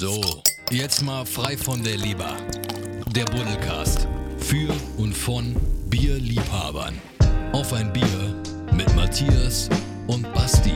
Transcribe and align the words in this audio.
So, 0.00 0.20
jetzt 0.70 1.02
mal 1.02 1.26
frei 1.26 1.56
von 1.56 1.82
der 1.82 1.96
Leber. 1.96 2.36
Der 3.16 3.24
Buddelcast. 3.24 4.06
Für 4.38 4.72
und 4.96 5.12
von 5.12 5.56
Bierliebhabern. 5.90 6.94
Auf 7.50 7.72
ein 7.72 7.92
Bier 7.92 8.40
mit 8.72 8.94
Matthias 8.94 9.68
und 10.06 10.32
Basti. 10.34 10.70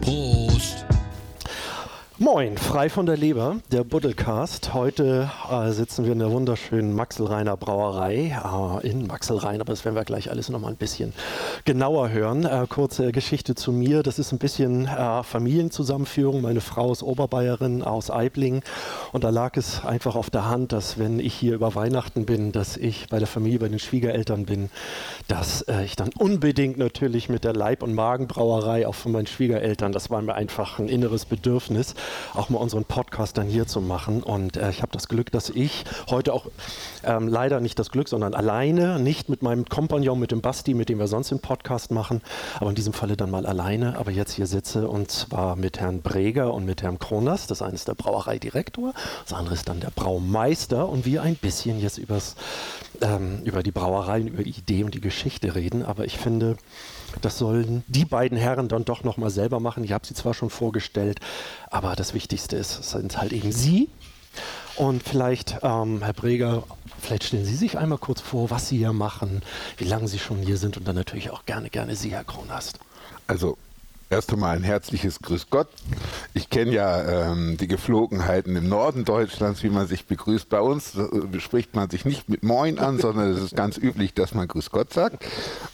Prost! 0.00 0.84
Moin, 2.18 2.56
frei 2.56 2.88
von 2.88 3.04
der 3.04 3.18
Leber, 3.18 3.56
der 3.72 3.84
Buddelcast. 3.84 4.72
Heute 4.72 5.30
äh, 5.50 5.70
sitzen 5.72 6.06
wir 6.06 6.12
in 6.12 6.18
der 6.18 6.30
wunderschönen 6.30 6.94
Maxelreiner 6.94 7.58
Brauerei 7.58 8.34
äh, 8.82 8.88
in 8.88 9.06
Maxelrein, 9.06 9.60
aber 9.60 9.74
das 9.74 9.84
werden 9.84 9.96
wir 9.96 10.04
gleich 10.04 10.30
alles 10.30 10.48
noch 10.48 10.58
mal 10.58 10.68
ein 10.68 10.76
bisschen 10.76 11.12
genauer 11.66 12.08
hören. 12.08 12.46
Äh, 12.46 12.64
kurze 12.70 13.12
Geschichte 13.12 13.54
zu 13.54 13.70
mir, 13.70 14.02
das 14.02 14.18
ist 14.18 14.32
ein 14.32 14.38
bisschen 14.38 14.86
äh, 14.86 15.22
Familienzusammenführung. 15.24 16.40
Meine 16.40 16.62
Frau 16.62 16.90
ist 16.90 17.02
Oberbayerin 17.02 17.82
aus 17.82 18.10
Eibling 18.10 18.62
und 19.12 19.22
da 19.22 19.28
lag 19.28 19.54
es 19.58 19.84
einfach 19.84 20.16
auf 20.16 20.30
der 20.30 20.48
Hand, 20.48 20.72
dass 20.72 20.98
wenn 20.98 21.20
ich 21.20 21.34
hier 21.34 21.52
über 21.52 21.74
Weihnachten 21.74 22.24
bin, 22.24 22.50
dass 22.50 22.78
ich 22.78 23.08
bei 23.10 23.18
der 23.18 23.28
Familie, 23.28 23.58
bei 23.58 23.68
den 23.68 23.78
Schwiegereltern 23.78 24.46
bin, 24.46 24.70
dass 25.28 25.60
äh, 25.68 25.84
ich 25.84 25.96
dann 25.96 26.08
unbedingt 26.16 26.78
natürlich 26.78 27.28
mit 27.28 27.44
der 27.44 27.52
Leib- 27.52 27.82
und 27.82 27.92
Magenbrauerei, 27.92 28.86
auch 28.86 28.94
von 28.94 29.12
meinen 29.12 29.26
Schwiegereltern, 29.26 29.92
das 29.92 30.08
war 30.08 30.22
mir 30.22 30.34
einfach 30.34 30.78
ein 30.78 30.88
inneres 30.88 31.26
Bedürfnis, 31.26 31.94
auch 32.34 32.48
mal 32.48 32.58
unseren 32.58 32.84
Podcast 32.84 33.38
dann 33.38 33.46
hier 33.46 33.66
zu 33.66 33.80
machen. 33.80 34.22
Und 34.22 34.56
äh, 34.56 34.70
ich 34.70 34.82
habe 34.82 34.92
das 34.92 35.08
Glück, 35.08 35.30
dass 35.32 35.50
ich 35.50 35.84
heute 36.08 36.32
auch 36.32 36.46
ähm, 37.04 37.28
leider 37.28 37.60
nicht 37.60 37.78
das 37.78 37.90
Glück, 37.90 38.08
sondern 38.08 38.34
alleine, 38.34 38.98
nicht 38.98 39.28
mit 39.28 39.42
meinem 39.42 39.64
Kompagnon, 39.64 40.18
mit 40.18 40.30
dem 40.30 40.40
Basti, 40.40 40.74
mit 40.74 40.88
dem 40.88 40.98
wir 40.98 41.06
sonst 41.06 41.30
den 41.30 41.40
Podcast 41.40 41.90
machen, 41.90 42.22
aber 42.60 42.70
in 42.70 42.76
diesem 42.76 42.92
Falle 42.92 43.16
dann 43.16 43.30
mal 43.30 43.46
alleine, 43.46 43.98
aber 43.98 44.10
jetzt 44.10 44.32
hier 44.32 44.46
sitze 44.46 44.88
und 44.88 45.10
zwar 45.10 45.56
mit 45.56 45.80
Herrn 45.80 46.02
Breger 46.02 46.52
und 46.52 46.64
mit 46.64 46.82
Herrn 46.82 46.98
Kronas. 46.98 47.46
Das 47.46 47.62
eine 47.62 47.74
ist 47.74 47.88
der 47.88 47.94
Brauereidirektor, 47.94 48.92
das 49.24 49.32
andere 49.32 49.54
ist 49.54 49.68
dann 49.68 49.80
der 49.80 49.90
Braumeister 49.90 50.88
und 50.88 51.04
wir 51.04 51.22
ein 51.22 51.36
bisschen 51.36 51.80
jetzt 51.80 51.98
übers, 51.98 52.36
ähm, 53.00 53.40
über 53.44 53.62
die 53.62 53.72
Brauereien, 53.72 54.28
über 54.28 54.42
die 54.42 54.50
Idee 54.50 54.84
und 54.84 54.94
die 54.94 55.00
Geschichte 55.00 55.54
reden. 55.54 55.84
Aber 55.84 56.04
ich 56.04 56.18
finde, 56.18 56.56
das 57.20 57.38
sollen 57.38 57.84
die 57.88 58.04
beiden 58.04 58.36
Herren 58.38 58.68
dann 58.68 58.84
doch 58.84 59.04
nochmal 59.04 59.30
selber 59.30 59.60
machen. 59.60 59.84
Ich 59.84 59.92
habe 59.92 60.06
sie 60.06 60.14
zwar 60.14 60.34
schon 60.34 60.50
vorgestellt, 60.50 61.20
aber 61.70 61.96
das 61.96 62.14
Wichtigste 62.14 62.56
ist, 62.56 62.82
sind 62.90 63.18
halt 63.18 63.32
eben 63.32 63.52
Sie. 63.52 63.88
Und 64.76 65.02
vielleicht, 65.02 65.58
ähm, 65.62 66.02
Herr 66.02 66.12
Breger, 66.12 66.64
vielleicht 67.00 67.24
stellen 67.24 67.46
Sie 67.46 67.56
sich 67.56 67.78
einmal 67.78 67.98
kurz 67.98 68.20
vor, 68.20 68.50
was 68.50 68.68
Sie 68.68 68.76
hier 68.76 68.92
machen, 68.92 69.42
wie 69.78 69.84
lange 69.84 70.08
Sie 70.08 70.18
schon 70.18 70.38
hier 70.38 70.58
sind 70.58 70.76
und 70.76 70.86
dann 70.86 70.96
natürlich 70.96 71.30
auch 71.30 71.46
gerne, 71.46 71.70
gerne 71.70 71.96
Sie, 71.96 72.10
Herr 72.10 72.24
Kronast. 72.24 72.78
Also 73.26 73.56
Erst 74.08 74.32
einmal 74.32 74.54
ein 74.54 74.62
herzliches 74.62 75.18
Grüß 75.18 75.50
Gott. 75.50 75.66
Ich 76.32 76.48
kenne 76.48 76.70
ja 76.70 77.32
ähm, 77.32 77.56
die 77.56 77.66
Geflogenheiten 77.66 78.54
im 78.54 78.68
Norden 78.68 79.04
Deutschlands, 79.04 79.64
wie 79.64 79.68
man 79.68 79.88
sich 79.88 80.06
begrüßt. 80.06 80.48
Bei 80.48 80.60
uns 80.60 80.94
äh, 80.94 81.40
spricht 81.40 81.74
man 81.74 81.90
sich 81.90 82.04
nicht 82.04 82.28
mit 82.28 82.44
Moin 82.44 82.78
an, 82.78 83.00
sondern 83.00 83.32
es 83.32 83.42
ist 83.42 83.56
ganz 83.56 83.76
üblich, 83.76 84.14
dass 84.14 84.32
man 84.32 84.46
Grüß 84.46 84.70
Gott 84.70 84.92
sagt. 84.92 85.24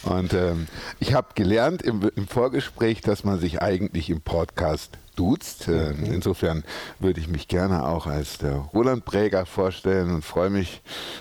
Und 0.05 0.33
ähm, 0.33 0.66
ich 0.98 1.12
habe 1.12 1.28
gelernt 1.34 1.83
im, 1.83 2.10
im, 2.16 2.27
Vorgespräch, 2.27 3.03
dass 3.03 3.22
man 3.22 3.38
sich 3.38 3.60
eigentlich 3.60 4.08
im 4.08 4.22
Podcast 4.22 4.97
duzt. 5.14 5.69
Äh, 5.69 5.92
mhm. 5.92 6.05
Insofern 6.06 6.64
würde 7.00 7.20
ich 7.20 7.28
mich 7.28 7.48
gerne 7.48 7.86
auch 7.86 8.06
als 8.06 8.38
der 8.38 8.55
Roland 8.55 9.05
Präger 9.05 9.44
vorstellen 9.44 10.10
und 10.10 10.25
freue 10.25 10.48
mich, 10.48 10.80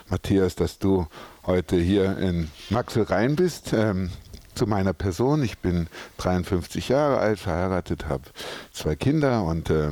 Matthias, 0.09 0.55
dass 0.55 0.79
du 0.79 1.07
heute 1.45 1.75
hier 1.75 2.17
in 2.17 2.49
Maxel 2.69 3.03
Rhein 3.03 3.35
bist. 3.35 3.73
Ähm, 3.73 4.11
zu 4.55 4.67
meiner 4.67 4.93
Person. 4.93 5.43
Ich 5.43 5.59
bin 5.59 5.87
53 6.17 6.89
Jahre 6.89 7.19
alt, 7.19 7.39
verheiratet, 7.39 8.07
habe 8.07 8.23
zwei 8.71 8.95
Kinder 8.95 9.43
und 9.43 9.69
äh, 9.69 9.91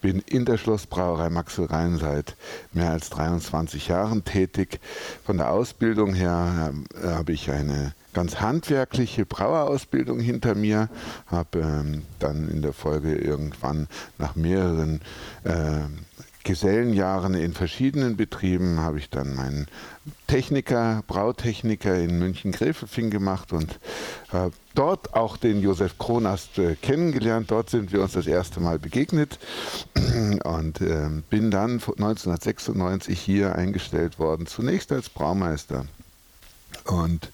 bin 0.00 0.22
in 0.26 0.44
der 0.44 0.58
Schlossbrauerei 0.58 1.30
Maxel 1.30 1.66
Rhein 1.66 1.98
seit 1.98 2.36
mehr 2.72 2.90
als 2.90 3.10
23 3.10 3.88
Jahren 3.88 4.24
tätig. 4.24 4.80
Von 5.24 5.36
der 5.36 5.50
Ausbildung 5.50 6.14
her 6.14 6.72
äh, 7.02 7.08
habe 7.08 7.32
ich 7.32 7.50
eine 7.50 7.94
ganz 8.12 8.40
handwerkliche 8.40 9.24
Brauerausbildung 9.24 10.18
hinter 10.18 10.54
mir, 10.54 10.88
habe 11.26 11.60
ähm, 11.60 12.02
dann 12.18 12.48
in 12.48 12.62
der 12.62 12.72
Folge 12.72 13.14
irgendwann 13.14 13.86
nach 14.18 14.34
mehreren 14.34 15.00
äh, 15.44 15.82
Gesellenjahren 16.44 17.34
in 17.34 17.52
verschiedenen 17.52 18.16
Betrieben 18.16 18.80
habe 18.80 18.98
ich 18.98 19.10
dann 19.10 19.34
meinen 19.34 19.66
Techniker, 20.26 21.02
Brautechniker 21.06 21.96
in 21.96 22.18
München-Gräfelfing 22.18 23.10
gemacht 23.10 23.52
und 23.52 23.78
habe 24.30 24.52
dort 24.74 25.14
auch 25.14 25.36
den 25.36 25.60
Josef 25.60 25.98
Kronast 25.98 26.58
äh, 26.58 26.76
kennengelernt. 26.76 27.50
Dort 27.50 27.68
sind 27.68 27.92
wir 27.92 28.00
uns 28.00 28.12
das 28.12 28.26
erste 28.26 28.60
Mal 28.60 28.78
begegnet 28.78 29.38
und 30.44 30.80
äh, 30.80 31.10
bin 31.28 31.50
dann 31.50 31.72
1996 31.72 33.20
hier 33.20 33.54
eingestellt 33.54 34.18
worden, 34.18 34.46
zunächst 34.46 34.92
als 34.92 35.10
Braumeister. 35.10 35.86
Und 36.86 37.30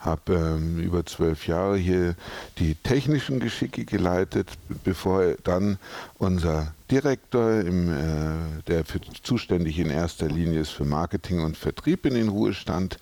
habe 0.00 0.34
ähm, 0.34 0.80
über 0.80 1.06
zwölf 1.06 1.46
Jahre 1.46 1.76
hier 1.76 2.16
die 2.58 2.74
technischen 2.74 3.38
Geschicke 3.38 3.84
geleitet, 3.84 4.50
bevor 4.82 5.34
dann 5.44 5.78
unser 6.18 6.74
Direktor, 6.92 7.60
im, 7.60 7.88
äh, 7.88 8.62
der 8.66 8.84
für, 8.84 9.00
zuständig 9.22 9.78
in 9.78 9.88
erster 9.88 10.28
Linie 10.28 10.60
ist 10.60 10.72
für 10.72 10.84
Marketing 10.84 11.42
und 11.42 11.56
Vertrieb, 11.56 12.04
in 12.04 12.12
den 12.12 12.28
Ruhestand 12.28 12.98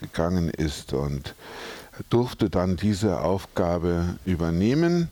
gegangen 0.00 0.48
ist 0.48 0.94
und 0.94 1.34
durfte 2.10 2.50
dann 2.50 2.76
diese 2.76 3.20
Aufgabe 3.20 4.16
übernehmen, 4.24 5.08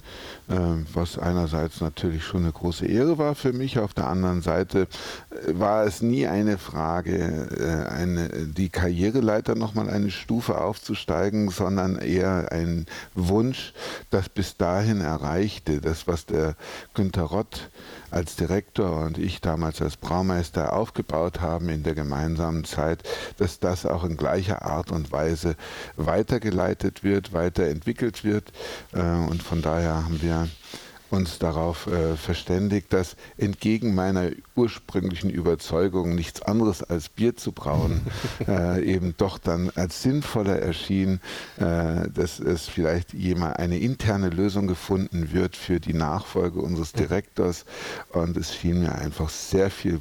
äh, 0.48 0.54
was 0.92 1.18
einerseits 1.18 1.80
natürlich 1.80 2.24
schon 2.24 2.42
eine 2.42 2.52
große 2.52 2.86
Ehre 2.86 3.18
war 3.18 3.34
für 3.34 3.52
mich. 3.52 3.78
Auf 3.78 3.94
der 3.94 4.08
anderen 4.08 4.42
Seite 4.42 4.88
äh, 5.30 5.58
war 5.58 5.84
es 5.84 6.02
nie 6.02 6.26
eine 6.26 6.58
Frage, 6.58 7.48
äh, 7.56 7.92
eine, 7.92 8.28
die 8.46 8.68
Karriereleiter 8.68 9.54
nochmal 9.54 9.88
eine 9.88 10.10
Stufe 10.10 10.60
aufzusteigen, 10.60 11.50
sondern 11.50 11.96
eher 11.98 12.50
ein 12.50 12.86
Wunsch, 13.14 13.72
das 14.10 14.28
bis 14.28 14.56
dahin 14.56 15.00
erreichte. 15.00 15.80
Das, 15.80 16.08
was 16.08 16.26
der 16.26 16.56
Günter 16.94 17.22
Rott 17.22 17.70
als 18.10 18.36
Direktor 18.36 19.06
und 19.06 19.18
ich 19.18 19.40
damals 19.40 19.80
als 19.80 19.96
Braumeister 19.96 20.74
aufgebaut 20.74 21.40
haben 21.40 21.68
in 21.68 21.82
der 21.82 21.94
gemeinsamen 21.94 22.64
Zeit, 22.64 23.02
dass 23.38 23.58
das 23.58 23.86
auch 23.86 24.04
in 24.04 24.16
gleicher 24.16 24.62
Art 24.62 24.90
und 24.90 25.12
Weise 25.12 25.56
weitergeleitet 25.96 26.71
wird, 27.02 27.32
weiterentwickelt 27.32 28.24
wird. 28.24 28.52
Äh, 28.92 29.00
und 29.00 29.42
von 29.42 29.62
daher 29.62 30.04
haben 30.04 30.20
wir 30.22 30.48
uns 31.12 31.38
darauf 31.38 31.86
äh, 31.86 32.16
verständigt, 32.16 32.92
dass 32.92 33.16
entgegen 33.36 33.94
meiner 33.94 34.30
ursprünglichen 34.56 35.28
Überzeugung, 35.30 36.14
nichts 36.14 36.40
anderes 36.40 36.82
als 36.82 37.10
Bier 37.10 37.36
zu 37.36 37.52
brauen, 37.52 38.00
äh, 38.48 38.82
eben 38.82 39.14
doch 39.18 39.38
dann 39.38 39.70
als 39.74 40.02
sinnvoller 40.02 40.58
erschien, 40.58 41.20
äh, 41.58 42.08
dass 42.08 42.40
es 42.40 42.66
vielleicht 42.66 43.12
jemand 43.12 43.58
eine 43.58 43.78
interne 43.78 44.30
Lösung 44.30 44.66
gefunden 44.66 45.32
wird 45.32 45.54
für 45.54 45.80
die 45.80 45.94
Nachfolge 45.94 46.60
unseres 46.60 46.92
Direktors. 46.92 47.66
Und 48.10 48.36
es 48.38 48.54
schien 48.54 48.80
mir 48.80 48.94
einfach 48.94 49.28
sehr 49.28 49.70
viel 49.70 50.00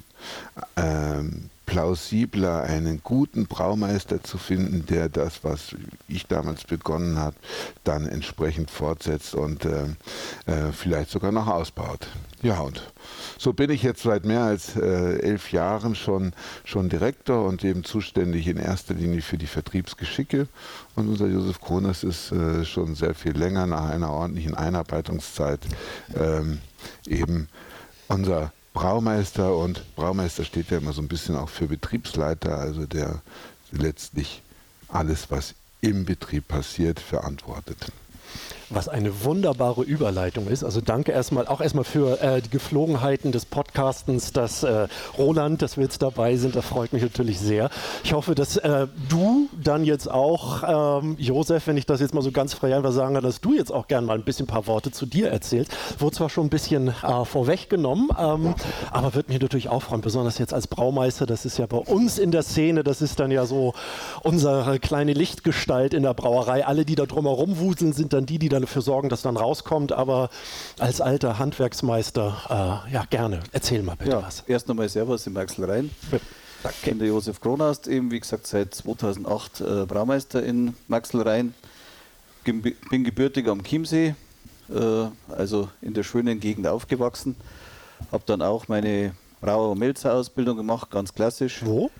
ähm, 0.77 1.50
plausibler, 1.71 2.63
einen 2.63 2.99
guten 3.01 3.45
Braumeister 3.45 4.21
zu 4.21 4.37
finden, 4.37 4.85
der 4.87 5.07
das, 5.07 5.45
was 5.45 5.73
ich 6.09 6.27
damals 6.27 6.65
begonnen 6.65 7.17
habe, 7.17 7.37
dann 7.85 8.07
entsprechend 8.07 8.69
fortsetzt 8.69 9.35
und 9.35 9.63
äh, 9.63 9.83
äh, 10.47 10.73
vielleicht 10.73 11.11
sogar 11.11 11.31
noch 11.31 11.47
ausbaut. 11.47 12.09
Ja, 12.41 12.59
und 12.59 12.91
so 13.37 13.53
bin 13.53 13.69
ich 13.69 13.83
jetzt 13.83 14.03
seit 14.03 14.25
mehr 14.25 14.41
als 14.41 14.75
äh, 14.75 15.19
elf 15.19 15.53
Jahren 15.53 15.95
schon, 15.95 16.33
schon 16.65 16.89
Direktor 16.89 17.47
und 17.47 17.63
eben 17.63 17.85
zuständig 17.85 18.49
in 18.49 18.57
erster 18.57 18.93
Linie 18.93 19.21
für 19.21 19.37
die 19.37 19.47
Vertriebsgeschicke. 19.47 20.49
Und 20.97 21.07
unser 21.07 21.27
Josef 21.27 21.61
Krones 21.61 22.03
ist 22.03 22.33
äh, 22.33 22.65
schon 22.65 22.95
sehr 22.95 23.15
viel 23.15 23.37
länger 23.37 23.65
nach 23.65 23.85
einer 23.85 24.11
ordentlichen 24.11 24.55
Einarbeitungszeit 24.55 25.61
ähm, 26.19 26.59
eben 27.07 27.47
unser 28.09 28.51
Braumeister 28.73 29.55
und 29.55 29.83
Braumeister 29.95 30.45
steht 30.45 30.71
ja 30.71 30.77
immer 30.77 30.93
so 30.93 31.01
ein 31.01 31.07
bisschen 31.07 31.35
auch 31.35 31.49
für 31.49 31.67
Betriebsleiter, 31.67 32.57
also 32.57 32.85
der 32.85 33.21
letztlich 33.71 34.41
alles, 34.87 35.29
was 35.29 35.55
im 35.81 36.05
Betrieb 36.05 36.47
passiert, 36.47 36.99
verantwortet 36.99 37.91
was 38.73 38.87
eine 38.87 39.23
wunderbare 39.23 39.83
Überleitung 39.83 40.47
ist. 40.47 40.63
Also 40.63 40.81
danke 40.81 41.11
erstmal 41.11 41.47
auch 41.47 41.61
erstmal 41.61 41.83
für 41.83 42.21
äh, 42.21 42.41
die 42.41 42.49
Geflogenheiten 42.49 43.31
des 43.31 43.45
Podcastens, 43.45 44.31
dass 44.31 44.63
äh, 44.63 44.87
Roland, 45.17 45.61
dass 45.61 45.77
wir 45.77 45.83
jetzt 45.83 46.01
dabei 46.01 46.37
sind. 46.37 46.55
Das 46.55 46.65
freut 46.65 46.93
mich 46.93 47.03
natürlich 47.03 47.39
sehr. 47.39 47.69
Ich 48.03 48.13
hoffe, 48.13 48.35
dass 48.35 48.57
äh, 48.57 48.87
du 49.09 49.49
dann 49.61 49.83
jetzt 49.83 50.09
auch, 50.09 51.01
ähm, 51.01 51.15
Josef, 51.19 51.67
wenn 51.67 51.77
ich 51.77 51.85
das 51.85 51.99
jetzt 51.99 52.13
mal 52.13 52.21
so 52.21 52.31
ganz 52.31 52.53
frei 52.53 52.75
einfach 52.75 52.91
sagen 52.91 53.15
kann, 53.15 53.23
dass 53.23 53.41
du 53.41 53.53
jetzt 53.53 53.71
auch 53.71 53.87
gerne 53.87 54.07
mal 54.07 54.17
ein 54.17 54.23
bisschen 54.23 54.45
ein 54.45 54.47
paar 54.47 54.67
Worte 54.67 54.91
zu 54.91 55.05
dir 55.05 55.29
erzählst. 55.29 55.71
Wurde 55.99 56.15
zwar 56.15 56.29
schon 56.29 56.47
ein 56.47 56.49
bisschen 56.49 56.87
äh, 56.89 57.25
vorweggenommen, 57.25 58.09
ähm, 58.17 58.55
aber 58.91 59.13
wird 59.13 59.29
mir 59.29 59.39
natürlich 59.39 59.69
auch 59.69 59.83
freuen, 59.83 60.01
besonders 60.01 60.37
jetzt 60.37 60.53
als 60.53 60.67
Braumeister. 60.67 61.25
Das 61.25 61.45
ist 61.45 61.57
ja 61.57 61.65
bei 61.65 61.77
uns 61.77 62.17
in 62.17 62.31
der 62.31 62.43
Szene, 62.43 62.83
das 62.83 63.01
ist 63.01 63.19
dann 63.19 63.31
ja 63.31 63.45
so 63.45 63.73
unsere 64.23 64.79
kleine 64.79 65.13
Lichtgestalt 65.13 65.93
in 65.93 66.03
der 66.03 66.13
Brauerei. 66.13 66.65
Alle, 66.65 66.85
die 66.85 66.95
da 66.95 67.05
drumherum 67.05 67.59
wuseln, 67.59 67.93
sind 67.93 68.13
dann 68.13 68.25
die, 68.25 68.39
die 68.39 68.49
dann 68.49 68.60
dafür 68.61 68.81
sorgen, 68.81 69.09
dass 69.09 69.21
dann 69.21 69.37
rauskommt, 69.37 69.91
aber 69.91 70.29
als 70.79 71.01
alter 71.01 71.39
Handwerksmeister, 71.39 72.85
äh, 72.87 72.93
ja, 72.93 73.05
gerne. 73.09 73.41
Erzähl 73.51 73.83
mal 73.83 73.95
bitte 73.95 74.11
ja, 74.11 74.23
was. 74.23 74.43
Erst 74.47 74.67
nochmal 74.67 74.89
Servus 74.89 75.27
im 75.27 75.37
Axel 75.37 75.65
Rhein. 75.65 75.89
Ja, 76.11 76.19
danke. 76.63 76.77
Ich 76.81 76.89
bin 76.89 76.99
der 76.99 77.07
Josef 77.07 77.41
Kronast, 77.41 77.87
eben 77.87 78.11
wie 78.11 78.19
gesagt 78.19 78.47
seit 78.47 78.73
2008 78.73 79.61
äh, 79.61 79.85
Braumeister 79.85 80.43
in 80.43 80.75
Maxelrhein. 80.87 81.53
Bin 82.43 83.03
gebürtig 83.03 83.47
am 83.47 83.63
Chiemsee, 83.63 84.15
äh, 84.69 85.05
also 85.29 85.69
in 85.81 85.93
der 85.93 86.03
schönen 86.03 86.39
Gegend 86.39 86.67
aufgewachsen. 86.67 87.35
Habe 88.11 88.23
dann 88.25 88.41
auch 88.41 88.67
meine 88.67 89.13
Brauer- 89.41 89.71
und 89.71 89.79
Melzer-Ausbildung 89.79 90.57
gemacht, 90.57 90.89
ganz 90.91 91.13
klassisch. 91.13 91.61
Wo? 91.65 91.91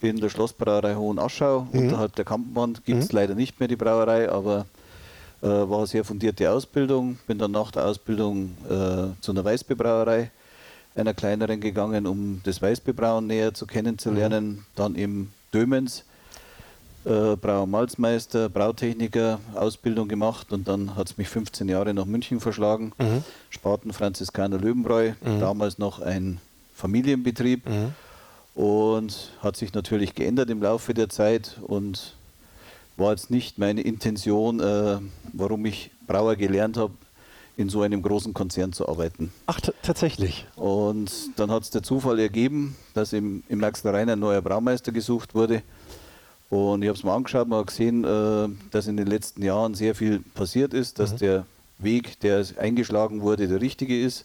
In 0.00 0.18
der 0.18 0.28
Schlossbrauerei 0.28 0.94
Hohenaschau. 0.94 1.66
Mhm. 1.72 1.78
Unterhalb 1.78 2.14
der 2.16 2.24
Kampenwand 2.24 2.84
gibt 2.84 3.02
es 3.02 3.12
mhm. 3.12 3.16
leider 3.16 3.34
nicht 3.34 3.58
mehr 3.58 3.68
die 3.68 3.76
Brauerei, 3.76 4.30
aber 4.30 4.66
äh, 5.42 5.46
war 5.46 5.78
eine 5.78 5.86
sehr 5.86 6.04
fundierte 6.04 6.50
Ausbildung. 6.50 7.18
Bin 7.26 7.38
dann 7.38 7.52
nach 7.52 7.70
der 7.70 7.86
Ausbildung 7.86 8.56
äh, 8.64 9.20
zu 9.20 9.32
einer 9.32 9.44
Weißbierbrauerei, 9.44 10.30
einer 10.94 11.14
kleineren 11.14 11.60
gegangen, 11.60 12.06
um 12.06 12.40
das 12.44 12.60
Weißbierbrauen 12.60 13.26
näher 13.26 13.54
zu 13.54 13.66
kennenzulernen. 13.66 14.48
Mhm. 14.48 14.64
Dann 14.74 14.94
im 14.94 15.28
Dömens 15.52 16.04
äh, 17.04 17.36
Brauer 17.36 17.66
Malzmeister, 17.66 18.48
Brautechniker, 18.48 19.40
Ausbildung 19.54 20.08
gemacht 20.08 20.52
und 20.52 20.68
dann 20.68 20.96
hat 20.96 21.10
es 21.10 21.16
mich 21.16 21.28
15 21.28 21.68
Jahre 21.68 21.94
nach 21.94 22.04
München 22.04 22.40
verschlagen. 22.40 22.92
Mhm. 22.98 23.24
Spaten 23.50 23.92
Franziskaner 23.92 24.58
Löwenbräu, 24.58 25.12
mhm. 25.22 25.40
damals 25.40 25.78
noch 25.78 26.00
ein 26.00 26.40
Familienbetrieb 26.74 27.66
mhm. 27.68 27.94
und 28.60 29.30
hat 29.40 29.56
sich 29.56 29.72
natürlich 29.72 30.14
geändert 30.14 30.50
im 30.50 30.60
Laufe 30.60 30.92
der 30.92 31.08
Zeit 31.08 31.56
und 31.62 32.14
war 32.98 33.12
jetzt 33.12 33.30
nicht 33.30 33.58
meine 33.58 33.80
Intention, 33.80 34.60
äh, 34.60 34.98
warum 35.32 35.64
ich 35.66 35.90
Brauer 36.06 36.36
gelernt 36.36 36.76
habe, 36.76 36.92
in 37.56 37.68
so 37.68 37.82
einem 37.82 38.02
großen 38.02 38.34
Konzern 38.34 38.72
zu 38.72 38.88
arbeiten. 38.88 39.32
Ach, 39.46 39.60
tatsächlich. 39.82 40.46
Und 40.54 41.10
dann 41.36 41.50
hat 41.50 41.64
es 41.64 41.70
der 41.70 41.82
Zufall 41.82 42.20
ergeben, 42.20 42.76
dass 42.94 43.12
im, 43.12 43.42
im 43.48 43.58
Maxler 43.58 43.94
ein 43.94 44.18
neuer 44.18 44.40
Braumeister 44.40 44.92
gesucht 44.92 45.34
wurde. 45.34 45.62
Und 46.50 46.82
ich 46.82 46.88
habe 46.88 46.96
es 46.96 47.04
mal 47.04 47.16
angeschaut, 47.16 47.48
mal 47.48 47.64
gesehen, 47.64 48.04
äh, 48.04 48.48
dass 48.70 48.86
in 48.86 48.96
den 48.96 49.08
letzten 49.08 49.42
Jahren 49.42 49.74
sehr 49.74 49.94
viel 49.94 50.20
passiert 50.20 50.72
ist, 50.72 50.98
dass 50.98 51.14
mhm. 51.14 51.18
der 51.18 51.46
Weg, 51.78 52.20
der 52.20 52.44
eingeschlagen 52.58 53.22
wurde, 53.22 53.48
der 53.48 53.60
richtige 53.60 54.00
ist. 54.00 54.24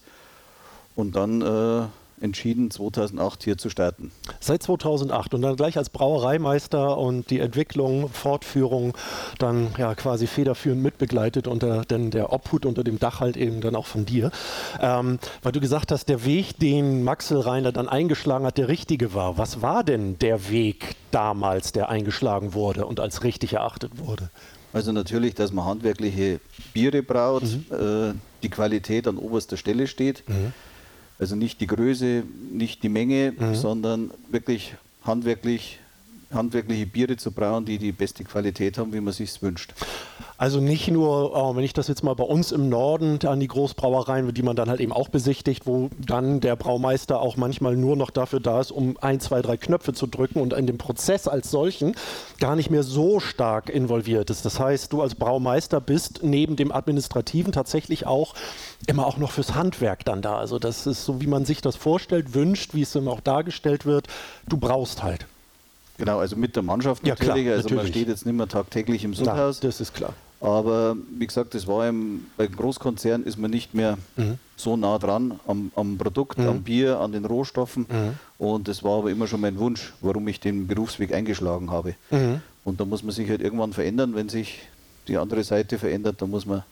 Und 0.96 1.16
dann 1.16 1.42
äh, 1.42 1.88
entschieden, 2.22 2.72
2008 2.72 3.44
hier 3.44 3.58
zu 3.58 3.70
starten. 3.70 4.12
Seit 4.40 4.64
2008 4.64 5.34
und 5.34 5.42
dann 5.42 5.56
gleich 5.56 5.78
als 5.78 5.90
Brauereimeister 5.90 6.98
und 6.98 7.30
die 7.30 7.40
Entwicklung, 7.40 8.10
Fortführung 8.10 8.96
dann 9.40 9.70
ja 9.78 9.94
quasi 9.96 10.28
federführend 10.28 10.82
mitbegleitet 10.82 11.48
unter 11.48 11.84
denn 11.86 12.12
der 12.12 12.32
Obhut 12.32 12.66
unter 12.66 12.84
dem 12.84 13.00
Dach 13.00 13.20
halt 13.20 13.38
eben 13.38 13.62
dann 13.62 13.76
auch 13.76 13.86
von 13.86 14.06
dir. 14.06 14.32
Ähm, 14.80 15.20
weil 15.42 15.52
du 15.52 15.60
gesagt 15.60 15.92
hast, 15.92 16.10
der 16.10 16.26
Weg, 16.26 16.58
den 16.60 17.04
Maxel 17.04 17.40
Reiner 17.40 17.72
dann 17.72 17.90
eingeschlagen 17.90 18.46
hat, 18.46 18.58
der 18.58 18.68
richtige 18.68 19.14
war. 19.14 19.38
Was 19.38 19.62
war 19.62 19.84
denn 19.84 20.18
der 20.20 20.50
Weg 20.50 20.96
damals, 21.12 21.72
der 21.72 21.90
eingeschlagen 21.90 22.54
wurde 22.54 22.86
und 22.86 23.00
als 23.00 23.24
richtig 23.24 23.54
erachtet 23.54 23.98
wurde? 23.98 24.30
Also 24.72 24.92
natürlich, 24.92 25.36
dass 25.36 25.52
man 25.52 25.66
handwerkliche 25.66 26.40
Biere 26.74 27.04
braut, 27.04 27.44
mhm. 27.44 27.66
äh, 27.72 28.14
die 28.42 28.50
Qualität 28.50 29.08
an 29.08 29.18
oberster 29.18 29.58
Stelle 29.58 29.88
steht. 29.88 30.24
Mhm 30.28 30.54
also 31.24 31.38
nicht 31.38 31.62
die 31.62 31.68
Größe, 31.68 32.24
nicht 32.52 32.84
die 32.84 32.90
Menge, 32.90 33.32
mhm. 33.32 33.56
sondern 33.56 34.12
wirklich 34.30 34.76
handwerklich 35.06 35.80
handwerkliche 36.34 36.86
Biere 36.86 37.18
zu 37.18 37.32
brauen, 37.32 37.66
die 37.66 37.78
die 37.78 37.92
beste 37.92 38.24
Qualität 38.24 38.78
haben, 38.78 38.94
wie 38.94 39.02
man 39.02 39.14
sich 39.14 39.42
wünscht. 39.42 39.74
Also 40.38 40.60
nicht 40.60 40.90
nur, 40.90 41.36
äh, 41.36 41.56
wenn 41.56 41.64
ich 41.64 41.74
das 41.74 41.88
jetzt 41.88 42.04
mal 42.04 42.16
bei 42.16 42.24
uns 42.24 42.52
im 42.52 42.68
Norden 42.68 43.20
an 43.26 43.40
die 43.40 43.48
Großbrauereien, 43.48 44.34
die 44.34 44.42
man 44.42 44.56
dann 44.56 44.70
halt 44.70 44.82
eben 44.82 44.92
auch 44.92 45.10
besichtigt, 45.10 45.66
wo 45.66 45.90
dann 45.98 46.40
der 46.40 46.56
Braumeister 46.56 47.22
auch 47.22 47.38
manchmal 47.38 47.78
nur 47.78 47.96
noch 47.96 48.10
dafür 48.10 48.40
da 48.40 48.60
ist, 48.60 48.72
um 48.72 48.98
ein, 49.00 49.20
zwei, 49.20 49.42
drei 49.42 49.58
Knöpfe 49.58 49.94
zu 49.94 50.08
drücken 50.08 50.42
und 50.42 50.54
in 50.54 50.68
dem 50.68 50.78
Prozess 50.78 51.28
als 51.28 51.52
solchen 51.52 51.96
gar 52.40 52.56
nicht 52.56 52.70
mehr 52.70 52.84
so 52.84 53.20
stark 53.20 53.70
involviert 53.70 54.30
ist. 54.30 54.44
Das 54.44 54.60
heißt, 54.60 54.92
du 54.92 55.02
als 55.02 55.16
Braumeister 55.16 55.80
bist 55.80 56.22
neben 56.24 56.56
dem 56.56 56.72
Administrativen 56.72 57.54
tatsächlich 57.54 58.06
auch 58.06 58.34
immer 58.88 59.06
auch 59.08 59.18
noch 59.18 59.32
fürs 59.32 59.56
Handwerk 59.56 60.04
dann 60.04 60.22
da. 60.22 60.38
Also 60.38 60.60
das 60.60 60.88
ist 60.88 61.06
so, 61.06 61.22
wie 61.22 61.28
man 61.28 61.46
sich 61.46 61.62
das 61.62 61.76
vorstellt, 61.76 62.34
wünscht, 62.34 62.74
wie 62.74 62.82
es 62.82 62.92
dann 62.92 63.08
auch 63.08 63.22
dargestellt 63.22 63.86
wird. 63.86 64.08
Du 64.48 64.58
brauchst 64.58 65.04
halt. 65.04 65.26
Genau, 65.98 66.20
also 66.20 66.36
mit 66.36 66.56
der 66.56 66.64
Mannschaft 66.64 67.04
natürlich. 67.04 67.28
Ja, 67.28 67.34
klar, 67.34 67.56
also 67.56 67.70
natürlich. 67.70 67.84
man 67.84 67.88
steht 67.88 68.08
jetzt 68.08 68.26
nicht 68.26 68.36
mehr 68.36 68.48
tagtäglich 68.48 69.04
im 69.04 69.14
Sudhaus. 69.14 69.60
Das 69.60 69.80
ist 69.80 69.94
klar. 69.94 70.14
Aber 70.44 70.98
wie 71.18 71.26
gesagt, 71.26 71.54
das 71.54 71.68
war 71.68 71.88
im, 71.88 72.26
bei 72.36 72.48
Großkonzernen 72.48 73.26
ist 73.26 73.38
man 73.38 73.50
nicht 73.50 73.74
mehr 73.74 73.98
mhm. 74.18 74.38
so 74.58 74.76
nah 74.76 74.98
dran 74.98 75.40
am, 75.48 75.72
am 75.76 75.98
Produkt, 75.98 76.38
mhm. 76.38 76.48
am 76.48 76.64
Bier, 76.64 77.00
an 77.00 77.14
den 77.14 77.24
Rohstoffen. 77.24 77.86
Mhm. 77.90 78.46
Und 78.46 78.68
das 78.68 78.84
war 78.84 78.98
aber 78.98 79.12
immer 79.12 79.26
schon 79.28 79.40
mein 79.40 79.58
Wunsch, 79.58 79.94
warum 80.02 80.28
ich 80.28 80.42
den 80.42 80.68
Berufsweg 80.68 81.14
eingeschlagen 81.14 81.72
habe. 81.72 81.96
Mhm. 82.12 82.42
Und 82.66 82.82
da 82.82 82.86
muss 82.86 83.04
man 83.04 83.14
sich 83.14 83.30
halt 83.30 83.42
irgendwann 83.42 83.72
verändern, 83.72 84.16
wenn 84.16 84.28
sich 84.28 84.64
die 85.08 85.18
andere 85.18 85.46
Seite 85.46 85.80
verändert, 85.80 86.22
dann 86.22 86.30
muss 86.30 86.46
man 86.46 86.64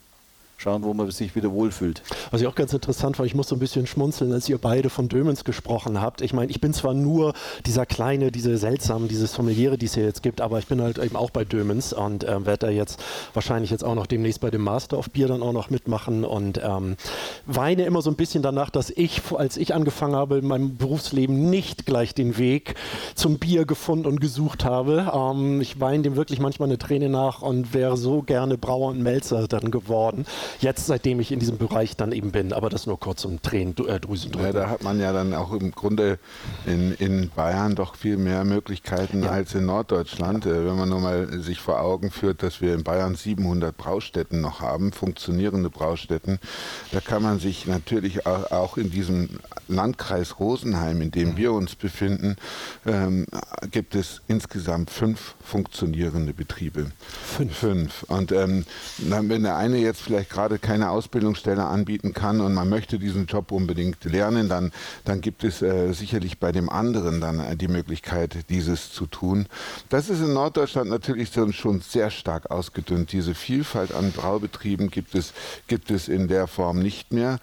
schauen, 0.61 0.83
wo 0.83 0.93
man 0.93 1.09
sich 1.09 1.35
wieder 1.35 1.51
wohlfühlt. 1.51 2.03
Was 2.29 2.41
ich 2.41 2.47
auch 2.47 2.55
ganz 2.55 2.71
interessant 2.71 3.17
fand, 3.17 3.27
ich 3.27 3.35
muss 3.35 3.47
so 3.47 3.55
ein 3.55 3.59
bisschen 3.59 3.87
schmunzeln, 3.87 4.31
als 4.31 4.47
ihr 4.47 4.59
beide 4.59 4.89
von 4.89 5.09
Dömens 5.09 5.43
gesprochen 5.43 5.99
habt. 5.99 6.21
Ich 6.21 6.33
meine, 6.33 6.51
ich 6.51 6.61
bin 6.61 6.73
zwar 6.73 6.93
nur 6.93 7.33
dieser 7.65 7.85
kleine, 7.85 8.31
diese 8.31 8.57
seltsamen, 8.57 9.07
dieses 9.07 9.33
familiäre, 9.33 9.77
die 9.77 9.87
es 9.87 9.95
hier 9.95 10.05
jetzt 10.05 10.21
gibt, 10.21 10.39
aber 10.39 10.59
ich 10.59 10.67
bin 10.67 10.81
halt 10.81 10.99
eben 10.99 11.15
auch 11.15 11.31
bei 11.31 11.43
Dömens 11.43 11.93
und 11.93 12.23
äh, 12.23 12.45
werde 12.45 12.67
da 12.67 12.69
jetzt 12.69 13.03
wahrscheinlich 13.33 13.71
jetzt 13.71 13.83
auch 13.83 13.95
noch 13.95 14.05
demnächst 14.05 14.39
bei 14.39 14.51
dem 14.51 14.61
Master 14.61 14.99
of 14.99 15.09
Bier 15.09 15.27
dann 15.27 15.41
auch 15.41 15.53
noch 15.53 15.69
mitmachen 15.71 16.23
und 16.23 16.61
ähm, 16.63 16.95
weine 17.45 17.85
immer 17.85 18.01
so 18.01 18.11
ein 18.11 18.15
bisschen 18.15 18.43
danach, 18.43 18.69
dass 18.69 18.91
ich, 18.91 19.21
als 19.35 19.57
ich 19.57 19.73
angefangen 19.73 20.15
habe 20.15 20.37
in 20.37 20.47
meinem 20.47 20.77
Berufsleben, 20.77 21.49
nicht 21.49 21.87
gleich 21.87 22.13
den 22.13 22.37
Weg 22.37 22.75
zum 23.15 23.39
Bier 23.39 23.65
gefunden 23.65 24.05
und 24.05 24.21
gesucht 24.21 24.63
habe. 24.63 25.11
Ähm, 25.13 25.59
ich 25.59 25.79
weine 25.79 26.03
dem 26.03 26.15
wirklich 26.15 26.39
manchmal 26.39 26.69
eine 26.69 26.77
Träne 26.77 27.09
nach 27.09 27.41
und 27.41 27.73
wäre 27.73 27.97
so 27.97 28.21
gerne 28.21 28.57
Brauer 28.57 28.89
und 28.89 29.01
Melzer 29.01 29.47
dann 29.47 29.71
geworden. 29.71 30.25
Jetzt, 30.59 30.87
seitdem 30.87 31.19
ich 31.19 31.31
in 31.31 31.39
diesem 31.39 31.57
Bereich 31.57 31.95
dann 31.95 32.11
eben 32.11 32.31
bin, 32.31 32.53
aber 32.53 32.69
das 32.69 32.85
nur 32.87 32.99
kurz 32.99 33.25
um 33.25 33.41
Tränendrüsen 33.41 34.33
äh, 34.33 34.43
Ja, 34.43 34.51
da 34.51 34.69
hat 34.69 34.83
man 34.83 34.99
ja 34.99 35.13
dann 35.13 35.33
auch 35.33 35.51
im 35.53 35.71
Grunde 35.71 36.19
in, 36.65 36.93
in 36.93 37.29
Bayern 37.29 37.75
doch 37.75 37.95
viel 37.95 38.17
mehr 38.17 38.43
Möglichkeiten 38.43 39.23
ja. 39.23 39.29
als 39.29 39.55
in 39.55 39.65
Norddeutschland. 39.65 40.45
Äh, 40.45 40.65
wenn 40.65 40.77
man 40.77 40.89
nur 40.89 40.99
mal 40.99 41.41
sich 41.41 41.59
vor 41.59 41.81
Augen 41.81 42.11
führt, 42.11 42.43
dass 42.43 42.61
wir 42.61 42.73
in 42.73 42.83
Bayern 42.83 43.15
700 43.15 43.75
Braustätten 43.75 44.41
noch 44.41 44.61
haben, 44.61 44.91
funktionierende 44.91 45.69
Braustätten, 45.69 46.39
da 46.91 46.99
kann 46.99 47.23
man 47.23 47.39
sich 47.39 47.67
natürlich 47.67 48.25
auch 48.25 48.77
in 48.77 48.91
diesem 48.91 49.29
Landkreis 49.67 50.39
Rosenheim, 50.39 51.01
in 51.01 51.11
dem 51.11 51.29
mhm. 51.29 51.37
wir 51.37 51.53
uns 51.53 51.75
befinden, 51.75 52.35
ähm, 52.85 53.25
gibt 53.71 53.95
es 53.95 54.21
insgesamt 54.27 54.89
fünf 54.89 55.35
funktionierende 55.43 56.33
Betriebe. 56.33 56.91
Fünf. 57.23 57.57
Fünf. 57.57 58.03
Und 58.03 58.31
ähm, 58.31 58.65
wenn 58.97 59.43
der 59.43 59.55
eine 59.55 59.77
jetzt 59.77 60.01
vielleicht 60.01 60.30
gerade 60.31 60.59
keine 60.59 60.89
Ausbildungsstelle 60.89 61.63
anbieten 61.63 62.13
kann 62.13 62.41
und 62.41 62.53
man 62.53 62.69
möchte 62.69 62.97
diesen 62.97 63.25
Job 63.25 63.51
unbedingt 63.51 64.03
lernen, 64.05 64.49
dann, 64.49 64.71
dann 65.05 65.21
gibt 65.21 65.43
es 65.43 65.61
äh, 65.61 65.91
sicherlich 65.93 66.39
bei 66.39 66.51
dem 66.51 66.69
anderen 66.69 67.21
dann 67.21 67.39
äh, 67.39 67.55
die 67.55 67.67
Möglichkeit, 67.67 68.49
dieses 68.49 68.91
zu 68.91 69.05
tun. 69.05 69.47
Das 69.89 70.09
ist 70.09 70.21
in 70.21 70.33
Norddeutschland 70.33 70.89
natürlich 70.89 71.31
schon 71.51 71.81
sehr 71.81 72.09
stark 72.09 72.49
ausgedünnt. 72.49 73.11
Diese 73.11 73.35
Vielfalt 73.35 73.93
an 73.93 74.11
Braubetrieben 74.11 74.89
gibt 74.89 75.15
es, 75.15 75.33
gibt 75.67 75.91
es 75.91 76.07
in 76.07 76.27
der 76.27 76.47
Form 76.47 76.79
nicht 76.79 77.11
mehr. 77.11 77.39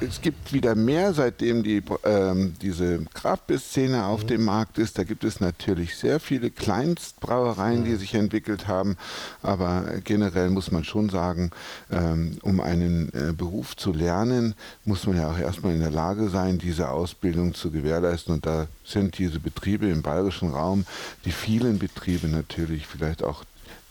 Es 0.00 0.20
gibt 0.20 0.52
wieder 0.52 0.74
mehr, 0.74 1.14
seitdem 1.14 1.62
die, 1.62 1.82
ähm, 2.04 2.54
diese 2.60 3.04
Kraftbisszene 3.14 4.04
auf 4.04 4.24
mhm. 4.24 4.28
dem 4.28 4.44
Markt 4.44 4.78
ist. 4.78 4.98
Da 4.98 5.04
gibt 5.04 5.24
es 5.24 5.40
natürlich 5.40 5.96
sehr 5.96 6.20
viele 6.20 6.50
Kleinstbrauereien, 6.50 7.84
die 7.84 7.92
mhm. 7.92 7.98
sich 7.98 8.14
entwickelt 8.14 8.68
haben. 8.68 8.96
Aber 9.42 9.84
generell 10.04 10.50
muss 10.50 10.70
man 10.70 10.84
schon 10.84 11.08
sagen, 11.08 11.50
ähm, 11.90 12.25
um 12.42 12.60
einen 12.60 13.08
äh, 13.14 13.32
Beruf 13.32 13.76
zu 13.76 13.92
lernen, 13.92 14.54
muss 14.84 15.06
man 15.06 15.16
ja 15.16 15.30
auch 15.30 15.38
erstmal 15.38 15.74
in 15.74 15.80
der 15.80 15.90
Lage 15.90 16.28
sein, 16.28 16.58
diese 16.58 16.90
Ausbildung 16.90 17.54
zu 17.54 17.70
gewährleisten. 17.70 18.34
Und 18.34 18.46
da 18.46 18.66
sind 18.84 19.18
diese 19.18 19.40
Betriebe 19.40 19.88
im 19.88 20.02
bayerischen 20.02 20.50
Raum, 20.50 20.84
die 21.24 21.32
vielen 21.32 21.78
Betriebe 21.78 22.28
natürlich 22.28 22.86
vielleicht 22.86 23.22
auch 23.22 23.44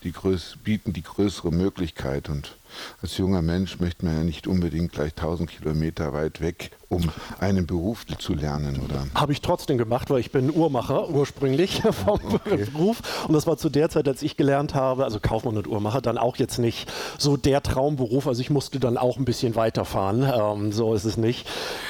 die 0.06 0.12
größ 0.12 0.58
bieten 0.64 0.94
die 0.94 1.02
größere 1.02 1.52
Möglichkeit. 1.52 2.30
Und 2.30 2.56
als 3.02 3.18
junger 3.18 3.42
Mensch 3.42 3.80
möchte 3.80 4.06
man 4.06 4.18
ja 4.18 4.24
nicht 4.24 4.48
unbedingt 4.48 4.92
gleich 4.92 5.12
1000 5.12 5.50
Kilometer 5.50 6.14
weit 6.14 6.42
weg, 6.42 6.72
um 6.90 7.10
einen 7.40 7.66
Beruf 7.66 8.06
zu 8.20 8.36
lernen, 8.36 8.80
oder? 8.84 9.08
Habe 9.16 9.32
ich 9.32 9.42
trotzdem 9.42 9.80
gemacht, 9.80 10.12
weil 10.12 10.20
ich 10.20 10.32
bin 10.32 10.54
Uhrmacher 10.56 11.10
ursprünglich 11.10 11.82
vom 12.06 12.20
okay. 12.34 12.66
Beruf. 12.72 13.26
Und 13.28 13.34
das 13.34 13.48
war 13.48 13.58
zu 13.58 13.70
der 13.70 13.90
Zeit, 13.90 14.08
als 14.08 14.22
ich 14.22 14.38
gelernt 14.38 14.76
habe, 14.76 15.04
also 15.04 15.20
Kaufmann 15.20 15.58
und 15.58 15.68
Uhrmacher, 15.68 16.02
dann 16.02 16.20
auch 16.20 16.38
jetzt 16.38 16.60
nicht 16.60 16.92
so 17.18 17.36
der 17.36 17.64
Traumberuf. 17.64 18.28
Also 18.28 18.42
ich 18.42 18.52
musste 18.52 18.80
dann 18.80 18.98
auch 18.98 19.18
ein 19.18 19.26
bisschen 19.26 19.56
weiterfahren. 19.56 20.24
Ähm, 20.24 20.72
so 20.72 20.94
ist 20.94 21.06
es 21.06 21.18
nicht. 21.18 21.48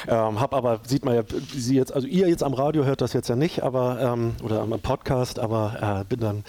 Ähm, 0.07 0.39
hab 0.39 0.53
aber, 0.53 0.79
sieht 0.87 1.03
man 1.03 1.15
ja, 1.15 1.23
Sie 1.53 1.75
jetzt, 1.75 1.93
also 1.93 2.07
ihr 2.07 2.29
jetzt 2.29 2.43
am 2.43 2.53
Radio 2.53 2.85
hört 2.85 3.01
das 3.01 3.11
jetzt 3.11 3.27
ja 3.27 3.35
nicht, 3.35 3.61
aber, 3.61 3.99
ähm, 3.99 4.35
oder 4.41 4.61
am 4.61 4.79
Podcast, 4.79 5.37
aber 5.37 5.99
äh, 6.01 6.05
bin 6.05 6.21
dann 6.21 6.43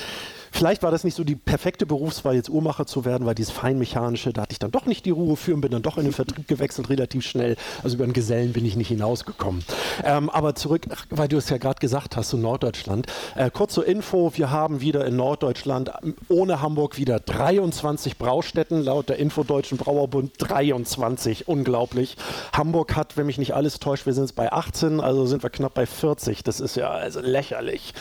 vielleicht 0.56 0.82
war 0.82 0.90
das 0.90 1.04
nicht 1.04 1.14
so 1.14 1.25
die 1.25 1.36
perfekte 1.36 1.86
Berufswahl, 1.86 2.34
jetzt 2.34 2.48
Uhrmacher 2.48 2.86
zu 2.86 3.04
werden, 3.04 3.26
weil 3.26 3.34
dieses 3.34 3.52
Feinmechanische, 3.52 4.32
da 4.32 4.42
hatte 4.42 4.52
ich 4.52 4.58
dann 4.58 4.70
doch 4.70 4.86
nicht 4.86 5.04
die 5.04 5.10
Ruhe 5.10 5.36
für 5.36 5.54
und 5.54 5.60
bin 5.60 5.70
dann 5.70 5.82
doch 5.82 5.98
in 5.98 6.04
den 6.04 6.12
Vertrieb 6.12 6.48
gewechselt, 6.48 6.88
relativ 6.88 7.25
schnell. 7.25 7.56
Also 7.82 7.96
über 7.96 8.04
einen 8.04 8.12
Gesellen 8.12 8.52
bin 8.52 8.64
ich 8.64 8.76
nicht 8.76 8.88
hinausgekommen. 8.88 9.64
Ähm, 10.02 10.30
aber 10.30 10.54
zurück, 10.54 10.86
weil 11.10 11.28
du 11.28 11.36
es 11.36 11.50
ja 11.50 11.58
gerade 11.58 11.78
gesagt 11.78 12.16
hast, 12.16 12.30
zu 12.30 12.38
Norddeutschland. 12.38 13.06
Äh, 13.34 13.50
kurz 13.50 13.75
zur 13.75 13.86
Info, 13.86 14.32
wir 14.34 14.50
haben 14.50 14.80
wieder 14.80 15.06
in 15.06 15.16
Norddeutschland 15.16 15.92
ohne 16.28 16.62
Hamburg 16.62 16.96
wieder 16.96 17.20
23 17.20 18.16
Braustätten, 18.16 18.82
laut 18.82 19.08
der 19.08 19.18
Infodeutschen 19.18 19.78
Brauerbund 19.78 20.32
23, 20.38 21.48
unglaublich. 21.48 22.16
Hamburg 22.52 22.96
hat, 22.96 23.16
wenn 23.16 23.26
mich 23.26 23.38
nicht 23.38 23.54
alles 23.54 23.78
täuscht, 23.78 24.06
wir 24.06 24.14
sind 24.14 24.25
jetzt 24.25 24.36
bei 24.36 24.50
18, 24.50 25.00
also 25.00 25.26
sind 25.26 25.42
wir 25.42 25.50
knapp 25.50 25.75
bei 25.75 25.86
40. 25.86 26.42
Das 26.44 26.60
ist 26.60 26.76
ja 26.76 26.90
also 26.90 27.20
lächerlich. 27.20 27.92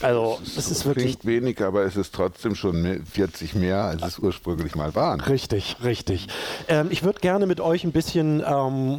Also 0.00 0.38
es 0.44 0.70
ist 0.70 0.84
wirklich 0.84 1.18
Klingt 1.20 1.24
wenig, 1.24 1.62
aber 1.62 1.84
es 1.84 1.96
ist 1.96 2.14
trotzdem 2.14 2.54
schon 2.54 3.04
40 3.04 3.54
mehr, 3.54 3.84
als 3.84 4.02
es 4.02 4.18
ursprünglich 4.18 4.74
mal 4.74 4.94
waren. 4.94 5.20
Richtig, 5.20 5.76
richtig. 5.82 6.28
Ähm, 6.68 6.88
ich 6.90 7.02
würde 7.02 7.20
gerne 7.20 7.46
mit 7.46 7.60
euch 7.60 7.84
ein 7.84 7.92
bisschen 7.92 8.42
ähm, 8.46 8.98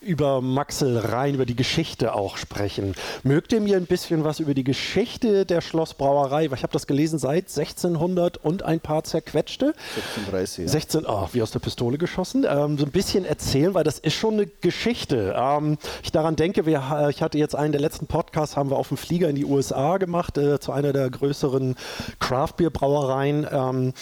über 0.00 0.40
Maxel 0.40 0.98
Rhein, 0.98 1.34
über 1.34 1.46
die 1.46 1.56
Geschichte 1.56 2.14
auch 2.14 2.36
sprechen. 2.36 2.94
Mögt 3.22 3.52
ihr 3.52 3.60
mir 3.60 3.76
ein 3.76 3.86
bisschen 3.86 4.24
was 4.24 4.40
über 4.40 4.54
die 4.54 4.64
Geschichte 4.64 5.46
der 5.46 5.60
Schlossbrauerei, 5.60 6.50
weil 6.50 6.58
ich 6.58 6.62
habe 6.62 6.72
das 6.72 6.86
gelesen 6.86 7.18
seit 7.18 7.48
1600 7.48 8.38
und 8.38 8.62
ein 8.62 8.80
paar 8.80 9.04
zerquetschte. 9.04 9.74
1630. 9.96 10.64
Ja. 10.64 10.70
16, 10.70 11.06
oh, 11.06 11.28
wie 11.32 11.42
aus 11.42 11.50
der 11.50 11.60
Pistole 11.60 11.98
geschossen. 11.98 12.44
Ähm, 12.48 12.78
so 12.78 12.84
ein 12.84 12.90
bisschen 12.90 13.24
erzählen, 13.24 13.74
weil 13.74 13.84
das 13.84 13.98
ist 13.98 14.14
schon 14.14 14.34
eine 14.34 14.46
Geschichte. 14.46 15.34
Ähm, 15.36 15.78
ich 16.02 16.12
daran 16.12 16.36
denke, 16.36 16.66
wir, 16.66 17.08
ich 17.10 17.22
hatte 17.22 17.38
jetzt 17.38 17.54
einen 17.54 17.72
der 17.72 17.80
letzten 17.80 18.06
Podcasts, 18.06 18.56
haben 18.56 18.70
wir 18.70 18.76
auf 18.76 18.88
dem 18.88 18.96
Flieger 18.96 19.28
in 19.28 19.36
die 19.36 19.44
USA 19.44 19.98
gemacht, 19.98 20.21
äh, 20.30 20.60
zu 20.60 20.72
einer 20.72 20.92
der 20.92 21.10
größeren 21.10 21.76
Craft-Bier-Brauereien. 22.20 23.46
Ähm, 23.50 23.92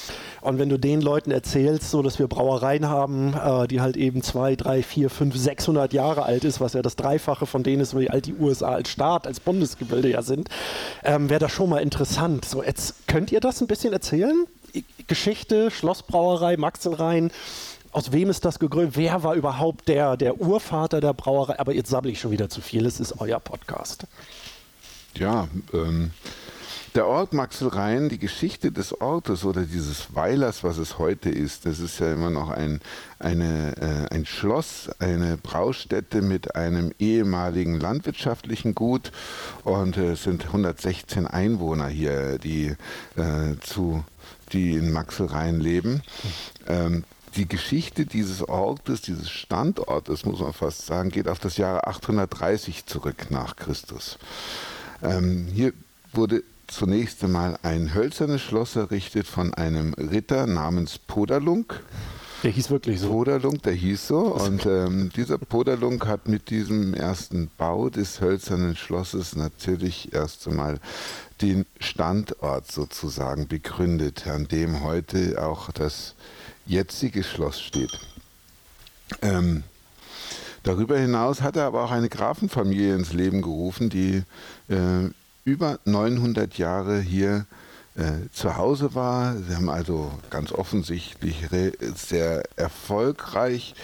und 0.41 0.59
wenn 0.59 0.69
du 0.69 0.79
den 0.79 1.01
Leuten 1.01 1.31
erzählst, 1.31 1.91
so 1.91 2.03
dass 2.03 2.19
wir 2.19 2.29
Brauereien 2.29 2.89
haben, 2.89 3.35
äh, 3.35 3.69
die 3.69 3.81
halt 3.81 3.97
eben 3.97 4.23
zwei, 4.23 4.57
drei, 4.57 4.83
vier, 4.83 5.11
fünf, 5.11 5.37
600 5.37 5.93
Jahre 5.93 6.23
alt 6.25 6.45
ist, 6.45 6.61
was 6.61 6.73
ja 6.73 6.83
das 6.83 6.97
Dreifache 6.97 7.47
von 7.47 7.63
denen 7.63 7.83
ist, 7.83 7.99
wie 7.99 8.11
alt 8.11 8.27
die 8.27 8.35
USA 8.35 8.73
als 8.73 8.91
Staat, 8.91 9.27
als 9.27 9.41
Bundesgebilde 9.41 10.11
ja 10.11 10.23
sind, 10.23 10.49
ähm, 11.05 11.31
wäre 11.31 11.41
das 11.41 11.53
schon 11.53 11.71
mal 11.71 11.79
interessant. 11.79 12.45
So, 12.45 12.63
jetzt 12.63 13.07
könnt 13.07 13.33
ihr 13.33 13.41
das 13.41 13.61
ein 13.61 13.67
bisschen 13.67 13.93
erzählen? 13.93 14.47
Geschichte, 15.07 15.71
Schlossbrauerei, 15.71 16.57
Maxelrhein. 16.57 17.31
Aus 17.93 18.13
wem 18.13 18.31
ist 18.31 18.45
das 18.45 18.61
gegründet? 18.61 18.97
Wer 18.97 19.25
war 19.25 19.35
überhaupt 19.35 19.89
der, 19.89 20.17
der 20.17 20.41
Urvater 20.41 21.01
der 21.01 21.13
Brauerei? 21.13 21.59
Aber 21.59 21.75
jetzt 21.75 21.91
sabbel 21.91 22.13
ich 22.13 22.21
schon 22.21 22.31
wieder 22.31 22.49
zu 22.49 22.61
viel. 22.61 22.87
Es 22.87 23.01
ist 23.01 23.21
euer 23.21 23.41
Podcast. 23.41 24.07
Ja, 25.17 25.49
ähm, 25.73 26.13
der 26.97 27.07
Ort 27.07 27.33
Maxelrhein, 27.33 28.09
die 28.09 28.19
Geschichte 28.19 28.73
des 28.73 29.01
Ortes 29.01 29.45
oder 29.45 29.63
dieses 29.63 30.13
Weilers, 30.17 30.65
was 30.65 30.77
es 30.77 30.99
heute 30.99 31.31
ist, 31.31 31.65
das 31.65 31.79
ist 31.79 32.01
ja 32.01 32.13
immer 32.13 32.31
noch 32.31 32.51
ein, 32.51 32.81
eine, 33.21 33.77
äh, 34.11 34.13
ein 34.13 34.27
Schloss, 34.27 34.91
eine 34.99 35.37
Braustätte 35.37 36.21
mit 36.21 36.57
einem 36.57 36.93
ehemaligen 36.99 37.79
landwirtschaftlichen 37.79 38.75
Gut 38.75 39.13
und 39.63 39.99
äh, 39.99 40.13
es 40.13 40.25
sind 40.25 40.47
116 40.47 41.29
Einwohner 41.29 41.87
hier, 41.87 42.39
die, 42.39 42.75
äh, 43.17 43.57
zu, 43.61 44.03
die 44.53 44.73
in 44.73 44.91
Maxelrhein 44.93 45.61
leben. 45.61 46.03
Ähm, 46.67 47.05
die 47.37 47.47
Geschichte 47.47 48.07
dieses 48.07 48.43
Ortes, 48.49 49.03
dieses 49.03 49.31
Standortes, 49.31 50.25
muss 50.25 50.41
man 50.41 50.53
fast 50.53 50.87
sagen, 50.87 51.11
geht 51.11 51.29
auf 51.29 51.39
das 51.39 51.57
Jahre 51.57 51.87
830 51.87 52.87
zurück 52.87 53.31
nach 53.31 53.55
Christus. 53.55 54.19
Ähm, 55.03 55.47
hier 55.53 55.73
wurde 56.13 56.43
zunächst 56.67 57.23
einmal 57.25 57.59
ein 57.63 57.95
hölzernes 57.95 58.43
Schloss 58.43 58.77
errichtet 58.77 59.27
von 59.27 59.55
einem 59.55 59.95
Ritter 59.95 60.47
namens 60.47 60.99
Podalunk. 60.99 61.83
Der 62.43 62.51
hieß 62.51 62.71
wirklich 62.71 63.01
so. 63.01 63.09
Poderlung, 63.09 63.61
der 63.61 63.75
hieß 63.75 64.07
so. 64.07 64.21
Und 64.21 64.65
ähm, 64.65 65.11
dieser 65.15 65.37
Poderlung 65.37 66.07
hat 66.07 66.27
mit 66.27 66.49
diesem 66.49 66.95
ersten 66.95 67.51
Bau 67.59 67.91
des 67.91 68.21
hölzernen 68.21 68.77
Schlosses 68.77 69.37
natürlich 69.37 70.15
erst 70.15 70.49
einmal 70.49 70.81
den 71.43 71.67
Standort 71.79 72.71
sozusagen 72.71 73.47
begründet, 73.47 74.27
an 74.27 74.49
dem 74.49 74.83
heute 74.83 75.43
auch 75.43 75.71
das 75.71 76.15
jetzige 76.65 77.25
Schloss 77.25 77.61
steht. 77.61 77.99
Ähm, 79.21 79.65
darüber 80.63 80.99
hinaus 80.99 81.43
hat 81.43 81.57
er 81.57 81.65
aber 81.65 81.85
auch 81.85 81.91
eine 81.91 82.09
Grafenfamilie 82.09 82.95
ins 82.95 83.13
Leben 83.13 83.43
gerufen, 83.43 83.91
die 83.91 84.23
äh, 84.69 85.11
über 85.45 85.79
900 85.85 86.59
Jahre 86.59 87.01
hier 87.01 87.47
äh, 87.97 88.29
zu 88.33 88.57
Hause 88.57 88.95
war. 88.95 89.37
Sie 89.37 89.55
haben 89.55 89.69
also 89.69 90.11
ganz 90.31 90.53
offensichtlich 90.53 91.49
sehr 91.97 92.43
erfolgreich 92.57 93.75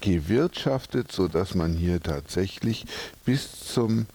gewirtschaftet, 0.00 1.10
sodass 1.10 1.54
man 1.54 1.72
hier 1.72 2.00
tatsächlich 2.00 2.86
bis 3.24 3.72
zum 3.72 4.06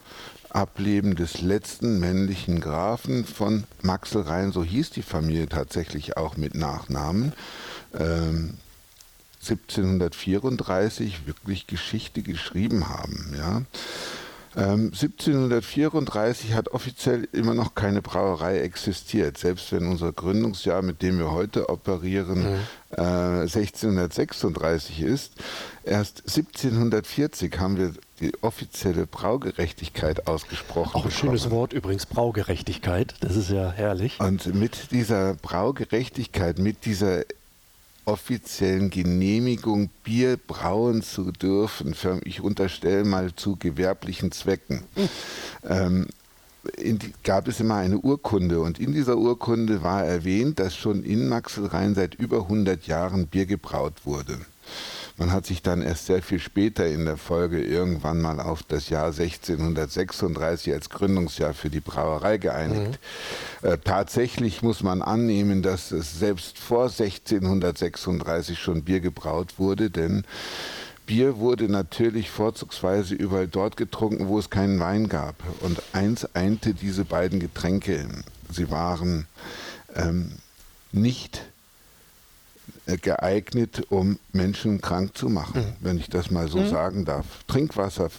Ableben 0.50 1.14
des 1.14 1.42
letzten 1.42 2.00
männlichen 2.00 2.60
Grafen 2.60 3.24
von 3.24 3.64
Maxelrhein, 3.82 4.52
so 4.52 4.64
hieß 4.64 4.90
die 4.90 5.02
Familie 5.02 5.48
tatsächlich 5.48 6.16
auch 6.16 6.36
mit 6.36 6.54
Nachnamen, 6.54 7.32
ähm, 7.98 8.54
1734 9.40 11.26
wirklich 11.26 11.66
Geschichte 11.66 12.22
geschrieben 12.22 12.88
haben. 12.88 13.34
Ja. 13.36 13.62
1734 14.54 16.50
ähm, 16.50 16.56
hat 16.56 16.68
offiziell 16.70 17.28
immer 17.32 17.54
noch 17.54 17.76
keine 17.76 18.02
Brauerei 18.02 18.60
existiert, 18.60 19.38
selbst 19.38 19.70
wenn 19.70 19.86
unser 19.86 20.12
Gründungsjahr, 20.12 20.82
mit 20.82 21.02
dem 21.02 21.18
wir 21.18 21.30
heute 21.30 21.68
operieren, 21.68 22.54
mhm. 22.54 22.58
äh, 22.96 23.42
1636 23.42 25.02
ist. 25.02 25.34
Erst 25.84 26.22
1740 26.26 27.60
haben 27.60 27.76
wir 27.76 27.92
die 28.18 28.32
offizielle 28.42 29.06
Braugerechtigkeit 29.06 30.26
ausgesprochen. 30.26 30.94
Auch 30.94 31.04
ein 31.04 31.10
bekommen. 31.10 31.38
schönes 31.38 31.50
Wort 31.50 31.72
übrigens, 31.72 32.06
Braugerechtigkeit. 32.06 33.14
Das 33.20 33.36
ist 33.36 33.50
ja 33.50 33.70
herrlich. 33.70 34.18
Und 34.18 34.52
mit 34.52 34.90
dieser 34.90 35.34
Braugerechtigkeit, 35.34 36.58
mit 36.58 36.84
dieser 36.84 37.22
offiziellen 38.04 38.90
Genehmigung, 38.90 39.90
Bier 40.04 40.36
brauen 40.36 41.02
zu 41.02 41.32
dürfen. 41.32 41.94
Für, 41.94 42.20
ich 42.24 42.40
unterstelle 42.40 43.04
mal 43.04 43.34
zu 43.34 43.56
gewerblichen 43.56 44.32
Zwecken. 44.32 44.82
Ähm, 45.68 46.06
die, 46.78 47.12
gab 47.24 47.48
es 47.48 47.60
immer 47.60 47.76
eine 47.76 47.98
Urkunde 47.98 48.60
und 48.60 48.78
in 48.78 48.92
dieser 48.92 49.16
Urkunde 49.16 49.82
war 49.82 50.04
erwähnt, 50.04 50.58
dass 50.58 50.76
schon 50.76 51.04
in 51.04 51.28
Maxelrhein 51.28 51.94
seit 51.94 52.14
über 52.14 52.42
100 52.42 52.86
Jahren 52.86 53.26
Bier 53.26 53.46
gebraut 53.46 53.94
wurde. 54.04 54.38
Man 55.20 55.32
hat 55.32 55.44
sich 55.44 55.60
dann 55.60 55.82
erst 55.82 56.06
sehr 56.06 56.22
viel 56.22 56.38
später 56.38 56.86
in 56.86 57.04
der 57.04 57.18
Folge 57.18 57.62
irgendwann 57.62 58.22
mal 58.22 58.40
auf 58.40 58.62
das 58.62 58.88
Jahr 58.88 59.08
1636 59.08 60.72
als 60.72 60.88
Gründungsjahr 60.88 61.52
für 61.52 61.68
die 61.68 61.80
Brauerei 61.80 62.38
geeinigt. 62.38 62.98
Mhm. 63.60 63.68
Äh, 63.68 63.76
tatsächlich 63.84 64.62
muss 64.62 64.82
man 64.82 65.02
annehmen, 65.02 65.60
dass 65.60 65.92
es 65.92 66.18
selbst 66.18 66.58
vor 66.58 66.84
1636 66.84 68.58
schon 68.58 68.82
Bier 68.82 69.00
gebraut 69.00 69.58
wurde, 69.58 69.90
denn 69.90 70.24
Bier 71.04 71.36
wurde 71.36 71.68
natürlich 71.68 72.30
vorzugsweise 72.30 73.14
überall 73.14 73.46
dort 73.46 73.76
getrunken, 73.76 74.26
wo 74.26 74.38
es 74.38 74.48
keinen 74.48 74.80
Wein 74.80 75.10
gab. 75.10 75.34
Und 75.60 75.82
eins 75.92 76.34
einte 76.34 76.72
diese 76.72 77.04
beiden 77.04 77.40
Getränke. 77.40 78.08
Sie 78.50 78.70
waren 78.70 79.26
ähm, 79.94 80.32
nicht 80.92 81.49
geeignet, 83.00 83.82
um 83.90 84.18
Menschen 84.32 84.80
krank 84.80 85.16
zu 85.16 85.28
machen, 85.28 85.60
mhm. 85.60 85.76
wenn 85.80 85.98
ich 85.98 86.08
das 86.08 86.30
mal 86.30 86.48
so 86.48 86.58
mhm. 86.58 86.68
sagen 86.68 87.04
darf. 87.04 87.26
Trinkwasser 87.46 88.10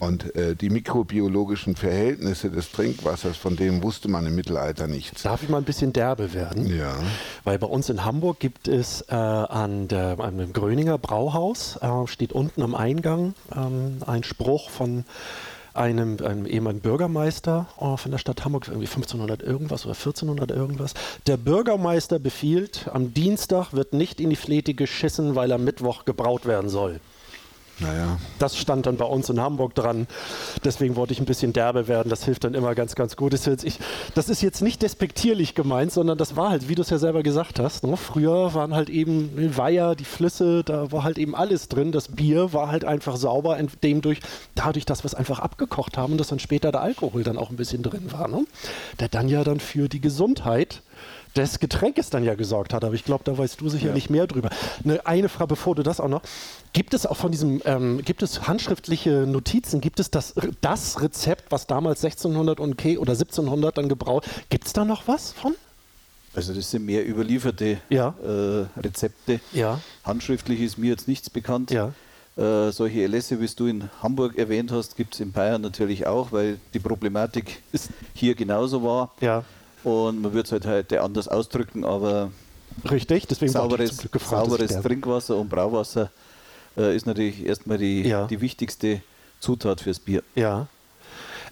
und 0.00 0.34
äh, 0.34 0.56
die 0.56 0.70
mikrobiologischen 0.70 1.76
Verhältnisse 1.76 2.50
des 2.50 2.72
Trinkwassers, 2.72 3.36
von 3.36 3.56
denen 3.56 3.82
wusste 3.82 4.08
man 4.08 4.26
im 4.26 4.34
Mittelalter 4.34 4.86
nichts. 4.86 5.22
Darf 5.22 5.42
ich 5.42 5.48
mal 5.48 5.58
ein 5.58 5.64
bisschen 5.64 5.92
derbe 5.92 6.34
werden? 6.34 6.66
Ja. 6.66 6.96
Weil 7.44 7.58
bei 7.58 7.66
uns 7.66 7.88
in 7.88 8.04
Hamburg 8.04 8.40
gibt 8.40 8.66
es 8.66 9.02
äh, 9.02 9.14
an, 9.14 9.88
der, 9.88 10.18
an 10.18 10.38
dem 10.38 10.52
Gröninger 10.52 10.98
Brauhaus, 10.98 11.78
äh, 11.80 12.06
steht 12.06 12.32
unten 12.32 12.62
am 12.62 12.74
Eingang 12.74 13.34
ähm, 13.54 13.98
ein 14.06 14.24
Spruch 14.24 14.70
von 14.70 15.04
einem, 15.74 16.18
einem 16.24 16.46
ehemaligen 16.46 16.80
Bürgermeister 16.80 17.66
oh, 17.76 17.96
von 17.96 18.10
der 18.10 18.18
Stadt 18.18 18.44
Hamburg, 18.44 18.68
irgendwie 18.68 18.86
1500 18.86 19.42
irgendwas 19.42 19.84
oder 19.84 19.94
1400 19.94 20.50
irgendwas. 20.50 20.94
Der 21.26 21.36
Bürgermeister 21.36 22.18
befiehlt, 22.18 22.88
am 22.92 23.12
Dienstag 23.12 23.72
wird 23.72 23.92
nicht 23.92 24.20
in 24.20 24.30
die 24.30 24.36
Flete 24.36 24.74
geschissen, 24.74 25.34
weil 25.34 25.52
am 25.52 25.64
Mittwoch 25.64 26.04
gebraut 26.04 26.46
werden 26.46 26.70
soll. 26.70 27.00
Naja. 27.80 28.18
Das 28.38 28.56
stand 28.56 28.86
dann 28.86 28.96
bei 28.96 29.04
uns 29.04 29.28
in 29.28 29.40
Hamburg 29.40 29.74
dran. 29.74 30.06
Deswegen 30.64 30.96
wollte 30.96 31.12
ich 31.12 31.20
ein 31.20 31.24
bisschen 31.24 31.52
derbe 31.52 31.88
werden. 31.88 32.08
Das 32.08 32.24
hilft 32.24 32.44
dann 32.44 32.54
immer 32.54 32.74
ganz, 32.74 32.94
ganz 32.94 33.16
gut. 33.16 33.32
Das 33.32 33.40
ist 33.40 33.46
jetzt, 33.46 33.64
ich, 33.64 33.78
das 34.14 34.28
ist 34.28 34.42
jetzt 34.42 34.62
nicht 34.62 34.82
despektierlich 34.82 35.54
gemeint, 35.54 35.92
sondern 35.92 36.16
das 36.16 36.36
war 36.36 36.50
halt, 36.50 36.68
wie 36.68 36.76
du 36.76 36.82
es 36.82 36.90
ja 36.90 36.98
selber 36.98 37.22
gesagt 37.22 37.58
hast. 37.58 37.84
Ne? 37.84 37.96
Früher 37.96 38.54
waren 38.54 38.74
halt 38.74 38.90
eben 38.90 39.36
die 39.36 39.56
Weiher, 39.56 39.94
die 39.94 40.04
Flüsse, 40.04 40.62
da 40.62 40.92
war 40.92 41.02
halt 41.02 41.18
eben 41.18 41.34
alles 41.34 41.68
drin. 41.68 41.90
Das 41.90 42.08
Bier 42.08 42.52
war 42.52 42.68
halt 42.70 42.84
einfach 42.84 43.16
sauber, 43.16 43.58
dem 43.82 44.00
durch, 44.02 44.20
dadurch, 44.54 44.84
dass 44.84 45.02
wir 45.02 45.06
es 45.06 45.14
einfach 45.14 45.40
abgekocht 45.40 45.98
haben 45.98 46.12
und 46.12 46.18
dass 46.18 46.28
dann 46.28 46.38
später 46.38 46.70
der 46.70 46.82
Alkohol 46.82 47.24
dann 47.24 47.38
auch 47.38 47.50
ein 47.50 47.56
bisschen 47.56 47.82
drin 47.82 48.12
war. 48.12 48.28
Ne? 48.28 48.44
Der 49.00 49.08
dann 49.08 49.28
ja 49.28 49.42
dann 49.42 49.58
für 49.58 49.88
die 49.88 50.00
Gesundheit 50.00 50.82
des 51.36 51.58
Getränkes 51.58 52.10
dann 52.10 52.24
ja 52.24 52.34
gesorgt 52.34 52.72
hat. 52.72 52.84
Aber 52.84 52.94
ich 52.94 53.04
glaube, 53.04 53.24
da 53.24 53.36
weißt 53.36 53.60
du 53.60 53.68
sicherlich 53.68 54.06
ja. 54.06 54.12
mehr 54.12 54.26
drüber. 54.26 54.50
Eine, 54.84 55.04
eine 55.06 55.28
Frage, 55.28 55.48
bevor 55.48 55.74
du 55.74 55.82
das 55.82 56.00
auch 56.00 56.08
noch. 56.08 56.22
Gibt 56.72 56.94
es 56.94 57.06
auch 57.06 57.16
von 57.16 57.30
diesem, 57.30 57.62
ähm, 57.64 58.02
gibt 58.04 58.22
es 58.22 58.46
handschriftliche 58.46 59.26
Notizen? 59.26 59.80
Gibt 59.80 60.00
es 60.00 60.10
das, 60.10 60.34
das 60.60 61.00
Rezept, 61.00 61.50
was 61.50 61.66
damals 61.66 62.04
1600 62.04 62.60
und 62.60 62.72
okay, 62.72 62.98
oder 62.98 63.12
1700 63.12 63.78
dann 63.78 63.88
gebraut? 63.88 64.26
Gibt 64.48 64.66
es 64.66 64.72
da 64.72 64.84
noch 64.84 65.06
was 65.06 65.32
von? 65.32 65.54
Also 66.34 66.52
das 66.52 66.70
sind 66.70 66.84
mehr 66.84 67.06
überlieferte 67.06 67.78
ja. 67.88 68.14
äh, 68.24 68.66
Rezepte. 68.80 69.40
Ja. 69.52 69.80
Handschriftlich 70.02 70.60
ist 70.60 70.78
mir 70.78 70.90
jetzt 70.90 71.06
nichts 71.06 71.30
bekannt. 71.30 71.70
Ja. 71.70 71.92
Äh, 72.36 72.72
solche 72.72 73.02
Erlässe, 73.02 73.40
wie 73.40 73.46
du 73.46 73.66
in 73.66 73.88
Hamburg 74.02 74.36
erwähnt 74.36 74.72
hast, 74.72 74.96
gibt 74.96 75.14
es 75.14 75.20
in 75.20 75.30
Bayern 75.30 75.62
natürlich 75.62 76.06
auch, 76.06 76.32
weil 76.32 76.58
die 76.72 76.80
Problematik 76.80 77.62
hier 78.14 78.34
genauso 78.34 78.82
war. 78.82 79.12
Ja. 79.20 79.44
Und 79.84 80.22
man 80.22 80.32
würde 80.32 80.46
es 80.46 80.52
halt 80.52 80.66
heute 80.66 81.02
anders 81.02 81.28
ausdrücken, 81.28 81.84
aber 81.84 82.30
Richtig, 82.90 83.26
deswegen 83.28 83.52
sauberes, 83.52 83.98
gefragt, 84.10 84.46
sauberes 84.46 84.80
Trinkwasser 84.80 85.36
und 85.36 85.48
Brauwasser 85.48 86.10
äh, 86.76 86.96
ist 86.96 87.06
natürlich 87.06 87.46
erstmal 87.46 87.78
die, 87.78 88.02
ja. 88.02 88.26
die 88.26 88.40
wichtigste 88.40 89.00
Zutat 89.40 89.80
fürs 89.80 90.00
Bier. 90.00 90.22
Ja. 90.34 90.66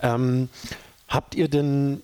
Ähm, 0.00 0.48
habt 1.08 1.34
ihr 1.34 1.48
denn 1.48 2.02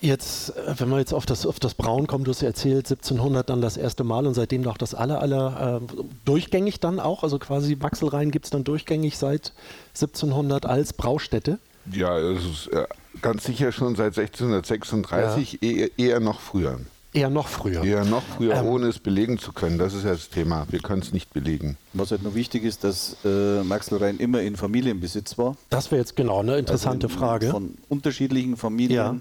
jetzt, 0.00 0.56
äh, 0.56 0.74
wenn 0.78 0.88
man 0.88 1.00
jetzt 1.00 1.12
auf 1.12 1.26
das, 1.26 1.44
auf 1.44 1.58
das 1.58 1.74
Braun 1.74 2.06
kommt, 2.06 2.26
du 2.26 2.30
hast 2.30 2.42
ja 2.42 2.48
erzählt, 2.48 2.86
1700 2.86 3.50
dann 3.50 3.60
das 3.60 3.76
erste 3.76 4.04
Mal 4.04 4.26
und 4.26 4.34
seitdem 4.34 4.62
noch 4.62 4.78
das 4.78 4.94
aller, 4.94 5.20
aller 5.20 5.80
äh, 5.82 6.02
durchgängig 6.24 6.80
dann 6.80 7.00
auch, 7.00 7.22
also 7.24 7.38
quasi 7.38 7.76
Maxelrhein 7.76 8.30
gibt 8.30 8.44
es 8.44 8.50
dann 8.50 8.64
durchgängig 8.64 9.18
seit 9.18 9.52
1700 9.94 10.66
als 10.66 10.92
Braustätte? 10.92 11.58
Ja, 11.90 12.18
es 12.18 12.44
ist 12.44 12.66
äh, 12.68 12.86
ganz 13.22 13.44
sicher 13.44 13.72
schon 13.72 13.96
seit 13.96 14.18
1636, 14.18 15.58
ja. 15.60 15.68
eher, 15.68 15.98
eher 15.98 16.20
noch 16.20 16.40
früher. 16.40 16.78
Eher 17.14 17.30
noch 17.30 17.48
früher. 17.48 17.82
Eher 17.84 18.04
noch 18.04 18.22
früher, 18.22 18.56
ähm, 18.56 18.66
ohne 18.66 18.86
es 18.88 18.98
belegen 18.98 19.38
zu 19.38 19.52
können. 19.52 19.78
Das 19.78 19.94
ist 19.94 20.04
ja 20.04 20.12
das 20.12 20.28
Thema. 20.28 20.66
Wir 20.70 20.80
können 20.80 21.00
es 21.00 21.12
nicht 21.12 21.32
belegen. 21.32 21.78
Was 21.94 22.10
halt 22.10 22.22
noch 22.22 22.34
wichtig 22.34 22.64
ist, 22.64 22.84
dass 22.84 23.16
äh, 23.24 23.62
Maxelrhein 23.62 24.18
immer 24.18 24.42
in 24.42 24.56
Familienbesitz 24.56 25.38
war. 25.38 25.56
Das 25.70 25.90
wäre 25.90 26.00
jetzt 26.00 26.16
genau 26.16 26.40
eine 26.40 26.58
interessante 26.58 27.06
also 27.06 27.18
Frage. 27.18 27.50
Von 27.50 27.74
unterschiedlichen 27.88 28.56
Familien. 28.56 28.96
Ja. 28.96 29.16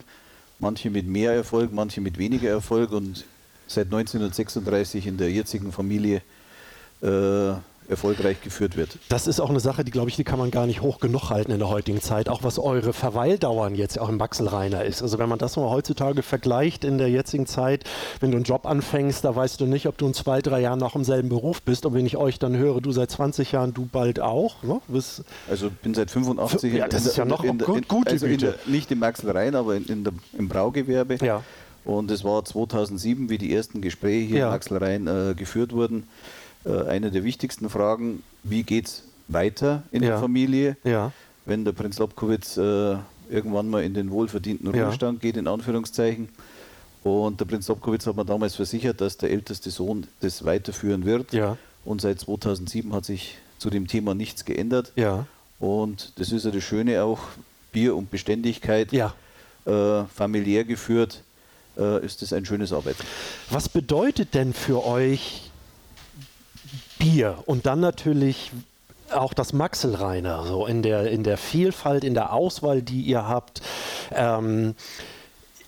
Manche 0.59 0.89
mit 0.89 1.07
mehr 1.07 1.33
Erfolg, 1.33 1.71
manche 1.71 2.01
mit 2.01 2.17
weniger 2.17 2.49
Erfolg. 2.49 2.91
Und 2.91 3.23
seit 3.67 3.85
1936 3.85 5.07
in 5.07 5.17
der 5.17 5.31
jetzigen 5.31 5.71
Familie 5.71 6.21
äh, 7.01 7.53
erfolgreich 7.89 8.41
geführt 8.41 8.75
wird. 8.75 8.97
Das 9.09 9.27
ist 9.27 9.39
auch 9.39 9.49
eine 9.49 9.59
Sache, 9.59 9.83
die 9.83 9.91
glaube 9.91 10.09
ich, 10.09 10.15
die 10.15 10.23
kann 10.23 10.39
man 10.39 10.51
gar 10.51 10.65
nicht 10.65 10.81
hoch 10.81 10.99
genug 10.99 11.29
halten 11.29 11.51
in 11.51 11.59
der 11.59 11.69
heutigen 11.69 12.01
Zeit, 12.01 12.29
auch 12.29 12.43
was 12.43 12.59
eure 12.59 12.93
Verweildauern 12.93 13.75
jetzt 13.75 13.99
auch 13.99 14.09
im 14.09 14.17
Maxelreiner 14.17 14.83
ist. 14.83 15.01
Also 15.01 15.19
wenn 15.19 15.29
man 15.29 15.39
das 15.39 15.55
mal 15.55 15.69
heutzutage 15.69 16.23
vergleicht 16.23 16.83
in 16.83 16.97
der 16.97 17.09
jetzigen 17.09 17.45
Zeit, 17.45 17.83
wenn 18.19 18.31
du 18.31 18.37
einen 18.37 18.43
Job 18.43 18.65
anfängst, 18.65 19.23
da 19.23 19.35
weißt 19.35 19.59
du 19.61 19.65
nicht, 19.65 19.87
ob 19.87 19.97
du 19.97 20.07
in 20.07 20.13
zwei, 20.13 20.41
drei 20.41 20.61
Jahren 20.61 20.79
noch 20.79 20.95
im 20.95 21.03
selben 21.03 21.29
Beruf 21.29 21.61
bist. 21.61 21.85
Und 21.85 21.93
wenn 21.93 22.05
ich 22.05 22.17
euch 22.17 22.39
dann 22.39 22.57
höre, 22.57 22.81
du 22.81 22.91
seit 22.91 23.11
20 23.11 23.51
Jahren, 23.51 23.73
du 23.73 23.85
bald 23.85 24.19
auch. 24.19 24.63
Ne? 24.63 24.81
Bis 24.87 25.23
also 25.49 25.69
bin 25.69 25.93
seit 25.93 26.11
85 26.11 26.73
Ja, 26.73 26.87
das 26.87 27.05
ist 27.05 27.17
ja 27.17 27.25
noch 27.25 27.43
in, 27.43 27.57
gut, 27.57 27.87
gute 27.87 28.11
also 28.11 28.27
Güte. 28.27 28.57
Der, 28.65 28.71
nicht 28.71 28.91
im 28.91 28.99
Maxelrein, 28.99 29.55
aber 29.55 29.75
in, 29.75 29.85
in 29.85 30.03
der, 30.03 30.13
im 30.37 30.47
Braugewerbe. 30.47 31.17
Ja. 31.21 31.43
Und 31.85 32.11
es 32.11 32.25
war 32.25 32.43
2007, 32.43 33.29
wie 33.29 33.37
die 33.37 33.53
ersten 33.53 33.81
Gespräche 33.81 34.27
hier 34.27 34.37
ja. 34.39 34.47
im 34.47 34.53
Maxelrhein 34.53 35.07
äh, 35.07 35.33
geführt 35.35 35.71
wurden 35.71 36.03
eine 36.71 37.11
der 37.11 37.23
wichtigsten 37.23 37.69
Fragen, 37.69 38.23
wie 38.43 38.63
geht 38.63 38.87
es 38.87 39.03
weiter 39.27 39.83
in 39.91 40.03
ja. 40.03 40.09
der 40.11 40.19
Familie, 40.19 40.77
ja. 40.83 41.11
wenn 41.45 41.65
der 41.65 41.71
Prinz 41.71 41.97
Lobkowitz 41.99 42.57
äh, 42.57 42.97
irgendwann 43.29 43.69
mal 43.69 43.83
in 43.83 43.93
den 43.93 44.11
wohlverdienten 44.11 44.67
Ruhestand 44.67 45.23
ja. 45.23 45.27
geht, 45.29 45.37
in 45.37 45.47
Anführungszeichen. 45.47 46.29
Und 47.03 47.39
der 47.39 47.45
Prinz 47.45 47.67
Lobkowitz 47.67 48.05
hat 48.07 48.15
mir 48.15 48.25
damals 48.25 48.55
versichert, 48.55 49.01
dass 49.01 49.17
der 49.17 49.31
älteste 49.31 49.69
Sohn 49.69 50.07
das 50.21 50.45
weiterführen 50.45 51.05
wird. 51.05 51.33
Und 51.85 52.01
seit 52.01 52.19
2007 52.19 52.93
hat 52.93 53.05
sich 53.05 53.37
zu 53.59 53.69
dem 53.69 53.87
Thema 53.87 54.13
nichts 54.13 54.45
geändert. 54.45 54.91
Und 55.59 56.13
das 56.19 56.31
ist 56.31 56.45
ja 56.45 56.51
das 56.51 56.63
Schöne 56.63 57.03
auch, 57.03 57.19
Bier 57.71 57.95
und 57.95 58.11
Beständigkeit, 58.11 58.91
äh, 59.65 60.03
familiär 60.05 60.63
geführt, 60.63 61.23
äh, 61.77 62.03
ist 62.05 62.21
das 62.21 62.33
ein 62.33 62.45
schönes 62.45 62.73
Arbeiten. 62.73 63.03
Was 63.49 63.69
bedeutet 63.69 64.33
denn 64.33 64.53
für 64.53 64.85
euch 64.85 65.46
Bier 66.99 67.43
und 67.45 67.65
dann 67.65 67.79
natürlich 67.79 68.51
auch 69.11 69.33
das 69.33 69.53
Maxelreiner, 69.53 70.45
so 70.45 70.65
in 70.65 70.81
der, 70.81 71.09
in 71.09 71.23
der 71.23 71.37
Vielfalt, 71.37 72.03
in 72.03 72.13
der 72.13 72.33
Auswahl, 72.33 72.81
die 72.81 73.01
ihr 73.01 73.27
habt. 73.27 73.61
Ähm, 74.11 74.75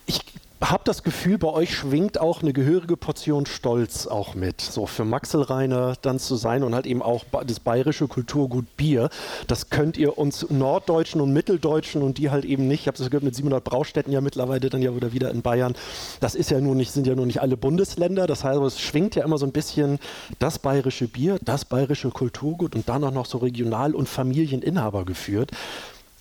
ich 0.06 0.22
habe 0.62 0.84
das 0.84 1.04
Gefühl, 1.04 1.38
bei 1.38 1.48
euch 1.48 1.74
schwingt 1.74 2.19
auch 2.19 2.41
eine 2.41 2.52
gehörige 2.52 2.98
Portion 2.98 3.45
Stolz 3.45 4.08
auch 4.08 4.36
mit, 4.36 4.60
so 4.60 4.86
für 4.86 5.06
Maxelreiner 5.06 5.93
dann 6.02 6.19
zu 6.19 6.36
sein 6.36 6.63
und 6.63 6.76
halt 6.76 6.86
eben 6.86 7.02
auch 7.02 7.24
das 7.45 7.62
bayerische 7.62 8.08
Kulturgut 8.08 8.76
Bier. 8.76 9.10
Das 9.48 9.69
könnt 9.69 9.98
ihr 9.98 10.17
uns 10.17 10.50
Norddeutschen 10.50 11.22
und 11.22 11.32
Mitteldeutschen 11.32 12.02
und 12.02 12.17
die 12.17 12.30
halt 12.30 12.43
eben 12.43 12.67
nicht. 12.67 12.82
Ich 12.82 12.88
habe 12.88 12.98
das 12.98 13.10
gehört 13.10 13.24
mit 13.24 13.36
700 13.36 13.63
Braustätten 13.63 14.12
ja 14.12 14.19
mittlerweile 14.19 14.69
dann 14.69 14.82
ja 14.82 14.93
wieder 14.93 15.13
wieder 15.13 15.32
in 15.32 15.41
Bayern. 15.41 15.76
Das 16.19 16.36
ist 16.36 16.52
ja 16.52 16.60
nur 16.60 16.76
nicht, 16.76 16.91
sind 16.91 17.08
ja 17.08 17.15
nur 17.15 17.26
nicht 17.26 17.41
alle 17.41 17.56
Bundesländer. 17.56 18.28
Das 18.28 18.43
heißt, 18.43 18.60
es 18.60 18.82
schwingt 18.82 19.15
ja 19.15 19.24
immer 19.24 19.38
so 19.38 19.45
ein 19.45 19.54
bisschen 19.54 19.98
das 20.39 20.60
bayerische 20.60 21.08
Bier, 21.08 21.39
das 21.41 21.63
bayerische 21.63 22.10
Kulturgut 22.10 22.76
und 22.76 22.89
dann 22.89 23.04
auch 23.06 23.12
noch 23.12 23.26
so 23.26 23.38
regional 23.38 23.95
und 23.95 24.10
Familieninhaber 24.10 25.06
geführt. 25.06 25.52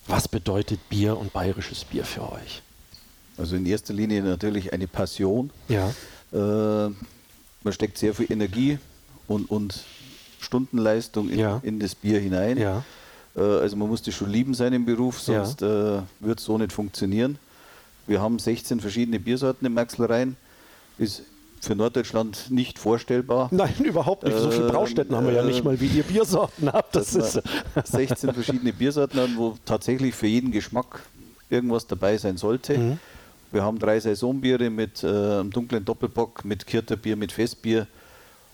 Was 0.07 0.29
bedeutet 0.29 0.89
Bier 0.89 1.19
und 1.19 1.33
bayerisches 1.33 1.85
Bier 1.85 2.05
für 2.05 2.23
euch? 2.33 2.63
Also 3.39 3.57
in 3.57 3.67
erster 3.67 3.95
Linie 3.95 4.23
natürlich 4.23 4.73
eine 4.73 4.87
Passion. 4.87 5.51
Ja. 5.69 5.91
Äh, 6.33 6.91
man 7.63 7.73
steckt 7.73 7.99
sehr 7.99 8.15
viel 8.15 8.31
Energie 8.31 8.79
und, 9.27 9.51
und 9.51 9.85
Stundenleistung 10.41 11.29
in, 11.31 11.39
ja. 11.39 11.61
in 11.63 11.79
das 11.79 11.95
Bier 11.95 12.21
hinein. 12.21 12.59
Ja. 12.59 12.85
Äh, 13.37 13.41
also 13.41 13.77
man 13.77 13.89
muss 13.89 14.03
das 14.03 14.15
schon 14.15 14.31
lieben, 14.31 14.55
seinen 14.55 14.85
Beruf, 14.85 15.21
sonst 15.21 15.61
ja. 15.61 15.99
äh, 15.99 16.03
wird 16.21 16.41
es 16.41 16.45
so 16.45 16.59
nicht 16.59 16.73
funktionieren. 16.73 17.39
Wir 18.07 18.21
haben 18.21 18.39
16 18.39 18.81
verschiedene 18.81 19.21
Biersorten 19.21 19.67
im 19.67 19.75
Maxlerein. 19.75 20.37
Ist 20.97 21.23
für 21.61 21.75
Norddeutschland 21.75 22.51
nicht 22.51 22.79
vorstellbar. 22.79 23.49
Nein, 23.51 23.75
überhaupt 23.85 24.25
nicht. 24.25 24.37
So 24.37 24.51
viele 24.51 24.67
ähm, 24.67 24.73
Braustätten 24.73 25.15
haben 25.15 25.27
wir 25.27 25.35
ja 25.35 25.43
nicht 25.43 25.65
mal, 25.65 25.79
wie 25.81 25.87
ihr 25.87 26.05
Biersorten 26.05 26.73
habt. 26.73 26.95
Das 26.95 27.15
ist 27.15 27.43
16 27.85 28.33
verschiedene 28.33 28.73
Biersorten 28.73 29.21
haben, 29.21 29.37
wo 29.37 29.57
tatsächlich 29.65 30.15
für 30.15 30.27
jeden 30.27 30.53
Geschmack 30.53 31.01
irgendwas 31.51 31.87
dabei 31.87 32.17
sein 32.17 32.37
sollte. 32.37 32.79
Mhm. 32.79 32.99
Wir 33.51 33.63
haben 33.63 33.79
drei 33.79 33.99
Saisonbiere 33.99 34.71
mit 34.71 35.03
äh, 35.03 35.07
einem 35.07 35.51
dunklen 35.51 35.85
Doppelbock, 35.85 36.45
mit 36.45 36.67
Kirterbier, 36.67 37.17
mit 37.17 37.33
Festbier. 37.33 37.87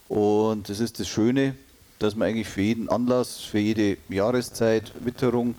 Und 0.08 0.68
das 0.68 0.80
ist 0.80 1.00
das 1.00 1.08
Schöne, 1.08 1.54
dass 1.98 2.14
man 2.14 2.28
eigentlich 2.28 2.48
für 2.48 2.60
jeden 2.60 2.88
Anlass, 2.88 3.40
für 3.40 3.58
jede 3.58 3.96
Jahreszeit, 4.08 4.92
Witterung 5.04 5.54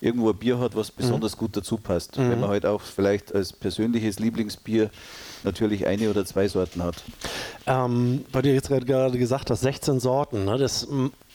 irgendwo 0.00 0.30
ein 0.30 0.36
Bier 0.36 0.58
hat, 0.58 0.74
was 0.74 0.90
besonders 0.90 1.36
mhm. 1.36 1.40
gut 1.40 1.56
dazu 1.56 1.76
passt. 1.76 2.18
Mhm. 2.18 2.30
Wenn 2.30 2.40
man 2.40 2.50
halt 2.50 2.66
auch 2.66 2.80
vielleicht 2.80 3.34
als 3.34 3.52
persönliches 3.52 4.18
Lieblingsbier 4.18 4.90
natürlich 5.44 5.86
eine 5.86 6.10
oder 6.10 6.24
zwei 6.24 6.48
Sorten 6.48 6.82
hat. 6.82 6.96
Ähm, 7.66 8.24
weil 8.32 8.42
du 8.42 8.52
jetzt 8.52 8.68
gerade 8.68 9.18
gesagt 9.18 9.50
hast, 9.50 9.60
16 9.60 10.00
Sorten, 10.00 10.44
ne? 10.44 10.58
das 10.58 10.86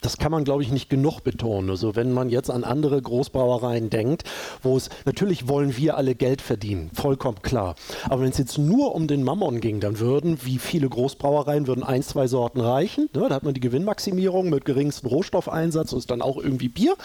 das 0.01 0.17
kann 0.17 0.31
man, 0.31 0.43
glaube 0.43 0.63
ich, 0.63 0.71
nicht 0.71 0.89
genug 0.89 1.21
betonen. 1.21 1.69
Also 1.69 1.95
wenn 1.95 2.11
man 2.11 2.29
jetzt 2.29 2.49
an 2.49 2.63
andere 2.63 3.01
Großbrauereien 3.01 3.89
denkt, 3.89 4.23
wo 4.61 4.77
es 4.77 4.89
natürlich 5.05 5.47
wollen 5.47 5.75
wir 5.77 5.97
alle 5.97 6.15
Geld 6.15 6.41
verdienen, 6.41 6.91
vollkommen 6.93 7.41
klar. 7.41 7.75
Aber 8.05 8.21
wenn 8.21 8.29
es 8.29 8.37
jetzt 8.37 8.57
nur 8.57 8.95
um 8.95 9.07
den 9.07 9.23
Mammon 9.23 9.59
ging, 9.59 9.79
dann 9.79 9.99
würden, 9.99 10.39
wie 10.43 10.59
viele 10.59 10.89
Großbrauereien, 10.89 11.67
würden 11.67 11.83
ein, 11.83 12.03
zwei 12.03 12.27
Sorten 12.27 12.61
reichen. 12.61 13.09
Ne? 13.13 13.27
Da 13.29 13.35
hat 13.35 13.43
man 13.43 13.53
die 13.53 13.59
Gewinnmaximierung 13.59 14.49
mit 14.49 14.65
geringstem 14.65 15.09
Rohstoffeinsatz 15.09 15.93
und 15.93 15.99
ist 15.99 16.11
dann 16.11 16.21
auch 16.21 16.37
irgendwie 16.37 16.69
Bier. 16.69 16.95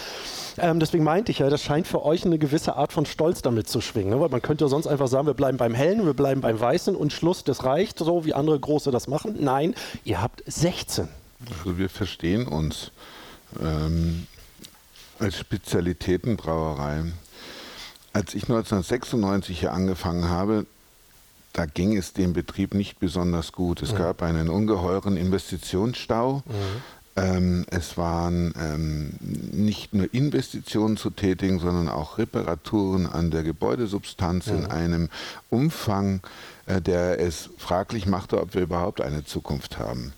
Ähm, 0.58 0.80
deswegen 0.80 1.04
meinte 1.04 1.32
ich 1.32 1.38
ja, 1.38 1.48
das 1.48 1.62
scheint 1.62 1.86
für 1.86 2.04
euch 2.04 2.24
eine 2.24 2.38
gewisse 2.38 2.76
Art 2.76 2.92
von 2.92 3.06
Stolz 3.06 3.42
damit 3.42 3.68
zu 3.68 3.80
schwingen. 3.80 4.10
Ne? 4.10 4.20
Weil 4.20 4.28
man 4.28 4.42
könnte 4.42 4.64
ja 4.64 4.68
sonst 4.68 4.86
einfach 4.86 5.08
sagen, 5.08 5.26
wir 5.26 5.34
bleiben 5.34 5.56
beim 5.56 5.74
Hellen, 5.74 6.04
wir 6.04 6.14
bleiben 6.14 6.40
beim 6.40 6.60
Weißen 6.60 6.94
und 6.94 7.12
Schluss, 7.12 7.44
das 7.44 7.64
reicht 7.64 7.98
so, 7.98 8.24
wie 8.24 8.34
andere 8.34 8.58
Große 8.58 8.90
das 8.90 9.08
machen. 9.08 9.36
Nein, 9.40 9.74
ihr 10.04 10.20
habt 10.20 10.42
16. 10.46 11.08
Also 11.50 11.78
wir 11.78 11.88
verstehen 11.88 12.46
uns 12.46 12.90
ähm, 13.60 14.26
als 15.18 15.38
Spezialitätenbrauerei. 15.38 17.04
Als 18.12 18.34
ich 18.34 18.42
1996 18.44 19.60
hier 19.60 19.72
angefangen 19.72 20.28
habe, 20.28 20.66
da 21.52 21.66
ging 21.66 21.96
es 21.96 22.12
dem 22.12 22.32
Betrieb 22.32 22.74
nicht 22.74 22.98
besonders 22.98 23.52
gut. 23.52 23.82
Es 23.82 23.92
mhm. 23.92 23.96
gab 23.96 24.22
einen 24.22 24.48
ungeheuren 24.48 25.16
Investitionsstau. 25.16 26.42
Mhm. 26.46 26.52
Ähm, 27.14 27.66
es 27.70 27.98
waren 27.98 28.54
ähm, 28.58 29.12
nicht 29.20 29.92
nur 29.92 30.12
Investitionen 30.14 30.96
zu 30.96 31.10
tätigen, 31.10 31.58
sondern 31.58 31.90
auch 31.90 32.16
Reparaturen 32.16 33.06
an 33.06 33.30
der 33.30 33.42
Gebäudesubstanz 33.42 34.46
mhm. 34.46 34.56
in 34.56 34.66
einem 34.66 35.08
Umfang, 35.50 36.20
äh, 36.64 36.80
der 36.80 37.20
es 37.20 37.50
fraglich 37.58 38.06
machte, 38.06 38.40
ob 38.40 38.54
wir 38.54 38.62
überhaupt 38.62 39.02
eine 39.02 39.26
Zukunft 39.26 39.78
haben. 39.78 40.14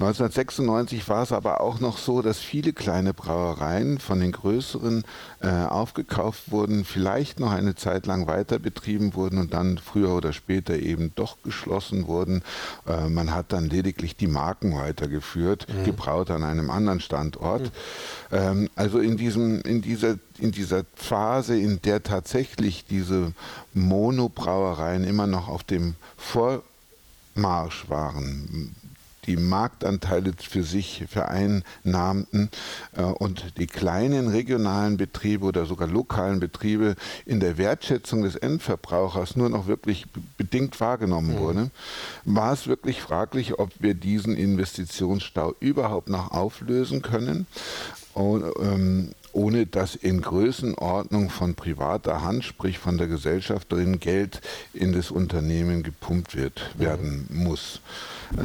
1996 0.00 1.08
war 1.08 1.22
es 1.22 1.30
aber 1.30 1.60
auch 1.60 1.78
noch 1.78 1.98
so, 1.98 2.20
dass 2.20 2.40
viele 2.40 2.72
kleine 2.72 3.14
Brauereien 3.14 3.98
von 3.98 4.18
den 4.18 4.32
größeren 4.32 5.04
äh, 5.40 5.48
aufgekauft 5.48 6.50
wurden, 6.50 6.84
vielleicht 6.84 7.38
noch 7.38 7.52
eine 7.52 7.76
Zeit 7.76 8.06
lang 8.06 8.26
weiter 8.26 8.58
betrieben 8.58 9.14
wurden 9.14 9.38
und 9.38 9.54
dann 9.54 9.78
früher 9.78 10.10
oder 10.10 10.32
später 10.32 10.74
eben 10.74 11.12
doch 11.14 11.36
geschlossen 11.44 12.08
wurden. 12.08 12.42
Äh, 12.88 13.08
man 13.08 13.32
hat 13.32 13.52
dann 13.52 13.68
lediglich 13.68 14.16
die 14.16 14.26
Marken 14.26 14.74
weitergeführt, 14.74 15.68
mhm. 15.68 15.84
gebraut 15.84 16.28
an 16.32 16.42
einem 16.42 16.70
anderen 16.70 16.98
Standort. 16.98 17.62
Mhm. 17.62 17.68
Ähm, 18.32 18.70
also 18.74 18.98
in, 18.98 19.16
diesem, 19.16 19.60
in, 19.60 19.80
dieser, 19.80 20.16
in 20.38 20.50
dieser 20.50 20.82
Phase, 20.96 21.56
in 21.56 21.80
der 21.82 22.02
tatsächlich 22.02 22.84
diese 22.84 23.32
Monobrauereien 23.74 25.04
immer 25.04 25.28
noch 25.28 25.46
auf 25.46 25.62
dem 25.62 25.94
Vormarsch 26.16 27.88
waren, 27.88 28.74
die 29.26 29.36
Marktanteile 29.36 30.32
für 30.38 30.62
sich 30.62 31.04
vereinnahmten 31.08 32.50
äh, 32.96 33.02
und 33.02 33.58
die 33.58 33.66
kleinen 33.66 34.28
regionalen 34.28 34.96
Betriebe 34.96 35.46
oder 35.46 35.66
sogar 35.66 35.88
lokalen 35.88 36.40
Betriebe 36.40 36.96
in 37.26 37.40
der 37.40 37.58
Wertschätzung 37.58 38.22
des 38.22 38.36
Endverbrauchers 38.36 39.36
nur 39.36 39.48
noch 39.48 39.66
wirklich 39.66 40.06
bedingt 40.36 40.80
wahrgenommen 40.80 41.34
mhm. 41.34 41.38
wurde, 41.38 41.70
war 42.24 42.52
es 42.52 42.66
wirklich 42.66 43.00
fraglich, 43.00 43.58
ob 43.58 43.70
wir 43.80 43.94
diesen 43.94 44.36
Investitionsstau 44.36 45.54
überhaupt 45.60 46.08
noch 46.08 46.30
auflösen 46.30 47.02
können. 47.02 47.46
Und, 48.14 48.44
ähm, 48.60 49.10
ohne 49.32 49.66
dass 49.66 49.96
in 49.96 50.20
Größenordnung 50.22 51.28
von 51.28 51.54
privater 51.54 52.22
Hand, 52.22 52.44
sprich 52.44 52.78
von 52.78 52.98
der 52.98 53.08
Gesellschafterin, 53.08 53.98
Geld 53.98 54.40
in 54.72 54.92
das 54.92 55.10
Unternehmen 55.10 55.82
gepumpt 55.82 56.36
wird, 56.36 56.70
werden 56.78 57.26
muss. 57.30 57.80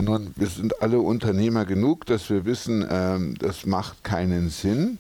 Nun, 0.02 0.34
wir 0.36 0.48
sind 0.48 0.82
alle 0.82 1.00
Unternehmer 1.00 1.66
genug, 1.66 2.06
dass 2.08 2.30
wir 2.30 2.46
wissen, 2.46 2.86
ähm, 2.90 3.36
das 3.38 3.66
macht 3.66 4.04
keinen 4.04 4.50
Sinn. 4.50 4.98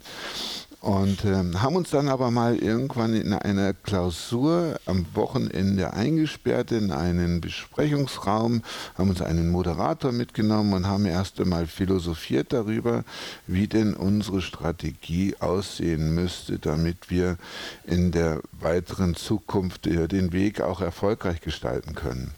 Und 0.81 1.25
ähm, 1.25 1.61
haben 1.61 1.75
uns 1.75 1.89
dann 1.89 2.07
aber 2.07 2.31
mal 2.31 2.55
irgendwann 2.55 3.13
in 3.13 3.33
einer 3.33 3.73
Klausur 3.73 4.79
am 4.85 5.05
Wochenende 5.13 5.91
eingesperrt 5.93 6.71
in 6.71 6.91
einen 6.91 7.41
Besprechungsraum, 7.41 8.63
haben 8.97 9.09
uns 9.09 9.21
einen 9.21 9.49
Moderator 9.49 10.13
mitgenommen 10.13 10.71
und 10.71 10.87
haben 10.87 11.05
erst 11.05 11.41
einmal 11.41 11.67
philosophiert 11.67 12.53
darüber, 12.53 13.03
wie 13.45 13.67
denn 13.67 13.93
unsere 13.93 14.41
Strategie 14.41 15.35
aussehen 15.41 16.15
müsste, 16.15 16.59
damit 16.59 17.09
wir 17.09 17.37
in 17.83 18.11
der 18.13 18.41
weiteren 18.53 19.15
Zukunft 19.15 19.85
den 19.85 20.31
Weg 20.31 20.61
auch 20.61 20.79
erfolgreich 20.79 21.41
gestalten 21.41 21.93
können. 21.93 22.33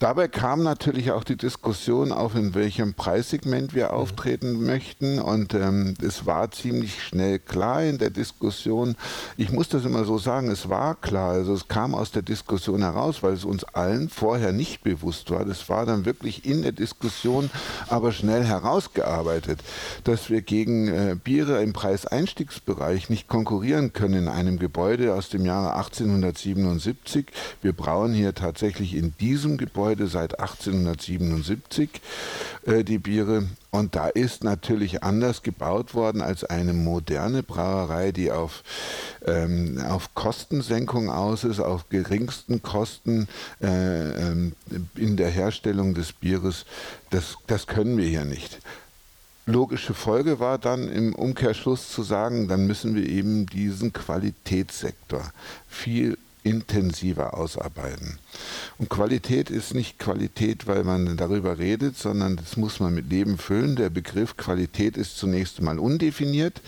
Dabei 0.00 0.28
kam 0.28 0.62
natürlich 0.62 1.12
auch 1.12 1.24
die 1.24 1.36
Diskussion 1.36 2.10
auf, 2.10 2.34
in 2.34 2.54
welchem 2.54 2.94
Preissegment 2.94 3.74
wir 3.74 3.92
auftreten 3.92 4.64
möchten. 4.64 5.18
Und 5.18 5.52
ähm, 5.52 5.92
es 6.00 6.24
war 6.24 6.50
ziemlich 6.50 7.02
schnell 7.02 7.38
klar 7.38 7.82
in 7.82 7.98
der 7.98 8.08
Diskussion. 8.08 8.96
Ich 9.36 9.52
muss 9.52 9.68
das 9.68 9.84
immer 9.84 10.04
so 10.04 10.16
sagen, 10.16 10.50
es 10.50 10.70
war 10.70 10.94
klar. 10.94 11.32
Also 11.32 11.52
es 11.52 11.68
kam 11.68 11.94
aus 11.94 12.12
der 12.12 12.22
Diskussion 12.22 12.80
heraus, 12.80 13.22
weil 13.22 13.34
es 13.34 13.44
uns 13.44 13.62
allen 13.64 14.08
vorher 14.08 14.52
nicht 14.52 14.82
bewusst 14.82 15.30
war. 15.30 15.44
Das 15.44 15.68
war 15.68 15.84
dann 15.84 16.06
wirklich 16.06 16.46
in 16.46 16.62
der 16.62 16.72
Diskussion, 16.72 17.50
aber 17.88 18.10
schnell 18.10 18.42
herausgearbeitet, 18.42 19.60
dass 20.04 20.30
wir 20.30 20.40
gegen 20.40 20.88
äh, 20.88 21.14
Biere 21.22 21.62
im 21.62 21.74
Preiseinstiegsbereich 21.74 23.10
nicht 23.10 23.28
konkurrieren 23.28 23.92
können 23.92 24.14
in 24.14 24.28
einem 24.28 24.58
Gebäude 24.58 25.14
aus 25.14 25.28
dem 25.28 25.44
Jahre 25.44 25.74
1877. 25.74 27.26
Wir 27.60 27.74
brauen 27.74 28.14
hier 28.14 28.34
tatsächlich 28.34 28.94
in 28.94 29.12
diesem 29.20 29.58
Gebäude 29.58 29.89
heute 29.90 30.06
seit 30.06 30.38
1877 30.38 31.90
äh, 32.64 32.84
die 32.84 32.98
Biere. 32.98 33.48
Und 33.70 33.96
da 33.96 34.06
ist 34.06 34.44
natürlich 34.44 35.02
anders 35.02 35.42
gebaut 35.42 35.94
worden 35.94 36.22
als 36.22 36.44
eine 36.44 36.72
moderne 36.72 37.42
Brauerei, 37.42 38.12
die 38.12 38.30
auf, 38.30 38.62
ähm, 39.26 39.82
auf 39.88 40.14
Kostensenkung 40.14 41.10
aus 41.10 41.42
ist, 41.42 41.58
auf 41.58 41.88
geringsten 41.88 42.62
Kosten 42.62 43.26
äh, 43.60 43.66
ähm, 43.66 44.52
in 44.94 45.16
der 45.16 45.30
Herstellung 45.30 45.94
des 45.94 46.12
Bieres. 46.12 46.66
Das, 47.10 47.36
das 47.48 47.66
können 47.66 47.96
wir 47.96 48.06
hier 48.06 48.24
nicht 48.24 48.60
logische 49.46 49.94
Folge 49.94 50.38
war 50.38 50.58
dann 50.58 50.88
im 50.88 51.12
Umkehrschluss 51.12 51.90
zu 51.90 52.04
sagen, 52.04 52.46
dann 52.46 52.68
müssen 52.68 52.94
wir 52.94 53.04
eben 53.08 53.46
diesen 53.46 53.92
Qualitätssektor 53.92 55.32
viel 55.66 56.16
intensiver 56.42 57.34
ausarbeiten. 57.34 58.18
Und 58.78 58.88
Qualität 58.88 59.50
ist 59.50 59.74
nicht 59.74 59.98
Qualität, 59.98 60.66
weil 60.66 60.84
man 60.84 61.16
darüber 61.16 61.58
redet, 61.58 61.96
sondern 61.96 62.36
das 62.36 62.56
muss 62.56 62.80
man 62.80 62.94
mit 62.94 63.10
Leben 63.10 63.38
füllen. 63.38 63.76
Der 63.76 63.90
Begriff 63.90 64.36
Qualität 64.36 64.96
ist 64.96 65.18
zunächst 65.18 65.58
einmal 65.58 65.78
undefiniert. 65.78 66.60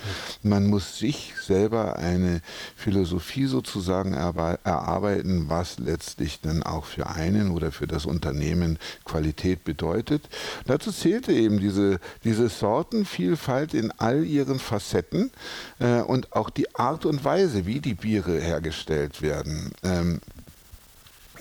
Man 0.42 0.66
muss 0.66 0.98
sich 0.98 1.32
selber 1.42 1.96
eine 1.96 2.42
Philosophie 2.76 3.46
sozusagen 3.46 4.14
erarbeiten, 4.14 5.46
was 5.48 5.78
letztlich 5.78 6.40
dann 6.40 6.62
auch 6.62 6.84
für 6.84 7.08
einen 7.08 7.50
oder 7.50 7.72
für 7.72 7.86
das 7.86 8.06
Unternehmen 8.06 8.78
Qualität 9.04 9.64
bedeutet. 9.64 10.28
Dazu 10.66 10.92
zählte 10.92 11.32
eben 11.32 11.60
diese, 11.60 11.98
diese 12.24 12.48
Sortenvielfalt 12.48 13.74
in 13.74 13.90
all 13.92 14.24
ihren 14.24 14.58
Facetten 14.58 15.30
äh, 15.78 16.00
und 16.00 16.32
auch 16.32 16.50
die 16.50 16.74
Art 16.74 17.06
und 17.06 17.24
Weise, 17.24 17.66
wie 17.66 17.80
die 17.80 17.94
Biere 17.94 18.40
hergestellt 18.40 19.22
werden 19.22 19.72
ähm, 19.82 20.20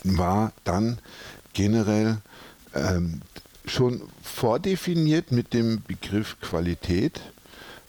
war 0.03 0.51
dann 0.63 0.99
generell 1.53 2.17
ähm, 2.73 3.21
schon 3.65 4.01
vordefiniert 4.23 5.31
mit 5.31 5.53
dem 5.53 5.81
Begriff 5.83 6.39
Qualität. 6.41 7.21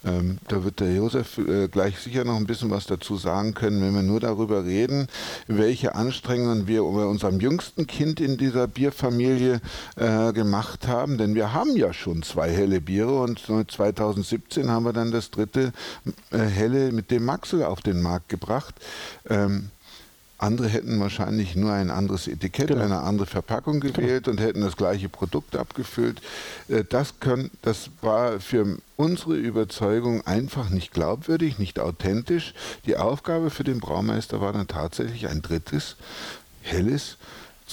Ähm, 0.05 0.37
da 0.49 0.63
wird 0.65 0.81
der 0.81 0.93
Josef 0.93 1.37
äh, 1.37 1.69
gleich 1.69 1.97
sicher 1.97 2.25
noch 2.25 2.35
ein 2.35 2.45
bisschen 2.45 2.69
was 2.69 2.85
dazu 2.85 3.15
sagen 3.15 3.53
können, 3.53 3.81
wenn 3.81 3.95
wir 3.95 4.03
nur 4.03 4.19
darüber 4.19 4.65
reden, 4.65 5.07
welche 5.47 5.95
Anstrengungen 5.95 6.67
wir 6.67 6.79
über 6.79 7.07
unserem 7.07 7.39
jüngsten 7.39 7.87
Kind 7.87 8.19
in 8.19 8.37
dieser 8.37 8.67
Bierfamilie 8.67 9.61
äh, 9.95 10.33
gemacht 10.33 10.87
haben. 10.87 11.17
Denn 11.17 11.35
wir 11.35 11.53
haben 11.53 11.77
ja 11.77 11.93
schon 11.93 12.21
zwei 12.21 12.51
helle 12.51 12.81
Biere 12.81 13.21
und 13.21 13.39
2017 13.39 14.69
haben 14.69 14.83
wir 14.83 14.93
dann 14.93 15.11
das 15.11 15.31
dritte 15.31 15.71
äh, 16.31 16.37
helle 16.37 16.91
mit 16.91 17.09
dem 17.09 17.23
Maxel 17.23 17.63
auf 17.63 17.79
den 17.79 18.01
Markt 18.01 18.27
gebracht. 18.27 18.75
Ähm, 19.29 19.69
andere 20.43 20.67
hätten 20.67 20.99
wahrscheinlich 20.99 21.55
nur 21.55 21.71
ein 21.71 21.89
anderes 21.89 22.27
Etikett, 22.27 22.67
genau. 22.67 22.83
eine 22.83 22.99
andere 22.99 23.25
Verpackung 23.25 23.79
genau. 23.79 23.93
gewählt 23.93 24.25
genau. 24.25 24.37
und 24.37 24.45
hätten 24.45 24.61
das 24.61 24.77
gleiche 24.77 25.09
Produkt 25.09 25.55
abgefüllt. 25.55 26.21
Äh, 26.67 26.83
das, 26.87 27.19
können, 27.19 27.49
das 27.61 27.89
war 28.01 28.39
für 28.39 28.77
unsere 28.97 29.35
Überzeugung 29.35 30.25
einfach 30.27 30.69
nicht 30.69 30.93
glaubwürdig, 30.93 31.57
nicht 31.59 31.79
authentisch. 31.79 32.53
Die 32.85 32.97
Aufgabe 32.97 33.49
für 33.49 33.63
den 33.63 33.79
Braumeister 33.79 34.41
war 34.41 34.53
dann 34.53 34.67
tatsächlich 34.67 35.27
ein 35.27 35.41
drittes, 35.41 35.95
helles, 36.61 37.17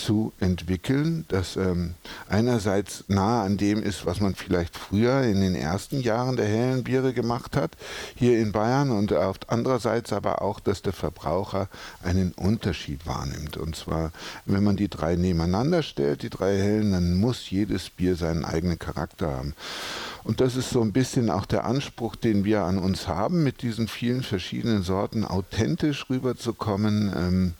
zu 0.02 0.32
entwickeln, 0.40 1.24
das 1.28 1.56
ähm, 1.56 1.94
einerseits 2.28 3.04
nah 3.08 3.42
an 3.42 3.56
dem 3.56 3.82
ist, 3.82 4.06
was 4.06 4.20
man 4.20 4.34
vielleicht 4.34 4.76
früher 4.76 5.22
in 5.22 5.40
den 5.40 5.54
ersten 5.54 6.00
Jahren 6.00 6.36
der 6.36 6.46
hellen 6.46 6.84
Biere 6.84 7.12
gemacht 7.12 7.56
hat, 7.56 7.76
hier 8.14 8.38
in 8.38 8.52
Bayern, 8.52 8.90
und 8.90 9.12
auf 9.12 9.36
andererseits 9.48 10.12
aber 10.12 10.42
auch, 10.42 10.60
dass 10.60 10.82
der 10.82 10.92
Verbraucher 10.92 11.68
einen 12.02 12.32
Unterschied 12.32 13.06
wahrnimmt. 13.06 13.56
Und 13.56 13.76
zwar, 13.76 14.12
wenn 14.46 14.64
man 14.64 14.76
die 14.76 14.88
drei 14.88 15.16
nebeneinander 15.16 15.82
stellt, 15.82 16.22
die 16.22 16.30
drei 16.30 16.56
hellen, 16.56 16.92
dann 16.92 17.14
muss 17.14 17.50
jedes 17.50 17.90
Bier 17.90 18.16
seinen 18.16 18.44
eigenen 18.44 18.78
Charakter 18.78 19.30
haben. 19.30 19.54
Und 20.24 20.40
das 20.40 20.56
ist 20.56 20.70
so 20.70 20.82
ein 20.82 20.92
bisschen 20.92 21.30
auch 21.30 21.46
der 21.46 21.64
Anspruch, 21.64 22.16
den 22.16 22.44
wir 22.44 22.62
an 22.64 22.78
uns 22.78 23.08
haben, 23.08 23.42
mit 23.42 23.62
diesen 23.62 23.88
vielen 23.88 24.22
verschiedenen 24.22 24.82
Sorten 24.82 25.24
authentisch 25.24 26.08
rüberzukommen, 26.10 27.12
ähm, 27.16 27.54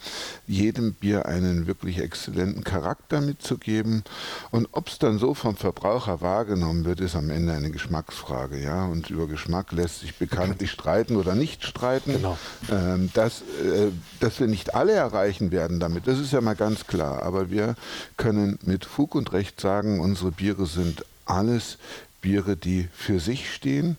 jedem 0.46 0.94
Bier 0.94 1.27
einen 1.27 1.66
wirklich 1.66 1.99
exzellenten 1.99 2.64
Charakter 2.64 3.20
mitzugeben. 3.20 4.05
Und 4.51 4.68
ob 4.73 4.88
es 4.88 4.99
dann 4.99 5.18
so 5.18 5.35
vom 5.35 5.57
Verbraucher 5.57 6.20
wahrgenommen 6.20 6.85
wird, 6.85 7.01
ist 7.01 7.16
am 7.16 7.31
Ende 7.31 7.53
eine 7.53 7.70
Geschmacksfrage. 7.70 8.61
Ja? 8.61 8.85
Und 8.87 9.11
über 9.11 9.27
Geschmack 9.27 9.73
lässt 9.73 10.01
sich 10.01 10.16
bekanntlich 10.16 10.70
streiten 10.70 11.16
oder 11.16 11.35
nicht 11.35 11.64
streiten. 11.64 12.12
Genau. 12.12 12.38
Ähm, 12.70 13.11
dass, 13.14 13.40
äh, 13.40 13.90
dass 14.20 14.40
wir 14.40 14.46
nicht 14.46 14.75
alle 14.75 14.92
erreichen 14.92 15.51
werden 15.51 15.81
damit, 15.81 16.07
das 16.07 16.18
ist 16.18 16.33
ja 16.33 16.40
mal 16.40 16.57
ganz 16.57 16.87
klar. 16.87 17.23
Aber 17.23 17.51
wir 17.51 17.75
können 18.16 18.59
mit 18.64 18.85
Fug 18.85 19.14
und 19.14 19.33
Recht 19.33 19.61
sagen, 19.61 20.01
unsere 20.01 20.31
Biere 20.31 20.66
sind 20.66 21.05
alles 21.25 21.79
Biere, 22.20 22.56
die 22.56 22.88
für 22.92 23.20
sich 23.20 23.52
stehen. 23.52 23.96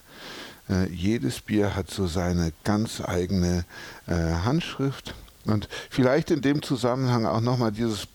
Äh, 0.69 0.87
jedes 0.89 1.41
Bier 1.41 1.75
hat 1.75 1.89
so 1.89 2.07
seine 2.07 2.53
ganz 2.63 3.01
eigene 3.01 3.65
äh, 4.07 4.13
Handschrift. 4.13 5.15
Und 5.45 5.67
vielleicht 5.89 6.31
in 6.31 6.41
dem 6.41 6.61
Zusammenhang 6.61 7.25
auch 7.25 7.41
nochmal 7.41 7.71
dieses 7.71 8.07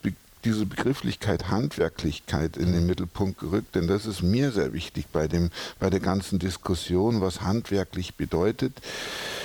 diese 0.46 0.64
Begrifflichkeit 0.64 1.50
Handwerklichkeit 1.50 2.56
in 2.56 2.72
den 2.72 2.86
Mittelpunkt 2.86 3.40
gerückt, 3.40 3.74
denn 3.74 3.88
das 3.88 4.06
ist 4.06 4.22
mir 4.22 4.52
sehr 4.52 4.72
wichtig 4.72 5.06
bei, 5.12 5.26
dem, 5.26 5.50
bei 5.80 5.90
der 5.90 5.98
ganzen 5.98 6.38
Diskussion, 6.38 7.20
was 7.20 7.40
handwerklich 7.40 8.14
bedeutet. 8.14 8.74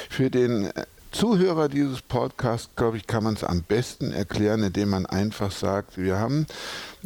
Für 0.09 0.29
den 0.29 0.69
Zuhörer 1.11 1.69
dieses 1.69 2.03
Podcasts, 2.03 2.69
glaube 2.75 2.97
ich, 2.97 3.07
kann 3.07 3.23
man 3.23 3.33
es 3.33 3.43
am 3.43 3.63
besten 3.63 4.11
erklären, 4.11 4.61
indem 4.63 4.89
man 4.89 5.07
einfach 5.07 5.51
sagt, 5.51 5.97
wir 5.97 6.19
haben 6.19 6.45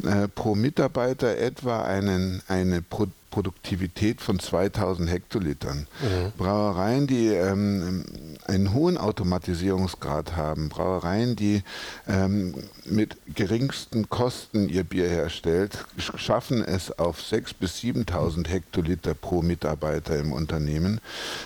äh, 0.04 0.28
pro 0.28 0.54
Mitarbeiter 0.54 1.36
etwa 1.38 1.82
einen, 1.82 2.42
eine 2.48 2.82
Pro 2.82 3.06
Produktivität 3.36 4.22
von 4.22 4.38
2000 4.38 5.10
Hektolitern. 5.10 5.86
Mhm. 6.00 6.32
Brauereien, 6.38 7.06
die 7.06 7.26
ähm, 7.26 8.06
einen 8.46 8.72
hohen 8.72 8.96
Automatisierungsgrad 8.96 10.36
haben, 10.36 10.70
Brauereien, 10.70 11.36
die 11.36 11.62
ähm, 12.08 12.54
mit 12.86 13.18
geringsten 13.34 14.08
Kosten 14.08 14.70
ihr 14.70 14.84
Bier 14.84 15.10
herstellt, 15.10 15.84
schaffen 15.98 16.64
es 16.64 16.98
auf 16.98 17.20
6.000 17.20 17.54
bis 17.60 17.76
7.000 17.80 18.48
Hektoliter 18.48 19.12
pro 19.12 19.42
Mitarbeiter 19.42 20.18
im 20.18 20.32
Unternehmen. 20.32 21.02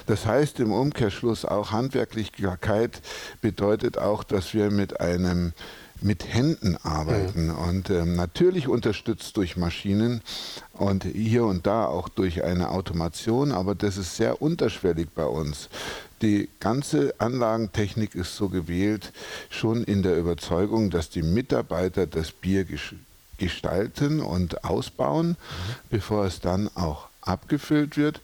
Das 0.07 0.27
heißt 0.27 0.61
im 0.61 0.71
Umkehrschluss 0.71 1.45
auch 1.45 1.73
Handwerklichkeit 1.73 3.03
bedeutet 3.41 3.99
auch, 3.99 4.23
dass 4.23 4.55
wir 4.55 4.71
mit 4.71 5.01
einem 5.01 5.55
mit 6.03 6.33
Händen 6.33 6.77
arbeiten 6.83 7.47
mhm. 7.47 7.59
und 7.59 7.91
ähm, 7.91 8.17
natürlich 8.17 8.69
unterstützt 8.69 9.37
durch 9.37 9.57
Maschinen 9.57 10.23
und 10.73 11.05
hier 11.05 11.45
und 11.45 11.67
da 11.67 11.87
auch 11.87 12.09
durch 12.09 12.43
eine 12.45 12.71
Automation, 12.71 13.53
aber 13.53 13.75
das 13.75 13.97
ist 13.97 14.17
sehr 14.17 14.41
unterschwellig 14.41 15.09
bei 15.15 15.25
uns. 15.25 15.69
Die 16.23 16.49
ganze 16.61 17.15
Anlagentechnik 17.19 18.15
ist 18.15 18.37
so 18.37 18.49
gewählt, 18.49 19.13
schon 19.49 19.85
in 19.85 20.03
der 20.03 20.19
Überzeugung, 20.19 20.91
dass 20.91 21.09
die 21.09 21.23
Mitarbeiter 21.23 22.07
das 22.07 22.31
Bier 22.31 22.67
gestalten 23.39 24.21
und 24.21 24.65
ausbauen, 24.65 25.29
mhm. 25.29 25.35
bevor 25.89 26.27
es 26.27 26.41
dann 26.41 26.69
auch 26.75 27.09
abgefüllt 27.23 27.97
wird. 27.97 28.21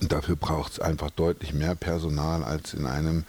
Und 0.00 0.12
dafür 0.12 0.36
braucht 0.36 0.72
es 0.72 0.80
einfach 0.80 1.10
deutlich 1.10 1.52
mehr 1.52 1.74
Personal 1.74 2.42
als 2.42 2.74
in 2.74 2.86
einem 2.86 3.24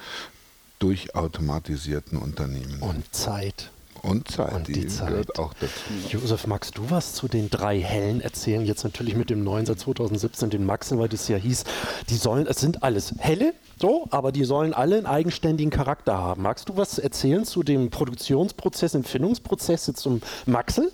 durchautomatisierten 0.81 2.17
Unternehmen. 2.17 2.81
Und 2.81 3.13
Zeit. 3.13 3.71
Und 4.01 4.31
Zeit, 4.31 4.53
und 4.53 4.67
die, 4.67 4.73
die 4.73 4.87
Zeit. 4.87 5.09
gehört 5.09 5.37
auch 5.37 5.53
dazu. 5.53 5.71
Josef, 6.09 6.47
magst 6.47 6.77
du 6.77 6.89
was 6.89 7.13
zu 7.13 7.27
den 7.27 7.51
drei 7.51 7.79
Hellen 7.79 8.19
erzählen? 8.19 8.65
Jetzt 8.65 8.83
natürlich 8.83 9.15
mit 9.15 9.29
dem 9.29 9.43
neuen 9.43 9.67
seit 9.67 9.79
2017, 9.79 10.49
den 10.49 10.65
Maxen, 10.65 10.97
weil 10.97 11.07
das 11.07 11.27
ja 11.27 11.37
hieß, 11.37 11.65
die 12.09 12.15
sollen, 12.15 12.47
es 12.47 12.59
sind 12.59 12.81
alles 12.81 13.13
Helle, 13.19 13.53
so, 13.79 14.07
aber 14.09 14.31
die 14.31 14.43
sollen 14.43 14.73
alle 14.73 14.97
einen 14.97 15.05
eigenständigen 15.05 15.69
Charakter 15.69 16.17
haben. 16.17 16.41
Magst 16.41 16.67
du 16.69 16.77
was 16.77 16.97
erzählen 16.97 17.45
zu 17.45 17.61
dem 17.61 17.91
Produktionsprozess, 17.91 18.95
Empfindungsprozess 18.95 19.91
zum 19.93 20.21
Maxel? 20.47 20.91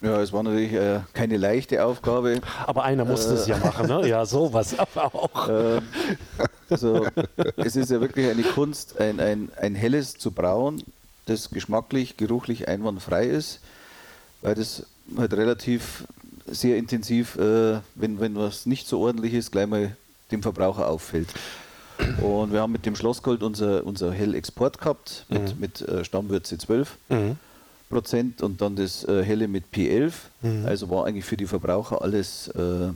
Ja, 0.00 0.20
es 0.20 0.32
war 0.32 0.42
natürlich 0.42 0.72
äh, 0.72 1.00
keine 1.12 1.36
leichte 1.36 1.84
Aufgabe. 1.84 2.40
Aber 2.66 2.84
einer 2.84 3.04
musste 3.04 3.34
äh, 3.34 3.36
es 3.36 3.46
ja 3.46 3.56
machen, 3.58 3.86
ne? 3.86 4.08
Ja, 4.08 4.26
sowas 4.26 4.78
aber 4.78 5.14
auch. 5.14 5.48
Äh, 5.48 5.80
also, 6.68 7.06
es 7.56 7.76
ist 7.76 7.90
ja 7.90 8.00
wirklich 8.00 8.28
eine 8.28 8.42
Kunst, 8.42 9.00
ein, 9.00 9.20
ein, 9.20 9.50
ein 9.60 9.74
helles 9.74 10.14
zu 10.18 10.30
brauen, 10.30 10.82
das 11.26 11.50
geschmacklich, 11.50 12.16
geruchlich 12.16 12.68
einwandfrei 12.68 13.26
ist, 13.26 13.60
weil 14.40 14.54
das 14.54 14.86
halt 15.16 15.34
relativ 15.34 16.04
sehr 16.46 16.76
intensiv, 16.76 17.36
äh, 17.36 17.80
wenn, 17.94 18.20
wenn 18.20 18.34
was 18.36 18.66
nicht 18.66 18.88
so 18.88 19.00
ordentlich 19.00 19.34
ist, 19.34 19.52
gleich 19.52 19.66
mal 19.66 19.96
dem 20.30 20.42
Verbraucher 20.42 20.88
auffällt. 20.88 21.28
Und 22.20 22.52
wir 22.52 22.60
haben 22.60 22.72
mit 22.72 22.86
dem 22.86 22.96
Schlossgold 22.96 23.42
unser, 23.42 23.86
unser 23.86 24.12
Hell-Export 24.12 24.78
gehabt, 24.78 25.26
mit, 25.28 25.54
mhm. 25.54 25.60
mit 25.60 25.82
äh, 25.82 26.04
Stammwürze 26.04 26.58
12. 26.58 26.96
Mhm. 27.08 27.36
Prozent 27.92 28.42
und 28.42 28.60
dann 28.60 28.74
das 28.74 29.04
äh, 29.04 29.22
helle 29.22 29.48
mit 29.48 29.64
P11. 29.72 30.12
Mhm. 30.40 30.66
Also 30.66 30.88
war 30.90 31.04
eigentlich 31.06 31.24
für 31.24 31.36
die 31.36 31.46
Verbraucher 31.46 32.00
alles 32.00 32.48
äh, 32.48 32.88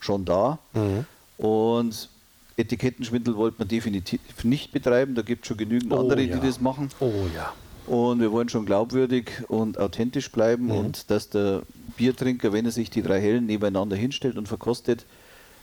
schon 0.00 0.24
da. 0.24 0.58
Mhm. 0.72 1.06
Und 1.38 2.08
Etikettenschwindel 2.56 3.36
wollte 3.36 3.56
man 3.58 3.68
definitiv 3.68 4.20
nicht 4.42 4.72
betreiben. 4.72 5.14
Da 5.14 5.22
gibt 5.22 5.44
es 5.44 5.48
schon 5.48 5.56
genügend 5.56 5.92
oh, 5.92 6.00
andere, 6.00 6.22
ja. 6.22 6.36
die 6.36 6.46
das 6.46 6.60
machen. 6.60 6.90
Oh 7.00 7.12
ja. 7.34 7.52
Und 7.86 8.20
wir 8.20 8.32
wollen 8.32 8.48
schon 8.48 8.66
glaubwürdig 8.66 9.30
und 9.48 9.78
authentisch 9.78 10.30
bleiben 10.32 10.66
mhm. 10.66 10.72
und 10.72 11.10
dass 11.10 11.28
der 11.30 11.62
Biertrinker, 11.96 12.52
wenn 12.52 12.64
er 12.64 12.72
sich 12.72 12.90
die 12.90 13.02
drei 13.02 13.20
Hellen 13.20 13.46
nebeneinander 13.46 13.96
hinstellt 13.96 14.36
und 14.36 14.48
verkostet, 14.48 15.04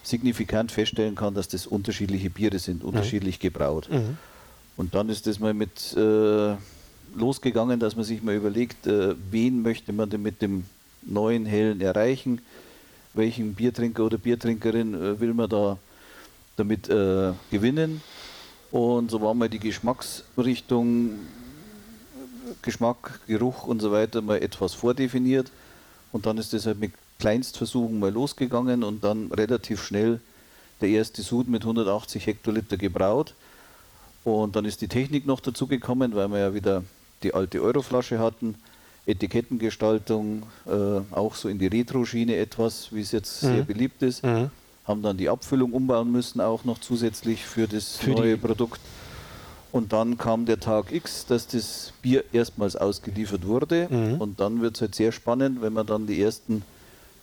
signifikant 0.04 0.72
feststellen 0.72 1.16
kann, 1.16 1.34
dass 1.34 1.48
das 1.48 1.68
unterschiedliche 1.68 2.30
Biere 2.30 2.60
sind, 2.60 2.84
unterschiedlich 2.84 3.38
mhm. 3.40 3.42
gebraut. 3.42 3.90
Mhm. 3.92 4.18
Und 4.78 4.96
dann 4.96 5.10
ist 5.10 5.28
das 5.28 5.40
mal 5.40 5.54
mit 5.54 5.96
äh, 5.96 6.56
losgegangen, 7.16 7.80
dass 7.80 7.96
man 7.96 8.06
sich 8.06 8.22
mal 8.24 8.36
überlegt, 8.36 8.88
äh, 8.88 9.16
wen 9.30 9.62
möchte 9.62 9.94
man 9.94 10.10
denn 10.10 10.22
mit 10.22 10.42
dem 10.42 10.66
neuen 11.04 11.46
Hellen 11.46 11.82
erreichen, 11.82 12.42
welchen 13.14 13.54
Biertrinker 13.54 14.06
oder 14.06 14.18
Biertrinkerin 14.18 14.94
äh, 14.94 15.20
will 15.20 15.34
man 15.34 15.50
da 15.50 15.78
damit 16.56 16.90
äh, 16.90 17.34
gewinnen. 17.50 18.02
Und 18.72 19.12
so 19.12 19.22
war 19.22 19.34
mal 19.34 19.50
die 19.50 19.60
Geschmacksrichtung, 19.60 21.12
Geschmack, 22.62 23.20
Geruch 23.28 23.66
und 23.66 23.82
so 23.82 23.92
weiter 23.92 24.22
mal 24.22 24.42
etwas 24.42 24.74
vordefiniert. 24.74 25.52
Und 26.12 26.26
dann 26.26 26.38
ist 26.38 26.54
das 26.54 26.66
halt 26.66 26.80
mit 26.80 26.94
Kleinstversuchen 27.20 28.00
mal 28.00 28.12
losgegangen 28.12 28.84
und 28.84 29.04
dann 29.04 29.32
relativ 29.32 29.84
schnell 29.84 30.20
der 30.82 30.90
erste 30.90 31.22
Sud 31.22 31.48
mit 31.48 31.64
180 31.64 32.26
Hektoliter 32.26 32.78
gebraut. 32.78 33.34
Und 34.24 34.56
dann 34.56 34.66
ist 34.66 34.82
die 34.82 34.88
Technik 34.88 35.26
noch 35.26 35.40
dazu 35.40 35.68
gekommen, 35.68 36.16
weil 36.16 36.30
wir 36.30 36.40
ja 36.40 36.54
wieder 36.54 36.84
die 37.24 37.34
alte 37.34 37.62
Euroflasche 37.62 38.20
hatten. 38.20 38.56
Etikettengestaltung, 39.06 40.44
äh, 40.68 41.16
auch 41.16 41.36
so 41.36 41.50
in 41.50 41.58
die 41.58 41.68
Retro-Schiene 41.68 42.36
etwas, 42.36 42.90
wie 42.92 43.02
es 43.02 43.12
jetzt 43.12 43.44
mhm. 43.44 43.48
sehr 43.48 43.64
beliebt 43.64 44.02
ist. 44.04 44.24
Mhm. 44.24 44.52
Haben 44.86 45.02
dann 45.02 45.18
die 45.18 45.30
Abfüllung 45.30 45.74
umbauen 45.74 46.12
müssen, 46.12 46.40
auch 46.42 46.66
noch 46.66 46.80
zusätzlich 46.80 47.46
für 47.46 47.68
das 47.68 47.98
für 47.98 48.12
neue 48.12 48.38
Produkt. 48.38 48.80
Und 49.72 49.94
dann 49.94 50.18
kam 50.18 50.46
der 50.46 50.60
Tag 50.60 50.92
X, 50.92 51.26
dass 51.26 51.48
das 51.48 51.94
Bier 52.02 52.24
erstmals 52.34 52.76
ausgeliefert 52.76 53.46
wurde. 53.48 53.88
Mhm. 53.90 54.22
Und 54.22 54.40
dann 54.40 54.62
wird 54.62 54.76
es 54.76 54.82
halt 54.82 54.96
sehr 54.96 55.12
spannend, 55.12 55.62
wenn 55.62 55.74
man 55.74 55.86
dann 55.86 56.08
die 56.08 56.22
ersten 56.22 56.64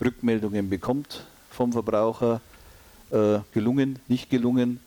Rückmeldungen 0.03 0.71
bekommt 0.71 1.27
vom 1.51 1.73
Verbraucher. 1.73 2.41
Äh, 3.11 3.39
gelungen, 3.53 3.99
nicht 4.09 4.29
gelungen. 4.29 4.81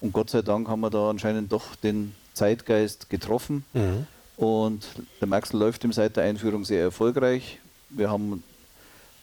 Und 0.00 0.12
Gott 0.12 0.30
sei 0.30 0.42
Dank 0.42 0.68
haben 0.68 0.80
wir 0.80 0.90
da 0.90 1.10
anscheinend 1.10 1.50
doch 1.50 1.74
den 1.74 2.14
Zeitgeist 2.32 3.10
getroffen. 3.10 3.64
Mhm. 3.72 4.06
Und 4.36 4.84
der 5.20 5.28
Maxel 5.28 5.58
läuft 5.58 5.84
ihm 5.84 5.92
seit 5.92 6.16
der 6.16 6.24
Einführung 6.24 6.64
sehr 6.64 6.82
erfolgreich. 6.82 7.58
Wir 7.88 8.10
haben 8.10 8.42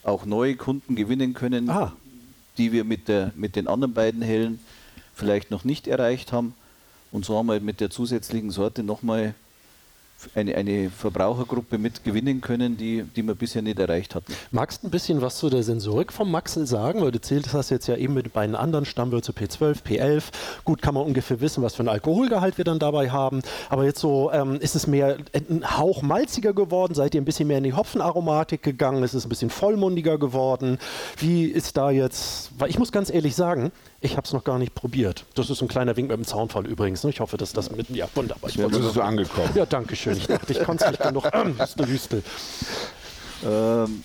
auch 0.03 0.25
neue 0.25 0.55
Kunden 0.55 0.95
gewinnen 0.95 1.33
können, 1.33 1.69
ah. 1.69 1.93
die 2.57 2.71
wir 2.71 2.83
mit, 2.83 3.07
der, 3.07 3.31
mit 3.35 3.55
den 3.55 3.67
anderen 3.67 3.93
beiden 3.93 4.21
Hellen 4.21 4.59
vielleicht 5.13 5.51
noch 5.51 5.63
nicht 5.63 5.87
erreicht 5.87 6.31
haben. 6.31 6.55
Und 7.11 7.25
so 7.25 7.37
haben 7.37 7.47
wir 7.47 7.59
mit 7.59 7.79
der 7.79 7.91
zusätzlichen 7.91 8.49
Sorte 8.49 8.81
nochmal 8.81 9.35
eine, 10.35 10.55
eine 10.55 10.89
Verbrauchergruppe 10.89 11.77
mitgewinnen 11.77 12.41
können, 12.41 12.77
die, 12.77 13.03
die 13.15 13.23
wir 13.25 13.35
bisher 13.35 13.61
nicht 13.61 13.79
erreicht 13.79 14.15
hatten. 14.15 14.33
Magst 14.51 14.83
du 14.83 14.87
ein 14.87 14.91
bisschen 14.91 15.21
was 15.21 15.37
zu 15.37 15.49
der 15.49 15.63
Sensorik 15.63 16.11
vom 16.11 16.31
Maxel 16.31 16.65
sagen? 16.65 17.01
Weil 17.01 17.11
du 17.11 17.21
zählst 17.21 17.53
das 17.53 17.69
jetzt 17.69 17.87
ja 17.87 17.95
eben 17.95 18.13
mit 18.13 18.33
beiden 18.33 18.55
anderen 18.55 18.85
Stammwürze 18.85 19.31
P12, 19.31 19.83
P11. 19.83 20.23
Gut, 20.63 20.81
kann 20.81 20.93
man 20.93 21.05
ungefähr 21.05 21.41
wissen, 21.41 21.63
was 21.63 21.75
für 21.75 21.81
einen 21.81 21.89
Alkoholgehalt 21.89 22.57
wir 22.57 22.65
dann 22.65 22.79
dabei 22.79 23.09
haben. 23.11 23.41
Aber 23.69 23.85
jetzt 23.85 23.99
so, 23.99 24.31
ähm, 24.31 24.59
ist 24.59 24.75
es 24.75 24.87
mehr 24.87 25.17
ein 25.33 25.77
Hauch 25.77 26.01
malziger 26.01 26.53
geworden? 26.53 26.93
Seid 26.93 27.15
ihr 27.15 27.21
ein 27.21 27.25
bisschen 27.25 27.47
mehr 27.47 27.57
in 27.57 27.63
die 27.63 27.73
Hopfenaromatik 27.73 28.63
gegangen? 28.63 29.03
Ist 29.03 29.13
es 29.13 29.25
ein 29.25 29.29
bisschen 29.29 29.49
vollmundiger 29.49 30.17
geworden? 30.17 30.77
Wie 31.17 31.45
ist 31.45 31.77
da 31.77 31.91
jetzt, 31.91 32.51
weil 32.57 32.69
ich 32.69 32.79
muss 32.79 32.91
ganz 32.91 33.09
ehrlich 33.09 33.35
sagen, 33.35 33.71
ich 34.03 34.17
habe 34.17 34.25
es 34.25 34.33
noch 34.33 34.43
gar 34.43 34.59
nicht 34.59 34.75
probiert. 34.75 35.25
Das 35.33 35.49
ist 35.49 35.61
ein 35.61 35.69
kleiner 35.69 35.95
Wink 35.95 36.09
mit 36.09 36.17
dem 36.17 36.25
Zaunfall 36.25 36.67
übrigens. 36.67 37.03
Ne? 37.03 37.09
Ich 37.09 37.21
hoffe, 37.21 37.37
dass 37.37 37.53
das 37.53 37.71
mit. 37.71 37.89
Ja, 37.89 38.07
wunderbar. 38.13 38.49
Ich 38.49 38.57
Jetzt 38.57 38.75
ist 38.75 38.93
so 38.93 39.01
angekommen. 39.01 39.49
Ja, 39.55 39.65
danke 39.65 39.95
schön. 39.95 40.17
Ich 40.17 40.27
dachte, 40.27 40.51
ich 40.51 40.61
konnte 40.63 40.83
es 40.83 40.91
nicht 40.91 41.01
genug. 41.01 41.23
Hüstel, 41.57 41.87
Hüstel. 41.87 42.23
Ähm, 43.45 44.03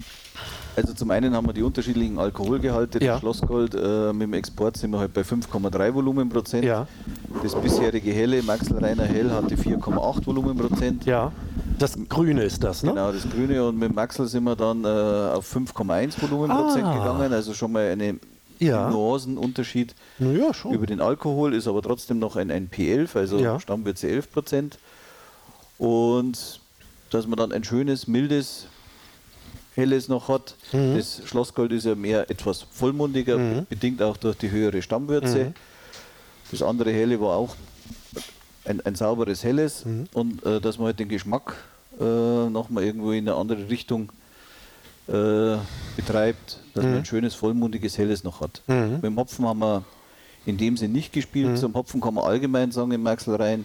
also 0.76 0.94
zum 0.94 1.10
einen 1.10 1.34
haben 1.34 1.48
wir 1.48 1.52
die 1.52 1.64
unterschiedlichen 1.64 2.16
Alkoholgehalte. 2.16 3.02
Ja. 3.02 3.14
Das 3.14 3.20
Schlossgold 3.20 3.74
äh, 3.74 4.12
mit 4.12 4.22
dem 4.22 4.34
Export 4.34 4.76
sind 4.76 4.92
wir 4.92 5.00
halt 5.00 5.12
bei 5.12 5.22
5,3 5.22 5.92
Volumenprozent. 5.92 6.64
Ja. 6.64 6.86
Das 7.42 7.56
bisherige 7.56 8.12
Helle, 8.12 8.40
Maxel 8.44 8.78
Reiner 8.78 9.04
Hell, 9.04 9.32
hatte 9.32 9.56
4,8 9.56 10.26
Volumenprozent. 10.26 11.06
Ja. 11.06 11.32
Das 11.80 11.98
Grüne 12.08 12.44
ist 12.44 12.62
das, 12.62 12.84
ne? 12.84 12.90
Genau, 12.90 13.10
das 13.10 13.28
Grüne. 13.28 13.66
Und 13.66 13.78
mit 13.78 13.92
Maxel 13.92 14.28
sind 14.28 14.44
wir 14.44 14.54
dann 14.54 14.84
äh, 14.84 14.86
auf 14.86 15.52
5,1 15.52 16.22
Volumenprozent 16.22 16.84
ah. 16.84 16.98
gegangen. 16.98 17.32
Also 17.32 17.52
schon 17.52 17.72
mal 17.72 17.90
eine 17.90 18.20
ja. 18.58 18.90
Nuancenunterschied 18.90 19.94
ja, 20.18 20.52
über 20.70 20.86
den 20.86 21.00
Alkohol, 21.00 21.54
ist 21.54 21.68
aber 21.68 21.82
trotzdem 21.82 22.18
noch 22.18 22.36
ein, 22.36 22.50
ein 22.50 22.70
P11, 22.70 23.16
also 23.16 23.38
ja. 23.38 23.60
Stammwürze 23.60 24.08
11 24.08 24.32
Prozent. 24.32 24.78
Und 25.78 26.60
dass 27.10 27.26
man 27.26 27.38
dann 27.38 27.52
ein 27.52 27.64
schönes, 27.64 28.06
mildes, 28.06 28.66
helles 29.74 30.08
noch 30.08 30.28
hat. 30.28 30.56
Mhm. 30.72 30.96
Das 30.96 31.22
Schlossgold 31.24 31.72
ist 31.72 31.86
ja 31.86 31.94
mehr 31.94 32.30
etwas 32.30 32.66
vollmundiger, 32.70 33.38
mhm. 33.38 33.66
bedingt 33.68 34.02
auch 34.02 34.16
durch 34.16 34.36
die 34.36 34.50
höhere 34.50 34.82
Stammwürze. 34.82 35.46
Mhm. 35.46 35.54
Das 36.50 36.62
andere 36.62 36.90
helle 36.90 37.20
war 37.20 37.36
auch 37.36 37.54
ein, 38.64 38.80
ein 38.84 38.94
sauberes 38.94 39.44
helles 39.44 39.84
mhm. 39.84 40.08
und 40.12 40.44
äh, 40.44 40.60
dass 40.60 40.78
man 40.78 40.86
halt 40.86 40.98
den 40.98 41.08
Geschmack 41.08 41.54
äh, 42.00 42.04
nochmal 42.04 42.84
irgendwo 42.84 43.12
in 43.12 43.28
eine 43.28 43.38
andere 43.38 43.68
Richtung 43.68 44.10
äh, 45.08 45.56
betreibt, 45.96 46.60
dass 46.74 46.84
Mhm. 46.84 46.90
man 46.90 46.98
ein 47.00 47.04
schönes, 47.04 47.34
vollmundiges, 47.34 47.98
helles 47.98 48.24
noch 48.24 48.40
hat. 48.40 48.62
Mhm. 48.66 48.92
Mit 48.94 49.04
dem 49.04 49.16
Hopfen 49.18 49.46
haben 49.46 49.58
wir 49.60 49.84
in 50.46 50.56
dem 50.56 50.76
Sinn 50.76 50.92
nicht 50.92 51.12
gespielt. 51.12 51.50
Mhm. 51.50 51.56
Zum 51.56 51.74
Hopfen 51.74 52.00
kann 52.00 52.14
man 52.14 52.24
allgemein 52.24 52.70
sagen 52.72 52.92
im 52.92 53.02
Maxelrhein. 53.02 53.64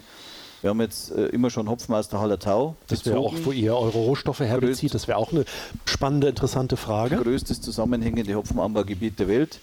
Wir 0.62 0.70
haben 0.70 0.80
jetzt 0.80 1.10
äh, 1.12 1.26
immer 1.26 1.50
schon 1.50 1.68
Hopfen 1.68 1.94
aus 1.94 2.08
der 2.08 2.20
Hallertau. 2.20 2.74
Das 2.88 3.04
wäre 3.04 3.18
auch, 3.18 3.34
wo 3.44 3.52
ihr 3.52 3.76
eure 3.76 3.90
Rohstoffe 3.98 4.40
herbezieht. 4.40 4.94
Das 4.94 5.06
wäre 5.08 5.18
auch 5.18 5.30
eine 5.30 5.44
spannende, 5.84 6.28
interessante 6.28 6.76
Frage. 6.78 7.16
größtes 7.16 7.60
zusammenhängende 7.60 8.34
Hopfenanbaugebiet 8.34 9.18
der 9.18 9.28
Welt. 9.28 9.60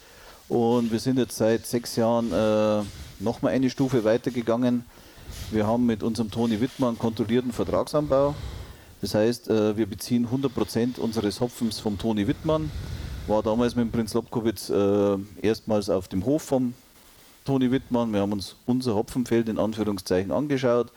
Und 0.47 0.91
wir 0.91 0.99
sind 0.99 1.17
jetzt 1.17 1.37
seit 1.37 1.65
sechs 1.65 1.95
Jahren 1.95 2.31
äh, 2.31 2.83
nochmal 3.19 3.53
eine 3.53 3.69
Stufe 3.71 4.03
weitergegangen. 4.03 4.85
Wir 5.49 5.65
haben 5.65 5.85
mit 5.85 6.03
unserem 6.03 6.29
Toni 6.29 6.61
Wittmann 6.61 6.99
kontrollierten 6.99 7.51
Vertragsanbau. 7.51 8.35
Das 9.01 9.15
heißt, 9.15 9.49
äh, 9.49 9.75
wir 9.75 9.87
beziehen 9.87 10.27
100% 10.27 10.99
unseres 10.99 11.41
Hopfens 11.41 11.79
vom 11.79 11.97
Toni 11.97 12.27
Wittmann. 12.27 12.69
War 13.25 13.41
damals 13.41 13.75
mit 13.75 13.85
dem 13.85 13.91
Prinz 13.91 14.13
Lobkowitz 14.13 14.69
äh, 14.69 15.17
erstmals 15.41 15.89
auf 15.89 16.07
dem 16.07 16.23
Hof 16.23 16.43
vom 16.43 16.75
Toni 17.43 17.71
Wittmann. 17.71 18.13
Wir 18.13 18.21
haben 18.21 18.31
uns 18.31 18.55
unser 18.67 18.93
Hopfenfeld 18.93 19.49
in 19.49 19.57
Anführungszeichen 19.57 20.31
angeschaut. 20.31 20.91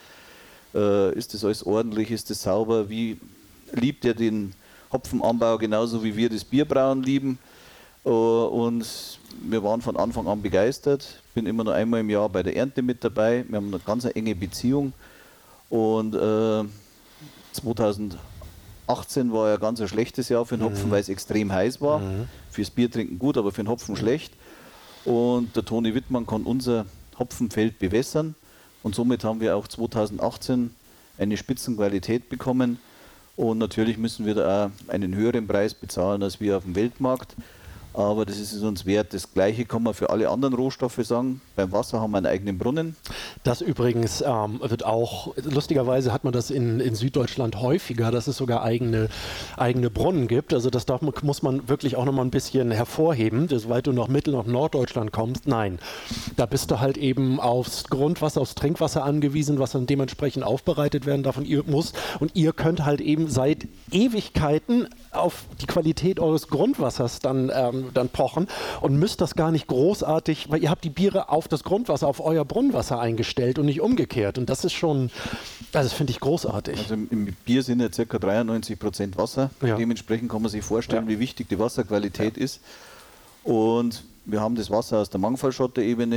Äh, 0.74 1.14
ist 1.14 1.32
das 1.32 1.44
alles 1.46 1.64
ordentlich? 1.64 2.10
Ist 2.10 2.28
das 2.28 2.42
sauber? 2.42 2.90
Wie 2.90 3.18
liebt 3.72 4.04
er 4.04 4.12
den 4.12 4.52
Hopfenanbau 4.92 5.56
genauso 5.56 6.04
wie 6.04 6.14
wir 6.14 6.28
das 6.28 6.44
Bierbrauen 6.44 7.02
lieben? 7.02 7.38
Und 8.04 8.86
wir 9.48 9.64
waren 9.64 9.80
von 9.80 9.96
Anfang 9.96 10.28
an 10.28 10.42
begeistert. 10.42 11.22
Bin 11.32 11.46
immer 11.46 11.64
nur 11.64 11.72
einmal 11.72 12.00
im 12.00 12.10
Jahr 12.10 12.28
bei 12.28 12.42
der 12.42 12.54
Ernte 12.54 12.82
mit 12.82 13.02
dabei. 13.02 13.46
Wir 13.48 13.56
haben 13.56 13.68
eine 13.68 13.78
ganz 13.78 14.04
enge 14.04 14.34
Beziehung. 14.34 14.92
Und 15.70 16.14
2018 17.54 19.32
war 19.32 19.48
ja 19.48 19.56
ganz 19.56 19.80
ein 19.80 19.88
schlechtes 19.88 20.28
Jahr 20.28 20.44
für 20.44 20.56
den 20.56 20.64
Hopfen, 20.64 20.90
weil 20.90 21.00
es 21.00 21.08
extrem 21.08 21.52
heiß 21.52 21.80
war. 21.80 22.00
Fürs 22.50 22.70
Biertrinken 22.70 23.18
gut, 23.18 23.38
aber 23.38 23.50
für 23.52 23.62
den 23.62 23.68
Hopfen 23.68 23.96
schlecht. 23.96 24.34
Und 25.04 25.54
der 25.56 25.64
Toni 25.64 25.94
Wittmann 25.94 26.26
kann 26.26 26.42
unser 26.42 26.86
Hopfenfeld 27.18 27.78
bewässern. 27.78 28.34
Und 28.82 28.94
somit 28.94 29.24
haben 29.24 29.40
wir 29.40 29.56
auch 29.56 29.66
2018 29.68 30.74
eine 31.18 31.36
Spitzenqualität 31.36 32.28
bekommen. 32.28 32.78
Und 33.36 33.58
natürlich 33.58 33.98
müssen 33.98 34.26
wir 34.26 34.34
da 34.34 34.66
auch 34.66 34.70
einen 34.88 35.14
höheren 35.14 35.46
Preis 35.46 35.74
bezahlen 35.74 36.22
als 36.22 36.40
wir 36.40 36.56
auf 36.56 36.64
dem 36.64 36.74
Weltmarkt. 36.74 37.34
Aber 37.94 38.26
das 38.26 38.38
ist 38.38 38.52
es 38.52 38.62
uns 38.62 38.86
wert. 38.86 39.14
Das 39.14 39.32
Gleiche 39.32 39.64
kann 39.64 39.82
man 39.84 39.94
für 39.94 40.10
alle 40.10 40.28
anderen 40.28 40.54
Rohstoffe 40.54 40.98
sagen. 41.02 41.40
Beim 41.54 41.70
Wasser 41.70 42.00
haben 42.00 42.10
wir 42.10 42.18
einen 42.18 42.26
eigenen 42.26 42.58
Brunnen. 42.58 42.96
Das 43.44 43.60
übrigens 43.60 44.22
ähm, 44.26 44.60
wird 44.62 44.84
auch, 44.84 45.34
lustigerweise 45.36 46.12
hat 46.12 46.24
man 46.24 46.32
das 46.32 46.50
in, 46.50 46.80
in 46.80 46.96
Süddeutschland 46.96 47.60
häufiger, 47.60 48.10
dass 48.10 48.26
es 48.26 48.36
sogar 48.36 48.62
eigene, 48.62 49.08
eigene 49.56 49.90
Brunnen 49.90 50.26
gibt. 50.26 50.52
Also 50.52 50.70
das 50.70 50.86
darf, 50.86 51.02
muss 51.02 51.42
man 51.42 51.68
wirklich 51.68 51.96
auch 51.96 52.04
nochmal 52.04 52.24
ein 52.24 52.30
bisschen 52.30 52.72
hervorheben, 52.72 53.48
soweit 53.48 53.86
du 53.86 53.92
nach 53.92 54.08
Mittel- 54.08 54.34
und 54.34 54.48
Norddeutschland 54.48 55.12
kommst. 55.12 55.46
Nein, 55.46 55.78
da 56.36 56.46
bist 56.46 56.70
du 56.72 56.80
halt 56.80 56.96
eben 56.96 57.38
aufs 57.38 57.84
Grundwasser, 57.84 58.40
aufs 58.40 58.56
Trinkwasser 58.56 59.04
angewiesen, 59.04 59.60
was 59.60 59.70
dann 59.72 59.86
dementsprechend 59.86 60.44
aufbereitet 60.44 61.06
werden 61.06 61.24
und 61.24 61.46
ihr 61.46 61.62
muss. 61.64 61.92
Und 62.20 62.34
ihr 62.34 62.52
könnt 62.52 62.84
halt 62.84 63.00
eben 63.00 63.28
seit 63.28 63.68
Ewigkeiten 63.90 64.88
auf 65.12 65.44
die 65.60 65.66
Qualität 65.66 66.20
eures 66.20 66.48
Grundwassers 66.48 67.20
dann, 67.20 67.50
ähm, 67.54 67.83
dann 67.92 68.08
pochen 68.08 68.48
und 68.80 68.96
müsst 68.98 69.20
das 69.20 69.34
gar 69.34 69.50
nicht 69.50 69.66
großartig, 69.66 70.50
weil 70.50 70.62
ihr 70.62 70.70
habt 70.70 70.84
die 70.84 70.90
Biere 70.90 71.28
auf 71.28 71.48
das 71.48 71.64
Grundwasser, 71.64 72.06
auf 72.08 72.20
euer 72.20 72.44
Brunnenwasser 72.44 72.98
eingestellt 73.00 73.58
und 73.58 73.66
nicht 73.66 73.80
umgekehrt. 73.80 74.38
Und 74.38 74.48
das 74.48 74.64
ist 74.64 74.72
schon, 74.72 75.10
also 75.72 75.88
das 75.88 75.92
finde 75.92 76.12
ich 76.12 76.20
großartig. 76.20 76.78
Also 76.78 76.94
im, 76.94 77.08
im 77.10 77.26
Bier 77.44 77.62
sind 77.62 77.80
ja 77.80 77.88
ca. 77.88 78.18
93 78.18 78.78
Prozent 78.78 79.16
Wasser. 79.18 79.50
Ja. 79.62 79.76
Dementsprechend 79.76 80.30
kann 80.30 80.42
man 80.42 80.50
sich 80.50 80.62
vorstellen, 80.64 81.04
Ja. 81.04 81.08
wie 81.08 81.18
wichtig 81.20 81.48
die 81.48 81.58
Wasserqualität 81.58 82.36
ist. 82.38 82.60
Und 83.42 84.04
wir 84.24 84.40
haben 84.40 84.54
das 84.54 84.70
Wasser 84.70 84.98
aus 84.98 85.10
der 85.10 85.20
Mangfallschotterebene 85.20 86.16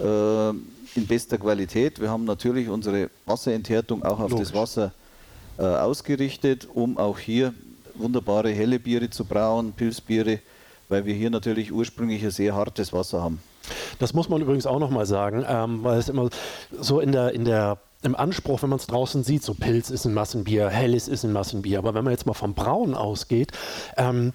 äh, 0.00 0.48
in 0.50 1.06
bester 1.08 1.38
Qualität. 1.38 2.00
Wir 2.00 2.10
haben 2.10 2.24
natürlich 2.24 2.68
unsere 2.68 3.10
Wasserenthärtung 3.26 4.02
auch 4.04 4.20
auf 4.20 4.30
Logisch. 4.30 4.48
das 4.48 4.54
Wasser 4.56 4.92
äh, 5.58 5.62
ausgerichtet, 5.62 6.68
um 6.72 6.96
auch 6.98 7.18
hier 7.18 7.52
wunderbare 7.96 8.50
helle 8.50 8.78
Biere 8.78 9.10
zu 9.10 9.24
brauen, 9.24 9.72
Pilzbiere, 9.72 10.40
weil 10.94 11.06
wir 11.06 11.14
hier 11.14 11.30
natürlich 11.30 11.72
ursprünglich 11.72 12.22
ein 12.22 12.30
sehr 12.30 12.54
hartes 12.54 12.92
Wasser 12.92 13.20
haben. 13.20 13.40
Das 13.98 14.14
muss 14.14 14.28
man 14.28 14.40
übrigens 14.40 14.64
auch 14.64 14.78
nochmal 14.78 15.06
sagen, 15.06 15.44
ähm, 15.48 15.82
weil 15.82 15.98
es 15.98 16.08
immer 16.08 16.30
so 16.70 17.00
in 17.00 17.10
der, 17.10 17.32
in 17.32 17.44
der 17.44 17.78
im 18.02 18.14
Anspruch, 18.14 18.62
wenn 18.62 18.68
man 18.68 18.78
es 18.78 18.86
draußen 18.86 19.24
sieht, 19.24 19.42
so 19.42 19.54
Pilz 19.54 19.90
ist 19.90 20.04
ein 20.04 20.14
Massenbier, 20.14 20.68
Helles 20.68 21.08
ist 21.08 21.24
ein 21.24 21.32
Massenbier. 21.32 21.78
Aber 21.78 21.94
wenn 21.94 22.04
man 22.04 22.12
jetzt 22.12 22.26
mal 22.26 22.34
vom 22.34 22.54
Brauen 22.54 22.94
ausgeht, 22.94 23.50
ähm, 23.96 24.34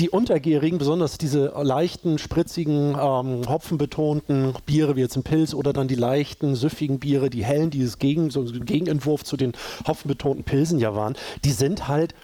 die 0.00 0.10
untergärigen, 0.10 0.78
besonders 0.78 1.16
diese 1.16 1.52
leichten, 1.62 2.18
spritzigen, 2.18 2.96
ähm, 2.98 3.48
hopfenbetonten 3.48 4.54
Biere 4.66 4.96
wie 4.96 5.02
jetzt 5.02 5.16
ein 5.16 5.22
Pilz 5.22 5.54
oder 5.54 5.72
dann 5.72 5.86
die 5.86 5.94
leichten, 5.94 6.56
süffigen 6.56 6.98
Biere, 6.98 7.30
die 7.30 7.44
hellen, 7.44 7.70
die 7.70 7.82
es 7.82 8.00
gegen, 8.00 8.30
so 8.30 8.42
Gegenentwurf 8.42 9.22
zu 9.22 9.36
den 9.36 9.52
hopfenbetonten 9.86 10.42
Pilsen 10.42 10.80
ja 10.80 10.96
waren, 10.96 11.14
die 11.44 11.52
sind 11.52 11.86
halt 11.86 12.14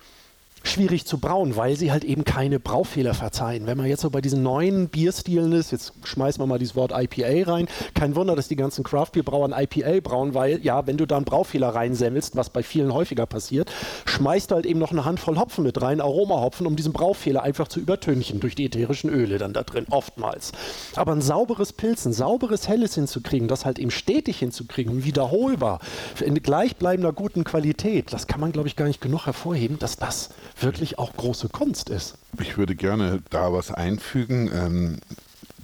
schwierig 0.62 1.07
zu 1.07 1.18
brauen, 1.18 1.57
weil 1.57 1.77
sie 1.77 1.90
halt 1.90 2.05
eben 2.05 2.25
keine 2.25 2.61
Braufehler 2.61 3.14
verzeihen. 3.14 3.66
Wenn 3.66 3.79
man 3.79 3.87
jetzt 3.87 4.03
so 4.03 4.11
bei 4.11 4.20
diesen 4.20 4.42
neuen 4.42 4.88
Bierstilen 4.88 5.53
ist, 5.53 5.73
jetzt 5.73 5.92
schmeißen 6.05 6.40
wir 6.40 6.46
mal 6.46 6.59
dieses 6.59 6.77
Wort 6.77 6.92
IPA 6.94 7.51
rein, 7.51 7.68
kein 7.94 8.14
Wunder, 8.14 8.37
dass 8.37 8.49
die 8.49 8.57
ganzen 8.57 8.85
Craft-Bier-Brauer 8.85 9.53
ein 9.53 9.64
IPA 9.64 10.01
brauen, 10.01 10.35
weil 10.35 10.61
ja, 10.62 10.87
wenn 10.87 10.96
du 10.96 11.07
da 11.07 11.16
einen 11.16 11.25
Braufehler 11.25 11.68
reinsemmelst, 11.68 12.37
was 12.37 12.51
bei 12.51 12.62
vielen 12.62 12.92
häufiger 12.92 13.27
passiert, 13.27 13.70
schmeißt 14.05 14.51
du 14.51 14.57
halt 14.57 14.66
eben 14.66 14.79
noch 14.79 14.92
eine 14.92 15.05
Handvoll 15.05 15.38
Hopfen 15.38 15.64
mit 15.64 15.81
rein, 15.81 16.01
Aromahopfen, 16.01 16.66
um 16.66 16.77
diesen 16.77 16.92
Braufehler 16.92 17.42
einfach 17.42 17.68
zu 17.68 17.81
übertünchen 17.81 18.40
durch 18.40 18.55
die 18.55 18.66
ätherischen 18.66 19.11
Öle 19.11 19.38
dann 19.38 19.53
da 19.53 19.62
drin, 19.62 19.87
oftmals. 19.90 20.53
Aber 20.96 21.12
ein 21.12 21.23
sauberes 21.23 21.73
Pilz, 21.73 22.05
ein 22.05 22.12
sauberes 22.12 22.68
Helles 22.68 22.94
hinzukriegen, 22.94 23.49
das 23.49 23.64
halt 23.64 23.79
eben 23.79 23.90
stetig 23.90 24.38
hinzukriegen 24.38 25.05
wiederholbar, 25.05 25.81
in 26.20 26.35
gleichbleibender 26.35 27.12
guten 27.12 27.44
Qualität, 27.44 28.12
das 28.12 28.27
kann 28.27 28.40
man, 28.40 28.53
glaube 28.53 28.68
ich, 28.68 28.77
gar 28.77 28.87
nicht 28.87 29.01
genug 29.01 29.27
hervorheben, 29.27 29.79
dass 29.79 29.96
das 29.96 30.31
wirklich 30.62 30.99
auch 30.99 31.14
große 31.16 31.49
Kunst 31.49 31.90
ist. 31.90 32.14
Ich 32.40 32.59
würde 32.59 32.75
gerne 32.75 33.23
da 33.31 33.53
was 33.53 33.70
einfügen, 33.70 34.51
ähm, 34.53 34.99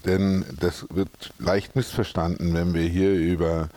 denn 0.05 0.45
das 0.61 0.87
wird 0.91 1.11
leicht 1.39 1.77
missverstanden, 1.77 2.55
wenn 2.55 2.75
wir 2.75 2.89
hier 2.89 3.13
über 3.13 3.69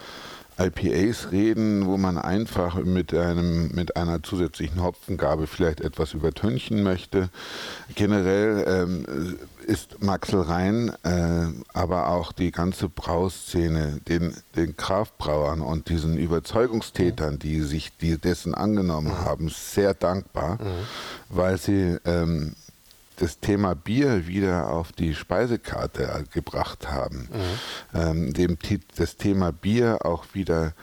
IPAs 0.60 1.32
reden, 1.32 1.86
wo 1.86 1.98
man 1.98 2.18
einfach 2.18 2.76
mit, 2.84 3.14
einem, 3.14 3.72
mit 3.74 3.96
einer 3.96 4.22
zusätzlichen 4.22 4.84
Hopfengabe 4.84 5.48
vielleicht 5.48 5.80
etwas 5.80 6.14
übertünchen 6.14 6.84
möchte. 6.84 7.30
Generell 7.96 8.66
ähm, 8.68 9.40
ist 9.70 10.02
Maxel 10.02 10.42
Rhein, 10.42 10.92
äh, 11.04 11.48
aber 11.74 12.10
auch 12.10 12.32
die 12.32 12.52
ganze 12.52 12.90
Brauszene, 12.90 14.02
den, 14.08 14.36
den 14.56 14.76
Kraftbrauern 14.76 15.62
und 15.62 15.90
diesen 15.90 16.18
Überzeugungstätern, 16.18 17.38
die 17.38 17.62
sich 17.62 17.96
die 17.98 18.18
dessen 18.18 18.56
angenommen 18.56 19.20
haben, 19.20 19.50
sehr 19.50 19.94
dankbar, 19.94 20.58
weil 21.30 21.58
sie 21.58 21.98
ähm, 22.04 22.56
das 23.18 23.40
Thema 23.40 23.76
Bier 23.76 24.28
wieder 24.28 24.72
auf 24.72 24.92
die 24.92 25.14
Speisekarte 25.14 26.24
gebracht 26.34 26.90
haben, 26.90 27.30
ähm, 27.94 28.34
dem 28.34 28.58
das 28.96 29.18
Thema 29.18 29.52
Bier 29.52 30.00
auch 30.06 30.26
wieder 30.34 30.74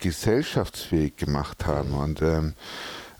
gesellschaftsfähig 0.00 1.16
gemacht 1.16 1.66
haben. 1.66 1.94
Und 1.94 2.20
ähm, 2.22 2.54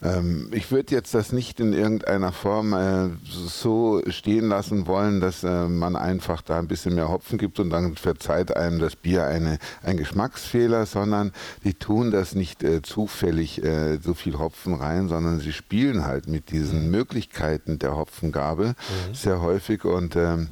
ähm, 0.03 0.49
ich 0.53 0.71
würde 0.71 0.95
jetzt 0.95 1.15
das 1.15 1.33
nicht 1.33 1.61
in 1.61 1.73
irgendeiner 1.73 2.33
Form 2.33 2.73
äh, 2.75 3.11
so 3.25 4.03
stehen 4.09 4.49
lassen 4.49 4.87
wollen, 4.87 5.21
dass 5.21 5.43
äh, 5.45 5.69
man 5.69 5.97
einfach 5.97 6.43
da 6.43 6.59
ein 6.59 6.69
bisschen 6.69 6.95
mehr 6.95 7.09
Hopfen 7.09 7.39
gibt 7.39 7.59
und 7.61 7.71
dann 7.71 7.97
verzeiht 7.97 8.57
einem 8.57 8.79
das 8.79 8.97
Bier 8.97 9.25
eine, 9.27 9.59
ein 9.83 9.97
Geschmacksfehler, 9.97 10.87
sondern 10.87 11.33
die 11.65 11.75
tun 11.75 12.11
das 12.11 12.35
nicht 12.35 12.63
äh, 12.63 12.83
zufällig 12.83 13.63
äh, 13.65 13.99
so 14.03 14.15
viel 14.15 14.39
Hopfen 14.39 14.75
rein, 14.75 15.09
sondern 15.09 15.41
sie 15.41 15.53
spielen 15.53 16.05
halt 16.05 16.29
mit 16.29 16.51
diesen 16.51 16.91
Möglichkeiten 16.91 17.79
der 17.79 17.97
Hopfengabe 17.97 18.75
sehr 19.13 19.41
häufig 19.41 19.85
und 19.85 20.17
ähm, 20.17 20.49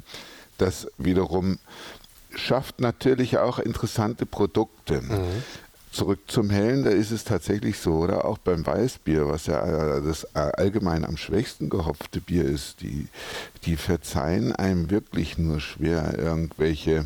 das 0.57 0.87
wiederum 0.97 1.59
schafft 2.35 2.81
natürlich 2.81 3.37
auch 3.37 3.59
interessante 3.59 4.25
Produkte. 4.25 5.01
Zurück 5.95 6.19
zum 6.27 6.49
Hellen, 6.49 6.83
da 6.83 6.89
ist 6.89 7.11
es 7.11 7.23
tatsächlich 7.23 7.79
so, 7.79 7.93
oder? 7.93 8.25
Auch 8.25 8.37
beim 8.37 8.65
Weißbier, 8.65 9.29
was 9.29 9.45
ja 9.45 9.63
äh, 9.97 10.01
das 10.01 10.25
äh, 10.33 10.39
allgemein 10.39 11.05
am 11.05 11.15
schwächsten 11.15 11.69
gehopfte 11.69 12.19
Bier 12.19 12.43
ist, 12.43 12.81
die, 12.81 13.07
die 13.63 13.77
verzeihen 13.77 14.51
einem 14.51 14.89
wirklich 14.89 15.37
nur 15.37 15.61
schwer 15.61 16.19
irgendwelche 16.19 17.05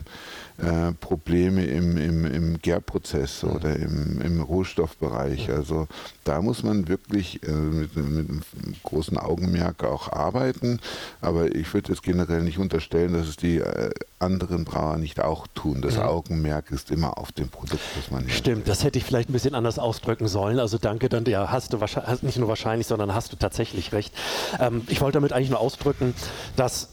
äh, 0.62 0.94
Probleme 0.94 1.66
im, 1.66 1.98
im, 1.98 2.26
im 2.26 2.60
Gärprozess 2.60 3.44
oder 3.44 3.76
im, 3.76 4.22
im 4.22 4.42
Rohstoffbereich. 4.42 5.50
Also 5.50 5.88
da 6.24 6.42
muss 6.42 6.64
man 6.64 6.88
wirklich 6.88 7.42
äh, 7.48 7.52
mit, 7.52 7.96
mit 7.96 8.30
einem 8.30 8.42
großen 8.84 9.18
Augenmerk 9.18 9.84
auch 9.84 10.12
arbeiten. 10.12 10.80
Aber 11.22 11.56
ich 11.56 11.74
würde 11.74 11.94
es 11.94 12.02
generell 12.02 12.42
nicht 12.42 12.60
unterstellen, 12.60 13.14
dass 13.14 13.28
es 13.28 13.38
die 13.38 13.58
äh, 13.58 13.92
anderen 14.20 14.66
Brauer 14.66 14.98
nicht 14.98 15.22
auch 15.22 15.48
tun. 15.48 15.82
Das 15.82 15.98
Augenmerk 15.98 16.72
ist 16.72 16.92
immer 16.92 17.18
auf 17.18 17.32
dem 17.32 17.50
Produkt, 17.50 17.82
das 17.96 18.12
man 18.12 18.30
Stimmt, 18.30 18.68
das 18.68 18.84
hätte 18.84 19.00
ich 19.00 19.06
vielleicht 19.06 19.30
ein 19.30 19.34
bisschen 19.34 19.56
anders 19.56 19.80
ausdrücken 19.80 20.28
sollen. 20.28 20.60
Also 20.60 20.78
danke, 20.78 21.10
dann 21.10 21.26
ja, 21.26 21.50
hast 21.52 21.74
du 21.74 21.80
wahrscheinlich, 21.80 22.24
nicht 22.24 22.38
nur 22.38 22.50
wahrscheinlich, 22.50 22.88
sondern 22.88 23.14
hast 23.14 23.32
du 23.32 23.38
tatsächlich 23.38 23.94
recht. 23.94 24.14
Ähm, 24.60 24.82
ich 24.88 25.02
wollte 25.02 25.18
damit 25.18 25.34
eigentlich 25.34 25.50
nur 25.50 25.60
ausdrücken, 25.60 26.14
dass 26.56 26.90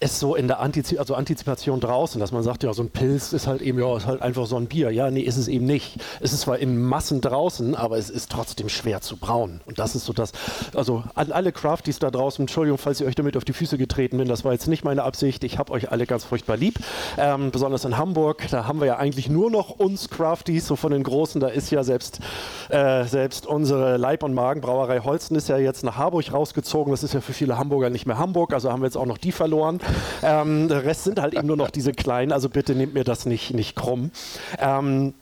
es 0.00 0.20
so 0.20 0.36
in 0.36 0.46
der 0.46 0.60
Antizip 0.60 1.00
also 1.00 1.14
Antizipation 1.14 1.80
draußen, 1.80 2.20
dass 2.20 2.30
man 2.30 2.42
sagt, 2.42 2.62
ja, 2.62 2.72
so 2.72 2.82
ein 2.82 2.90
Pilz 2.90 3.32
ist 3.32 3.46
halt 3.46 3.62
eben, 3.62 3.80
ja, 3.80 3.96
ist 3.96 4.06
halt 4.06 4.22
einfach 4.22 4.46
so 4.46 4.56
ein 4.56 4.66
Bier. 4.66 4.90
Ja, 4.90 5.10
nee, 5.10 5.22
ist 5.22 5.36
es 5.36 5.48
eben 5.48 5.66
nicht. 5.66 5.96
Es 6.20 6.32
ist 6.32 6.42
zwar 6.42 6.58
in 6.58 6.80
Massen 6.80 7.20
draußen, 7.20 7.74
aber 7.74 7.98
es 7.98 8.08
ist 8.08 8.30
trotzdem 8.30 8.68
schwer 8.68 9.00
zu 9.00 9.16
brauen. 9.16 9.60
Und 9.66 9.78
das 9.78 9.96
ist 9.96 10.04
so 10.04 10.12
das, 10.12 10.32
also 10.74 11.02
an 11.14 11.32
alle 11.32 11.50
Crafties 11.50 11.98
da 11.98 12.10
draußen, 12.10 12.44
Entschuldigung, 12.44 12.78
falls 12.78 13.00
ich 13.00 13.06
euch 13.06 13.16
damit 13.16 13.36
auf 13.36 13.44
die 13.44 13.52
Füße 13.52 13.76
getreten 13.76 14.18
bin, 14.18 14.28
das 14.28 14.44
war 14.44 14.52
jetzt 14.52 14.68
nicht 14.68 14.84
meine 14.84 15.02
Absicht. 15.02 15.42
Ich 15.42 15.58
habe 15.58 15.72
euch 15.72 15.90
alle 15.90 16.06
ganz 16.06 16.24
furchtbar 16.24 16.56
lieb. 16.56 16.78
Ähm, 17.16 17.50
besonders 17.50 17.84
in 17.84 17.98
Hamburg, 17.98 18.46
da 18.50 18.66
haben 18.66 18.80
wir 18.80 18.86
ja 18.86 18.96
eigentlich 18.98 19.28
nur 19.28 19.50
noch 19.50 19.70
uns 19.70 20.08
Crafties, 20.08 20.66
so 20.66 20.76
von 20.76 20.92
den 20.92 21.02
Großen, 21.02 21.40
da 21.40 21.48
ist 21.48 21.70
ja 21.70 21.82
selbst, 21.82 22.20
äh, 22.68 23.04
selbst 23.04 23.46
unsere 23.46 23.96
Leib- 23.96 24.22
und 24.22 24.32
Magenbrauerei 24.32 25.00
Holsten 25.00 25.34
ist 25.34 25.48
ja 25.48 25.58
jetzt 25.58 25.82
nach 25.82 25.96
Harburg 25.96 26.32
rausgezogen. 26.32 26.92
Das 26.92 27.02
ist 27.02 27.14
ja 27.14 27.20
für 27.20 27.32
viele 27.32 27.58
Hamburger 27.58 27.90
nicht 27.90 28.06
mehr 28.06 28.18
Hamburg, 28.18 28.52
also 28.52 28.70
haben 28.70 28.80
wir 28.80 28.86
jetzt 28.86 28.96
auch 28.96 29.06
noch 29.06 29.18
die 29.18 29.32
verloren. 29.32 29.80
Ähm, 30.22 30.68
der 30.68 30.84
Rest 30.84 31.04
sind 31.04 31.20
halt 31.20 31.34
eben 31.34 31.46
nur 31.46 31.56
noch 31.56 31.70
diese 31.70 31.92
kleinen, 31.92 32.32
also 32.32 32.48
bitte 32.48 32.74
nehmt 32.74 32.94
mir 32.94 33.04
das 33.04 33.26
nicht, 33.26 33.54
nicht 33.54 33.76
krumm. 33.76 34.10
Ähm, 34.58 35.14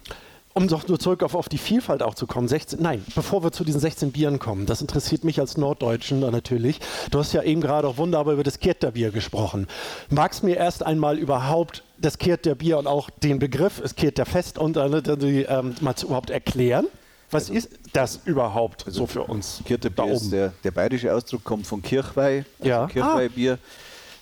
um 0.57 0.69
doch 0.69 0.89
nur 0.89 0.99
zurück 0.99 1.23
auf, 1.23 1.35
auf 1.35 1.51
die 1.51 1.59
Vielfalt 1.59 2.03
auch 2.03 2.15
zu 2.15 2.27
kommen, 2.27 2.49
16, 2.49 2.81
nein, 2.81 3.05
bevor 3.15 3.45
wir 3.45 3.53
zu 3.53 3.63
diesen 3.63 3.79
16 3.79 4.11
Bieren 4.13 4.39
kommen, 4.39 4.65
das 4.65 4.81
interessiert 4.81 5.23
mich 5.23 5.39
als 5.39 5.59
Norddeutschen 5.59 6.21
natürlich. 6.21 6.81
Du 7.11 7.19
hast 7.19 7.35
ja 7.35 7.43
eben 7.43 7.61
gerade 7.61 7.87
auch 7.87 7.99
wunderbar 7.99 8.33
über 8.33 8.43
das 8.43 8.59
Kirterbier 8.59 9.11
gesprochen. 9.11 9.67
Magst 10.09 10.43
mir 10.45 10.57
erst 10.57 10.85
einmal 10.85 11.19
überhaupt 11.19 11.85
das 11.99 12.17
Kirterbier 12.17 12.79
und 12.79 12.87
auch 12.87 13.11
den 13.11 13.39
Begriff, 13.39 13.83
es 13.85 13.97
Kirterfest 13.97 14.57
und 14.57 14.79
äh, 14.79 15.17
die, 15.19 15.43
ähm, 15.43 15.75
mal 15.83 15.95
zu, 15.95 16.07
überhaupt 16.07 16.31
erklären? 16.31 16.87
Was 17.31 17.51
ist 17.51 17.69
das 17.93 18.21
überhaupt 18.25 18.87
so 18.89 19.07
für 19.07 19.25
uns? 19.25 19.61
Kirtebier 19.67 20.13
ist 20.13 20.31
der, 20.31 20.55
der 20.65 20.71
bayerische 20.71 21.13
Ausdruck, 21.13 21.45
kommt 21.45 21.67
von 21.67 21.83
Kirchweih, 21.83 22.47
also 22.59 22.69
Ja. 22.71 22.87
Kirchweihbier. 22.87 23.59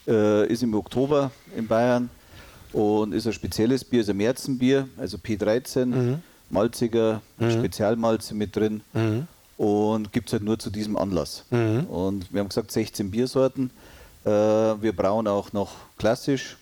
Äh, 0.06 0.46
ist 0.52 0.62
im 0.62 0.74
Oktober 0.74 1.30
in 1.56 1.66
Bayern 1.66 2.10
und 2.72 3.12
ist 3.14 3.26
ein 3.26 3.32
spezielles 3.32 3.84
Bier, 3.84 4.00
ist 4.02 4.10
ein 4.10 4.16
Märzenbier, 4.16 4.88
also 4.98 5.16
P13, 5.16 6.18
malziger, 6.50 7.22
Spezialmalze 7.50 8.34
mit 8.34 8.54
drin 8.54 8.82
und 9.56 10.12
gibt 10.12 10.28
es 10.28 10.32
halt 10.34 10.42
nur 10.42 10.58
zu 10.58 10.70
diesem 10.70 10.96
Anlass. 10.96 11.44
Und 11.88 12.32
wir 12.32 12.40
haben 12.40 12.48
gesagt 12.48 12.70
16 12.70 13.10
Biersorten. 13.10 13.70
Äh, 14.24 14.28
wir 14.30 14.92
brauen 14.94 15.26
auch 15.28 15.52
noch 15.52 15.72
klassisch, 15.98 16.56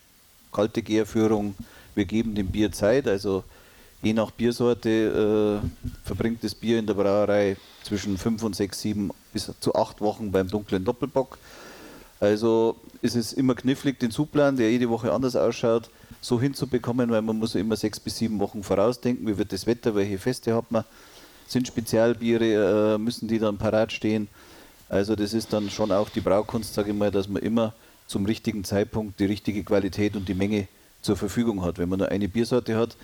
kalte 0.52 0.82
Gärführung. 0.82 1.54
Wir 1.94 2.04
geben 2.04 2.34
dem 2.34 2.48
Bier 2.48 2.70
Zeit, 2.72 3.08
also 3.08 3.44
je 4.02 4.12
nach 4.12 4.30
Biersorte 4.30 5.60
äh, 5.62 6.06
verbringt 6.06 6.42
das 6.44 6.54
Bier 6.54 6.78
in 6.78 6.86
der 6.86 6.94
Brauerei 6.94 7.56
zwischen 7.84 8.18
5 8.18 8.42
und 8.42 8.56
6, 8.56 8.80
7 8.80 9.10
bis 9.32 9.50
zu 9.60 9.74
8 9.74 10.00
Wochen 10.00 10.30
beim 10.30 10.48
dunklen 10.48 10.84
Doppelbock. 10.84 11.38
Also 12.22 12.76
ist 13.00 13.16
es 13.16 13.32
immer 13.32 13.56
knifflig, 13.56 13.98
den 13.98 14.12
Zugplan, 14.12 14.56
der 14.56 14.70
jede 14.70 14.88
Woche 14.88 15.12
anders 15.12 15.34
ausschaut, 15.34 15.90
so 16.20 16.40
hinzubekommen, 16.40 17.10
weil 17.10 17.20
man 17.20 17.36
muss 17.36 17.56
immer 17.56 17.74
sechs 17.74 17.98
bis 17.98 18.18
sieben 18.18 18.38
Wochen 18.38 18.62
vorausdenken, 18.62 19.26
wie 19.26 19.38
wird 19.38 19.52
das 19.52 19.66
Wetter, 19.66 19.96
welche 19.96 20.18
Feste 20.18 20.54
hat 20.54 20.70
man, 20.70 20.84
sind 21.48 21.66
Spezialbiere, 21.66 22.94
äh, 22.94 22.98
müssen 22.98 23.26
die 23.26 23.40
dann 23.40 23.58
parat 23.58 23.90
stehen. 23.90 24.28
Also 24.88 25.16
das 25.16 25.34
ist 25.34 25.52
dann 25.52 25.68
schon 25.68 25.90
auch 25.90 26.10
die 26.10 26.20
Braukunst, 26.20 26.74
sage 26.74 26.92
ich 26.92 26.96
mal, 26.96 27.10
dass 27.10 27.26
man 27.26 27.42
immer 27.42 27.74
zum 28.06 28.24
richtigen 28.24 28.62
Zeitpunkt 28.62 29.18
die 29.18 29.24
richtige 29.24 29.64
Qualität 29.64 30.14
und 30.14 30.28
die 30.28 30.34
Menge 30.34 30.68
zur 31.00 31.16
Verfügung 31.16 31.64
hat. 31.64 31.78
Wenn 31.78 31.88
man 31.88 31.98
nur 31.98 32.08
eine 32.08 32.28
Biersorte 32.28 32.76
hat, 32.76 32.96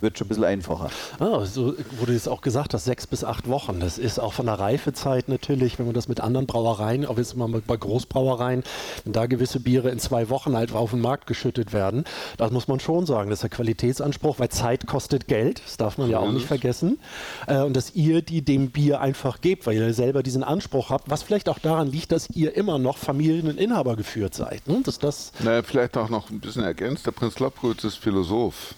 wird 0.00 0.18
schon 0.18 0.26
ein 0.26 0.28
bisschen 0.28 0.44
einfacher. 0.44 0.90
Ah, 1.18 1.44
so 1.44 1.74
wurde 1.98 2.12
jetzt 2.12 2.28
auch 2.28 2.40
gesagt, 2.40 2.74
dass 2.74 2.84
sechs 2.84 3.06
bis 3.06 3.24
acht 3.24 3.48
Wochen. 3.48 3.80
Das 3.80 3.98
ist 3.98 4.18
auch 4.18 4.32
von 4.32 4.46
der 4.46 4.58
Reifezeit 4.58 5.28
natürlich, 5.28 5.78
wenn 5.78 5.86
man 5.86 5.94
das 5.94 6.08
mit 6.08 6.20
anderen 6.20 6.46
Brauereien, 6.46 7.06
auch 7.06 7.18
jetzt 7.18 7.36
mal 7.36 7.48
bei 7.48 7.76
Großbrauereien, 7.76 8.62
wenn 9.04 9.12
da 9.12 9.26
gewisse 9.26 9.60
Biere 9.60 9.90
in 9.90 9.98
zwei 9.98 10.28
Wochen 10.28 10.56
halt 10.56 10.72
auf 10.72 10.90
den 10.90 11.00
Markt 11.00 11.26
geschüttet 11.26 11.72
werden, 11.72 12.04
das 12.36 12.50
muss 12.50 12.68
man 12.68 12.80
schon 12.80 13.06
sagen. 13.06 13.30
Das 13.30 13.38
ist 13.38 13.42
der 13.42 13.50
Qualitätsanspruch, 13.50 14.38
weil 14.38 14.48
Zeit 14.48 14.86
kostet 14.86 15.28
Geld, 15.28 15.62
das 15.64 15.76
darf 15.76 15.98
man 15.98 16.10
ja 16.10 16.18
auch 16.18 16.32
nicht 16.32 16.46
vergessen. 16.46 16.98
Äh, 17.46 17.62
und 17.62 17.74
dass 17.76 17.94
ihr 17.94 18.22
die 18.22 18.42
dem 18.42 18.70
Bier 18.70 19.00
einfach 19.00 19.40
gebt, 19.40 19.66
weil 19.66 19.76
ihr 19.76 19.94
selber 19.94 20.22
diesen 20.22 20.44
Anspruch 20.44 20.90
habt, 20.90 21.10
was 21.10 21.22
vielleicht 21.22 21.48
auch 21.48 21.58
daran 21.58 21.90
liegt, 21.90 22.12
dass 22.12 22.28
ihr 22.30 22.56
immer 22.56 22.78
noch 22.78 22.98
Familien- 22.98 23.48
und 23.48 23.58
Inhaber 23.58 23.96
geführt 23.96 24.34
seid. 24.34 24.66
Ne? 24.66 24.80
Dass 24.84 24.98
das 24.98 25.32
Naja, 25.40 25.62
vielleicht 25.62 25.96
auch 25.96 26.08
noch 26.08 26.30
ein 26.30 26.40
bisschen 26.40 26.62
ergänzt. 26.62 27.06
Der 27.06 27.12
Prinz 27.12 27.38
Lobkowitz 27.38 27.84
ist 27.84 27.96
Philosoph. 27.96 28.74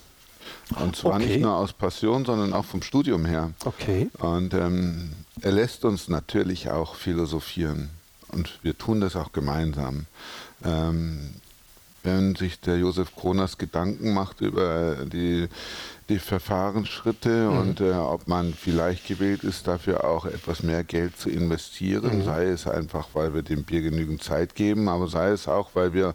Und 0.79 0.97
zwar 0.97 1.15
Okay. 1.17 1.27
nicht 1.27 1.41
nur 1.41 1.55
aus 1.55 1.73
Passion, 1.73 2.25
sondern 2.25 2.53
auch 2.53 2.65
vom 2.65 2.83
Studium 2.83 3.25
her. 3.25 3.51
Okay. 3.65 4.09
Und 4.19 4.55
ähm, 4.55 5.11
er 5.41 5.53
lässt 5.53 5.85
uns 5.85 6.09
natürlich 6.09 6.71
auch 6.71 6.95
philosophieren. 6.95 7.91
Und 8.29 8.59
wir 8.63 8.77
tun 8.77 9.01
das 9.01 9.17
auch 9.17 9.33
gemeinsam. 9.33 10.07
Ähm, 10.65 11.31
wenn 12.09 12.35
sich 12.35 12.61
der 12.61 12.79
Josef 12.79 13.15
Kronas 13.15 13.59
Gedanken 13.59 14.15
macht 14.15 14.41
über 14.41 14.97
die, 15.05 15.49
die 16.09 16.19
Verfahrensschritte 16.19 17.51
und 17.51 17.81
äh, 17.81 17.93
ob 17.93 18.29
man 18.29 18.55
vielleicht 18.55 19.07
gewillt 19.07 19.45
ist, 19.45 19.67
dafür 19.67 20.05
auch 20.05 20.25
etwas 20.25 20.63
mehr 20.63 20.85
Geld 20.85 21.19
zu 21.19 21.29
investieren, 21.29 22.25
sei 22.25 22.47
es 22.47 22.67
einfach, 22.67 23.09
weil 23.13 23.35
wir 23.35 23.43
dem 23.43 23.65
Bier 23.65 23.83
genügend 23.83 24.23
Zeit 24.23 24.55
geben, 24.55 24.89
aber 24.89 25.09
sei 25.09 25.31
es 25.31 25.49
auch, 25.49 25.71
weil 25.75 25.93
wir 25.93 26.15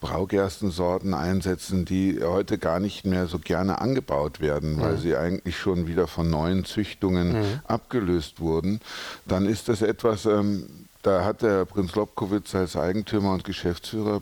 Braugerstensorten 0.00 1.14
einsetzen, 1.14 1.84
die 1.84 2.20
heute 2.22 2.58
gar 2.58 2.80
nicht 2.80 3.06
mehr 3.06 3.26
so 3.26 3.38
gerne 3.38 3.80
angebaut 3.80 4.40
werden, 4.40 4.80
weil 4.80 4.98
sie 4.98 5.14
eigentlich 5.14 5.56
schon 5.56 5.86
wieder 5.86 6.08
von 6.08 6.28
neuen 6.28 6.64
Züchtungen 6.64 7.60
abgelöst 7.64 8.40
wurden, 8.40 8.80
dann 9.26 9.46
ist 9.46 9.68
das 9.68 9.82
etwas, 9.82 10.26
ähm, 10.26 10.88
da 11.02 11.24
hat 11.24 11.42
der 11.42 11.64
Prinz 11.64 11.94
Lobkowitz 11.94 12.54
als 12.54 12.76
Eigentümer 12.76 13.32
und 13.32 13.44
Geschäftsführer 13.44 14.20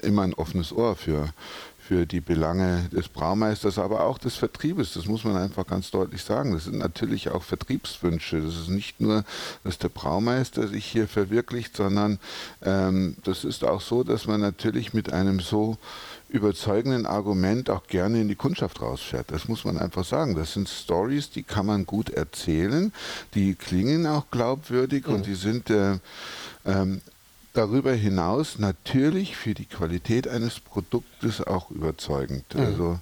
immer 0.00 0.22
ein 0.22 0.34
offenes 0.34 0.72
Ohr 0.72 0.94
für, 0.94 1.30
für 1.78 2.06
die 2.06 2.20
Belange 2.20 2.88
des 2.92 3.08
Braumeisters, 3.08 3.78
aber 3.78 4.04
auch 4.04 4.18
des 4.18 4.36
Vertriebes. 4.36 4.94
Das 4.94 5.06
muss 5.06 5.24
man 5.24 5.36
einfach 5.36 5.66
ganz 5.66 5.90
deutlich 5.90 6.22
sagen. 6.22 6.52
Das 6.52 6.64
sind 6.64 6.78
natürlich 6.78 7.30
auch 7.30 7.42
Vertriebswünsche. 7.42 8.40
Das 8.40 8.54
ist 8.54 8.68
nicht 8.68 9.00
nur, 9.00 9.24
dass 9.64 9.78
der 9.78 9.88
Braumeister 9.88 10.68
sich 10.68 10.84
hier 10.84 11.08
verwirklicht, 11.08 11.76
sondern 11.76 12.20
ähm, 12.62 13.16
das 13.24 13.44
ist 13.44 13.64
auch 13.64 13.80
so, 13.80 14.04
dass 14.04 14.26
man 14.26 14.40
natürlich 14.40 14.94
mit 14.94 15.12
einem 15.12 15.40
so 15.40 15.76
überzeugenden 16.28 17.06
Argument 17.06 17.70
auch 17.70 17.86
gerne 17.86 18.20
in 18.20 18.28
die 18.28 18.34
Kundschaft 18.34 18.80
rausfährt. 18.80 19.30
Das 19.30 19.48
muss 19.48 19.64
man 19.64 19.78
einfach 19.78 20.04
sagen. 20.04 20.34
Das 20.34 20.52
sind 20.52 20.68
Stories, 20.68 21.30
die 21.30 21.42
kann 21.42 21.66
man 21.66 21.86
gut 21.86 22.10
erzählen, 22.10 22.92
die 23.34 23.54
klingen 23.54 24.06
auch 24.06 24.30
glaubwürdig 24.30 25.06
und 25.06 25.26
die 25.26 25.34
sind 25.34 25.70
äh, 25.70 25.98
ähm, 26.64 27.00
darüber 27.56 27.92
hinaus 27.92 28.58
natürlich 28.58 29.36
für 29.36 29.54
die 29.54 29.64
Qualität 29.64 30.28
eines 30.28 30.60
Produktes 30.60 31.40
auch 31.40 31.70
überzeugend. 31.70 32.44
Also 32.54 32.98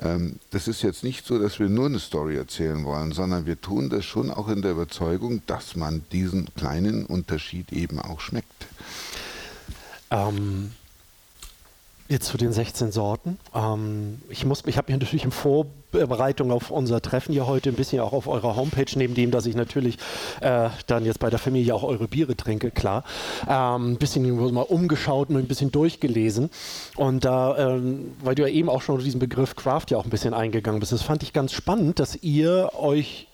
ähm, 0.00 0.40
das 0.50 0.66
ist 0.66 0.82
jetzt 0.82 1.04
nicht 1.04 1.24
so, 1.24 1.38
dass 1.38 1.58
wir 1.58 1.68
nur 1.68 1.86
eine 1.86 2.00
Story 2.00 2.36
erzählen 2.36 2.84
wollen, 2.84 3.12
sondern 3.12 3.46
wir 3.46 3.60
tun 3.60 3.90
das 3.90 4.04
schon 4.04 4.30
auch 4.30 4.48
in 4.48 4.62
der 4.62 4.72
Überzeugung, 4.72 5.42
dass 5.46 5.76
man 5.76 6.04
diesen 6.10 6.52
kleinen 6.54 7.06
Unterschied 7.06 7.72
eben 7.72 8.00
auch 8.00 8.20
schmeckt. 8.20 8.66
Ähm, 10.10 10.72
jetzt 12.08 12.26
zu 12.26 12.36
den 12.36 12.52
16 12.52 12.92
Sorten. 12.92 13.38
Ähm, 13.54 14.20
ich 14.28 14.44
ich 14.44 14.76
habe 14.76 14.92
mich 14.92 15.00
natürlich 15.00 15.24
in 15.24 15.30
Vorbereitung 15.30 16.52
auf 16.52 16.70
unser 16.70 17.00
Treffen 17.00 17.32
hier 17.32 17.46
heute 17.46 17.70
ein 17.70 17.74
bisschen 17.74 18.00
auch 18.00 18.12
auf 18.12 18.26
eurer 18.26 18.56
Homepage, 18.56 18.86
neben 18.96 19.14
dem, 19.14 19.30
dass 19.30 19.46
ich 19.46 19.54
natürlich 19.54 19.98
äh, 20.40 20.68
dann 20.86 21.04
jetzt 21.04 21.18
bei 21.18 21.30
der 21.30 21.38
Familie 21.38 21.74
auch 21.74 21.82
eure 21.82 22.08
Biere 22.08 22.36
trinke, 22.36 22.70
klar, 22.70 23.04
ähm, 23.48 23.92
ein 23.92 23.96
bisschen 23.96 24.52
mal 24.52 24.62
umgeschaut 24.62 25.30
und 25.30 25.36
ein 25.36 25.48
bisschen 25.48 25.72
durchgelesen. 25.72 26.50
Und 26.96 27.24
da, 27.24 27.56
ähm, 27.74 28.12
weil 28.22 28.34
du 28.34 28.42
ja 28.42 28.48
eben 28.48 28.68
auch 28.68 28.82
schon 28.82 28.98
diesen 29.00 29.20
Begriff 29.20 29.56
Craft 29.56 29.86
ja 29.90 29.98
auch 29.98 30.04
ein 30.04 30.10
bisschen 30.10 30.34
eingegangen 30.34 30.80
bist, 30.80 30.92
das 30.92 31.02
fand 31.02 31.22
ich 31.22 31.32
ganz 31.32 31.52
spannend, 31.52 31.98
dass 31.98 32.16
ihr 32.22 32.70
euch 32.78 33.28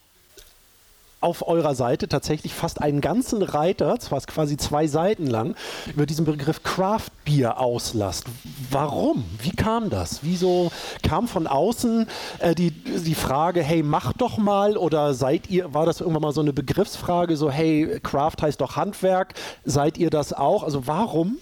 auf 1.21 1.47
eurer 1.47 1.75
Seite 1.75 2.09
tatsächlich 2.09 2.55
fast 2.55 2.81
einen 2.81 3.01
ganzen 3.01 3.43
Reiter, 3.43 3.99
zwar 3.99 4.21
quasi 4.21 4.57
zwei 4.57 4.87
Seiten 4.87 5.27
lang, 5.27 5.57
über 5.93 6.07
diesen 6.07 6.25
Begriff 6.25 6.63
Craft 6.63 7.11
Beer 7.25 7.59
auslasst. 7.59 8.27
Warum? 8.71 9.25
Wie 9.43 9.51
kam 9.51 9.91
das? 9.91 10.21
Wieso 10.23 10.71
kam 11.03 11.27
von 11.27 11.47
außen 11.47 12.07
äh, 12.39 12.55
die, 12.55 12.71
die 12.71 13.15
Frage, 13.15 13.63
hey, 13.63 13.83
mach 13.83 14.13
doch 14.13 14.39
mal 14.39 14.77
oder 14.77 15.15
seid 15.15 15.51
ihr, 15.51 15.75
war 15.75 15.87
das 15.87 16.01
irgendwann 16.01 16.23
mal 16.23 16.33
so 16.33 16.41
eine 16.41 16.53
Begriffsfrage, 16.53 17.37
so 17.37 17.51
hey, 17.51 18.01
Craft 18.03 18.37
heißt 18.43 18.61
doch 18.61 18.77
Handwerk, 18.77 19.35
seid 19.65 19.99
ihr 19.99 20.11
das 20.11 20.33
auch? 20.33 20.63
Also 20.63 20.87
warum 20.87 21.39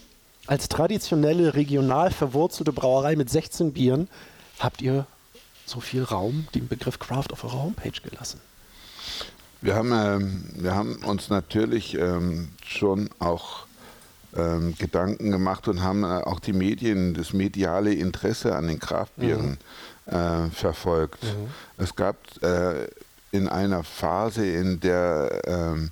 als 0.46 0.68
traditionelle, 0.68 1.54
regional 1.54 2.10
verwurzelte 2.10 2.72
Brauerei 2.72 3.16
mit 3.16 3.28
16 3.28 3.72
Bieren 3.72 4.08
habt 4.58 4.80
ihr 4.80 5.06
so 5.66 5.80
viel 5.80 6.04
Raum, 6.04 6.46
den 6.54 6.68
Begriff 6.68 6.98
Craft 6.98 7.32
auf 7.32 7.44
eurer 7.44 7.62
Homepage 7.62 8.00
gelassen? 8.02 8.40
Wir 9.66 9.74
haben, 9.74 9.92
ähm, 9.92 10.44
wir 10.54 10.76
haben 10.76 10.94
uns 11.04 11.28
natürlich 11.28 11.98
ähm, 11.98 12.50
schon 12.64 13.10
auch 13.18 13.66
ähm, 14.36 14.76
Gedanken 14.78 15.32
gemacht 15.32 15.66
und 15.66 15.82
haben 15.82 16.04
äh, 16.04 16.22
auch 16.22 16.38
die 16.38 16.52
Medien, 16.52 17.14
das 17.14 17.32
mediale 17.32 17.92
Interesse 17.92 18.54
an 18.54 18.68
den 18.68 18.78
Kraftbieren 18.78 19.58
mhm. 20.06 20.14
äh, 20.14 20.50
verfolgt. 20.50 21.24
Mhm. 21.24 21.82
Es 21.82 21.96
gab 21.96 22.16
äh, 22.44 22.86
in 23.32 23.48
einer 23.48 23.82
Phase, 23.82 24.46
in 24.46 24.78
der 24.78 25.42
ähm, 25.46 25.90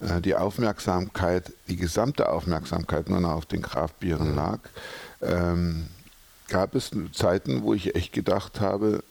äh, 0.00 0.20
die 0.20 0.34
Aufmerksamkeit, 0.34 1.50
die 1.66 1.76
gesamte 1.76 2.28
Aufmerksamkeit 2.28 3.08
nur 3.08 3.20
noch 3.20 3.32
auf 3.32 3.46
den 3.46 3.62
Kraftbieren 3.62 4.32
mhm. 4.32 4.36
lag, 4.36 4.58
ähm, 5.22 5.86
gab 6.48 6.74
es 6.74 6.90
Zeiten, 7.14 7.62
wo 7.62 7.72
ich 7.72 7.94
echt 7.94 8.12
gedacht 8.12 8.60
habe, 8.60 9.02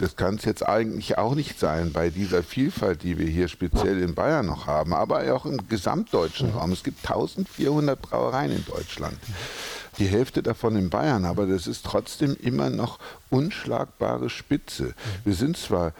das 0.00 0.16
kann 0.16 0.36
es 0.36 0.44
jetzt 0.44 0.66
eigentlich 0.66 1.18
auch 1.18 1.34
nicht 1.34 1.58
sein 1.58 1.92
bei 1.92 2.08
dieser 2.08 2.42
Vielfalt, 2.42 3.02
die 3.02 3.18
wir 3.18 3.26
hier 3.26 3.48
speziell 3.48 4.00
in 4.00 4.14
Bayern 4.14 4.46
noch 4.46 4.66
haben, 4.66 4.94
aber 4.94 5.34
auch 5.34 5.44
im 5.44 5.68
gesamtdeutschen 5.68 6.52
Raum. 6.52 6.72
Es 6.72 6.82
gibt 6.82 7.06
1400 7.06 8.00
Brauereien 8.00 8.52
in 8.52 8.64
Deutschland. 8.64 9.18
Die 9.98 10.06
Hälfte 10.06 10.42
davon 10.42 10.76
in 10.76 10.88
Bayern, 10.88 11.26
aber 11.26 11.46
das 11.46 11.66
ist 11.66 11.84
trotzdem 11.84 12.34
immer 12.40 12.70
noch 12.70 12.98
unschlagbare 13.28 14.30
Spitze. 14.30 14.94
Wir 15.24 15.34
sind 15.34 15.58
zwar 15.58 15.92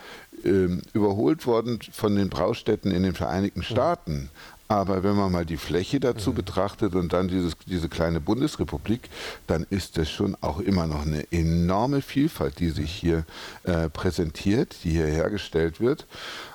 ähm, 0.44 0.80
überholt 0.94 1.46
worden 1.46 1.80
von 1.92 2.16
den 2.16 2.30
Braustätten 2.30 2.92
in 2.92 3.02
den 3.02 3.14
Vereinigten 3.14 3.62
Staaten, 3.62 4.30
aber 4.70 5.02
wenn 5.02 5.16
man 5.16 5.32
mal 5.32 5.44
die 5.44 5.56
Fläche 5.56 5.98
dazu 5.98 6.30
mhm. 6.30 6.36
betrachtet 6.36 6.94
und 6.94 7.12
dann 7.12 7.26
dieses, 7.26 7.54
diese 7.66 7.88
kleine 7.88 8.20
Bundesrepublik, 8.20 9.10
dann 9.48 9.66
ist 9.68 9.98
das 9.98 10.08
schon 10.08 10.36
auch 10.42 10.60
immer 10.60 10.86
noch 10.86 11.04
eine 11.04 11.26
enorme 11.32 12.02
Vielfalt, 12.02 12.60
die 12.60 12.70
sich 12.70 12.92
hier 12.92 13.24
äh, 13.64 13.88
präsentiert, 13.88 14.76
die 14.84 14.90
hier 14.90 15.06
hergestellt 15.06 15.80
wird. 15.80 16.06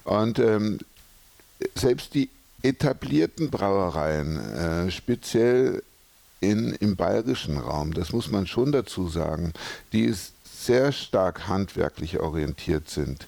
Und 0.06 0.40
ähm, 0.40 0.80
selbst 1.76 2.14
die 2.14 2.30
etablierten 2.64 3.50
Brauereien, 3.50 4.38
äh, 4.38 4.92
speziell 4.92 5.84
in, 6.40 6.72
im 6.72 6.96
bayerischen 6.96 7.58
Raum, 7.58 7.94
das 7.94 8.14
muss 8.14 8.32
man 8.32 8.48
schon 8.48 8.72
dazu 8.72 9.10
sagen, 9.10 9.52
die 9.92 10.16
sehr 10.46 10.94
stark 10.94 11.50
handwerklich 11.50 12.22
orientiert 12.22 12.90
sind, 12.90 13.28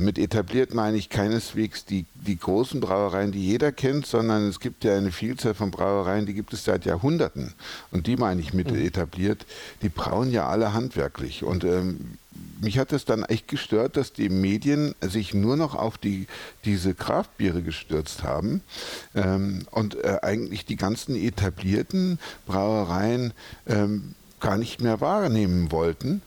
mit 0.00 0.18
etabliert 0.18 0.74
meine 0.74 0.96
ich 0.96 1.08
keineswegs 1.10 1.84
die, 1.84 2.06
die 2.14 2.38
großen 2.38 2.80
Brauereien, 2.80 3.30
die 3.30 3.46
jeder 3.46 3.70
kennt, 3.70 4.06
sondern 4.06 4.48
es 4.48 4.58
gibt 4.58 4.84
ja 4.84 4.96
eine 4.96 5.12
Vielzahl 5.12 5.54
von 5.54 5.70
Brauereien, 5.70 6.26
die 6.26 6.34
gibt 6.34 6.52
es 6.52 6.64
seit 6.64 6.84
Jahrhunderten. 6.84 7.54
Und 7.92 8.06
die 8.06 8.16
meine 8.16 8.40
ich 8.40 8.52
mit 8.52 8.70
mhm. 8.70 8.78
etabliert. 8.78 9.46
Die 9.82 9.88
brauen 9.88 10.32
ja 10.32 10.48
alle 10.48 10.72
handwerklich. 10.72 11.44
Und 11.44 11.64
ähm, 11.64 12.18
mich 12.60 12.78
hat 12.78 12.92
es 12.92 13.04
dann 13.04 13.22
echt 13.24 13.48
gestört, 13.48 13.96
dass 13.96 14.12
die 14.12 14.28
Medien 14.28 14.94
sich 15.00 15.34
nur 15.34 15.56
noch 15.56 15.74
auf 15.74 15.98
die, 15.98 16.26
diese 16.64 16.94
Kraftbiere 16.94 17.62
gestürzt 17.62 18.22
haben 18.22 18.62
ähm, 19.14 19.66
und 19.70 19.96
äh, 20.02 20.18
eigentlich 20.22 20.64
die 20.64 20.76
ganzen 20.76 21.16
etablierten 21.16 22.18
Brauereien 22.46 23.32
ähm, 23.66 24.14
gar 24.40 24.58
nicht 24.58 24.80
mehr 24.80 25.00
wahrnehmen 25.00 25.70
wollten. 25.70 26.22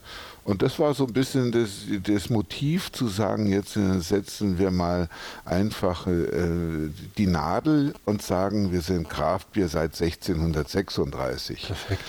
Und 0.50 0.62
das 0.62 0.80
war 0.80 0.94
so 0.94 1.06
ein 1.06 1.12
bisschen 1.12 1.52
das, 1.52 1.70
das 2.02 2.28
Motiv 2.28 2.90
zu 2.90 3.06
sagen, 3.06 3.46
jetzt 3.46 3.76
äh, 3.76 4.00
setzen 4.00 4.58
wir 4.58 4.72
mal 4.72 5.08
einfach 5.44 6.08
äh, 6.08 6.90
die 7.16 7.28
Nadel 7.28 7.94
und 8.04 8.20
sagen, 8.20 8.72
wir 8.72 8.80
sind 8.80 9.08
Kraftbier 9.08 9.68
seit 9.68 9.92
1636. 9.92 11.68
Perfekt. 11.68 12.02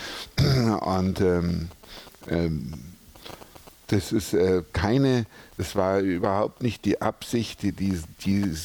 Und 0.80 1.20
ähm, 1.20 1.68
ähm, 2.28 2.72
das 3.86 4.10
ist 4.10 4.34
äh, 4.34 4.64
keine, 4.72 5.26
das 5.56 5.76
war 5.76 6.00
überhaupt 6.00 6.64
nicht 6.64 6.84
die 6.84 7.00
Absicht, 7.00 7.62
die, 7.62 7.70
die, 7.70 7.96
die 8.24 8.56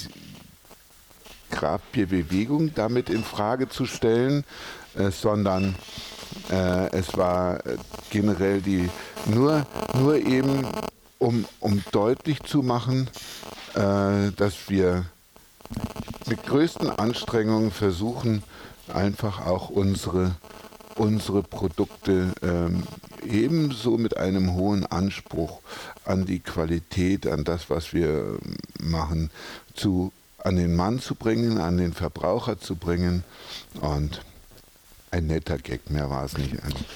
Kraftbierbewegung 1.52 2.74
damit 2.74 3.12
in 3.12 3.24
Frage 3.24 3.70
zu 3.70 3.86
stellen, 3.86 4.44
äh, 4.96 5.12
sondern 5.12 5.76
äh, 6.50 6.90
es 6.98 7.16
war 7.16 7.64
äh, 7.68 7.78
generell 8.10 8.62
die 8.62 8.90
nur, 9.28 9.66
nur 9.94 10.16
eben, 10.16 10.66
um, 11.20 11.46
um 11.60 11.84
deutlich 11.92 12.42
zu 12.44 12.62
machen, 12.62 13.10
äh, 13.74 14.32
dass 14.36 14.70
wir 14.70 15.06
mit 16.28 16.44
größten 16.44 16.90
Anstrengungen 16.90 17.72
versuchen, 17.72 18.44
einfach 18.94 19.46
auch 19.46 19.70
unsere, 19.70 20.36
unsere 20.96 21.44
Produkte 21.44 22.34
ähm, 22.42 22.84
ebenso 23.26 23.98
mit 23.98 24.18
einem 24.18 24.54
hohen 24.54 24.86
Anspruch 24.86 25.60
an 26.06 26.26
die 26.26 26.40
Qualität, 26.40 27.28
an 27.28 27.44
das, 27.44 27.70
was 27.70 27.94
wir 27.94 28.38
machen, 28.80 29.30
zu, 29.74 30.12
an 30.44 30.56
den 30.56 30.76
Mann 30.76 31.00
zu 31.00 31.16
bringen, 31.16 31.58
an 31.58 31.78
den 31.78 31.94
Verbraucher 31.94 32.60
zu 32.60 32.76
bringen. 32.76 33.24
Und 33.82 34.22
ein 35.18 35.28
netter 35.28 35.58
Gag, 35.58 35.90
mehr 35.90 36.10
war 36.10 36.24
es 36.26 36.38
nicht. 36.38 36.54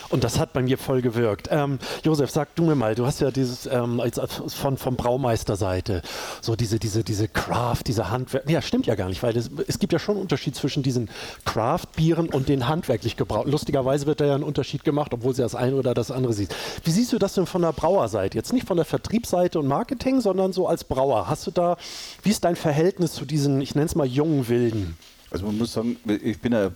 Und 0.09 0.24
das 0.24 0.39
hat 0.39 0.53
bei 0.53 0.61
mir 0.61 0.78
voll 0.78 1.01
gewirkt. 1.01 1.49
Ähm, 1.51 1.80
Josef, 2.03 2.30
sag 2.32 2.55
du 2.55 2.63
mir 2.63 2.76
mal, 2.76 2.95
du 2.95 3.05
hast 3.05 3.22
ja 3.22 3.32
dieses 3.32 3.65
ähm, 3.65 3.99
als, 3.99 4.19
von, 4.53 4.78
von 4.78 4.95
Braumeisterseite, 4.95 6.01
so 6.41 6.55
diese, 6.55 6.80
diese, 6.80 7.03
diese 7.03 7.28
Craft, 7.28 7.84
diese 7.88 8.09
Handwerk. 8.09 8.49
Ja, 8.49 8.61
stimmt 8.61 8.86
ja 8.86 8.95
gar 8.95 9.09
nicht, 9.09 9.24
weil 9.24 9.34
das, 9.34 9.49
es 9.67 9.80
gibt 9.80 9.93
ja 9.93 9.99
schon 9.99 10.15
einen 10.15 10.22
Unterschied 10.24 10.55
zwischen 10.55 10.84
diesen 10.84 11.09
Craft-Bieren 11.45 12.30
und 12.30 12.49
den 12.49 12.67
handwerklich 12.67 13.17
gebrauten. 13.17 13.51
Lustigerweise 13.51 14.05
wird 14.05 14.22
da 14.22 14.26
ja 14.26 14.36
ein 14.36 14.43
Unterschied 14.43 14.84
gemacht, 14.84 15.13
obwohl 15.13 15.34
sie 15.34 15.41
das 15.41 15.55
eine 15.55 15.76
oder 15.76 15.93
das 15.93 16.11
andere 16.11 16.34
sieht. 16.34 16.53
Wie 16.84 16.91
siehst 16.91 17.11
du 17.13 17.19
das 17.19 17.34
denn 17.34 17.45
von 17.45 17.61
der 17.61 17.74
Brauerseite? 17.74 18.38
Jetzt 18.38 18.53
nicht 18.53 18.67
von 18.67 18.78
der 18.78 18.86
Vertriebsseite 18.86 19.59
und 19.59 19.67
Marketing, 19.67 20.22
sondern 20.22 20.53
so 20.53 20.67
als 20.67 20.84
Brauer. 20.84 21.28
Hast 21.28 21.47
du 21.47 21.51
da, 21.51 21.78
wie 22.24 22.30
ist 22.30 22.43
dein 22.43 22.55
Verhältnis 22.55 23.13
zu 23.13 23.26
diesen, 23.26 23.61
ich 23.61 23.76
nenne 23.76 23.86
es 23.86 23.95
mal 23.95 24.07
jungen 24.07 24.47
Wilden? 24.47 24.97
Also 25.32 25.45
man 25.45 25.57
muss 25.57 25.74
sagen, 25.74 25.97
ich 26.05 26.39
bin 26.41 26.51
ja 26.51 26.72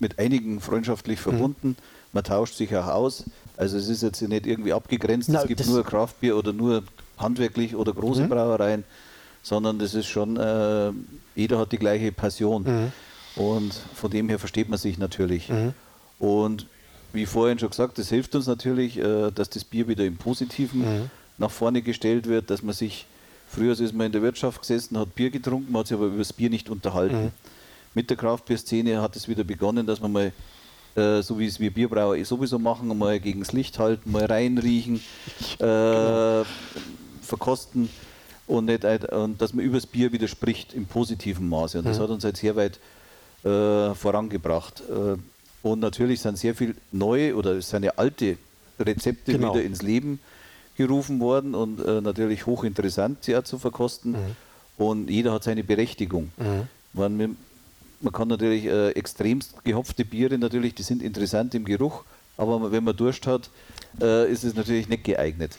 mit 0.00 0.18
einigen 0.18 0.60
freundschaftlich 0.60 1.18
mhm. 1.18 1.22
verbunden. 1.22 1.68
Mhm. 1.68 1.76
Man 2.12 2.24
tauscht 2.24 2.56
sich 2.56 2.74
auch 2.76 2.86
aus. 2.86 3.24
Also 3.56 3.76
es 3.76 3.88
ist 3.88 4.02
jetzt 4.02 4.20
nicht 4.22 4.46
irgendwie 4.46 4.72
abgegrenzt, 4.72 5.28
Na, 5.30 5.42
es 5.42 5.48
gibt 5.48 5.64
nur 5.66 5.84
Kraftbier 5.84 6.36
oder 6.36 6.52
nur 6.52 6.82
handwerklich 7.18 7.76
oder 7.76 7.92
große 7.92 8.22
mhm. 8.22 8.28
Brauereien, 8.30 8.84
sondern 9.42 9.78
das 9.78 9.94
ist 9.94 10.06
schon, 10.06 10.36
äh, 10.36 10.92
jeder 11.36 11.58
hat 11.58 11.72
die 11.72 11.78
gleiche 11.78 12.10
Passion. 12.10 12.62
Mhm. 12.64 12.92
Und 13.36 13.74
von 13.94 14.10
dem 14.10 14.28
her 14.28 14.38
versteht 14.38 14.68
man 14.68 14.78
sich 14.78 14.98
natürlich. 14.98 15.50
Mhm. 15.50 15.74
Und 16.18 16.66
wie 17.12 17.26
vorhin 17.26 17.58
schon 17.58 17.70
gesagt, 17.70 17.98
das 17.98 18.08
hilft 18.08 18.34
uns 18.34 18.46
natürlich, 18.46 18.98
äh, 18.98 19.30
dass 19.30 19.50
das 19.50 19.64
Bier 19.64 19.86
wieder 19.88 20.04
im 20.04 20.16
Positiven 20.16 20.80
mhm. 20.80 21.10
nach 21.38 21.50
vorne 21.50 21.82
gestellt 21.82 22.26
wird, 22.26 22.50
dass 22.50 22.62
man 22.62 22.74
sich, 22.74 23.06
früher 23.48 23.78
ist 23.78 23.94
man 23.94 24.06
in 24.06 24.12
der 24.12 24.22
Wirtschaft 24.22 24.62
gesessen, 24.62 24.98
hat 24.98 25.14
Bier 25.14 25.30
getrunken, 25.30 25.70
man 25.70 25.80
hat 25.80 25.88
sich 25.88 25.96
aber 25.96 26.06
über 26.06 26.18
das 26.18 26.32
Bier 26.32 26.50
nicht 26.50 26.70
unterhalten 26.70 27.32
mit 27.94 28.10
der 28.10 28.16
Kraftbierszene 28.16 29.00
hat 29.00 29.16
es 29.16 29.28
wieder 29.28 29.44
begonnen, 29.44 29.86
dass 29.86 30.00
man 30.00 30.12
mal, 30.12 30.32
äh, 30.94 31.22
so 31.22 31.38
wie 31.38 31.46
es 31.46 31.58
wir 31.60 31.72
Bierbrauer 31.72 32.16
eh 32.16 32.24
sowieso 32.24 32.58
machen, 32.58 32.96
mal 32.96 33.18
gegen 33.20 33.40
das 33.40 33.52
Licht 33.52 33.78
halten, 33.78 34.10
mal 34.10 34.24
reinriechen, 34.24 34.96
äh, 35.58 35.58
genau. 35.58 36.44
verkosten 37.22 37.88
und, 38.46 38.66
nicht, 38.66 38.84
und 38.84 39.40
dass 39.40 39.54
man 39.54 39.64
über 39.64 39.76
das 39.76 39.86
Bier 39.86 40.12
wieder 40.12 40.28
spricht 40.28 40.74
im 40.74 40.86
positiven 40.86 41.48
Maße. 41.48 41.78
Und 41.78 41.86
das 41.86 41.98
mhm. 41.98 42.02
hat 42.02 42.10
uns 42.10 42.24
halt 42.24 42.36
sehr 42.36 42.56
weit 42.56 42.78
äh, 43.44 43.94
vorangebracht. 43.94 44.82
Äh, 44.88 45.16
und 45.62 45.80
natürlich 45.80 46.20
sind 46.20 46.38
sehr 46.38 46.54
viele 46.54 46.74
neue 46.90 47.36
oder 47.36 47.52
es 47.52 47.70
sind 47.70 47.84
ja 47.84 47.92
alte 47.96 48.38
Rezepte 48.78 49.32
genau. 49.32 49.54
wieder 49.54 49.64
ins 49.64 49.82
Leben 49.82 50.20
gerufen 50.76 51.20
worden 51.20 51.54
und 51.54 51.84
äh, 51.84 52.00
natürlich 52.00 52.46
hochinteressant, 52.46 53.24
sie 53.24 53.36
auch 53.36 53.44
zu 53.44 53.58
verkosten. 53.58 54.12
Mhm. 54.12 54.36
Und 54.78 55.10
jeder 55.10 55.32
hat 55.32 55.44
seine 55.44 55.62
Berechtigung. 55.62 56.32
Mhm. 56.38 56.68
Man, 56.92 57.36
man 58.00 58.12
kann 58.12 58.28
natürlich 58.28 58.64
äh, 58.64 58.90
extremst 58.90 59.62
gehopfte 59.64 60.04
Biere 60.04 60.38
natürlich, 60.38 60.74
die 60.74 60.82
sind 60.82 61.02
interessant 61.02 61.54
im 61.54 61.64
Geruch, 61.64 62.04
aber 62.36 62.72
wenn 62.72 62.84
man 62.84 62.96
Durst 62.96 63.26
hat, 63.26 63.50
äh, 64.00 64.30
ist 64.30 64.44
es 64.44 64.54
natürlich 64.54 64.88
nicht 64.88 65.04
geeignet. 65.04 65.56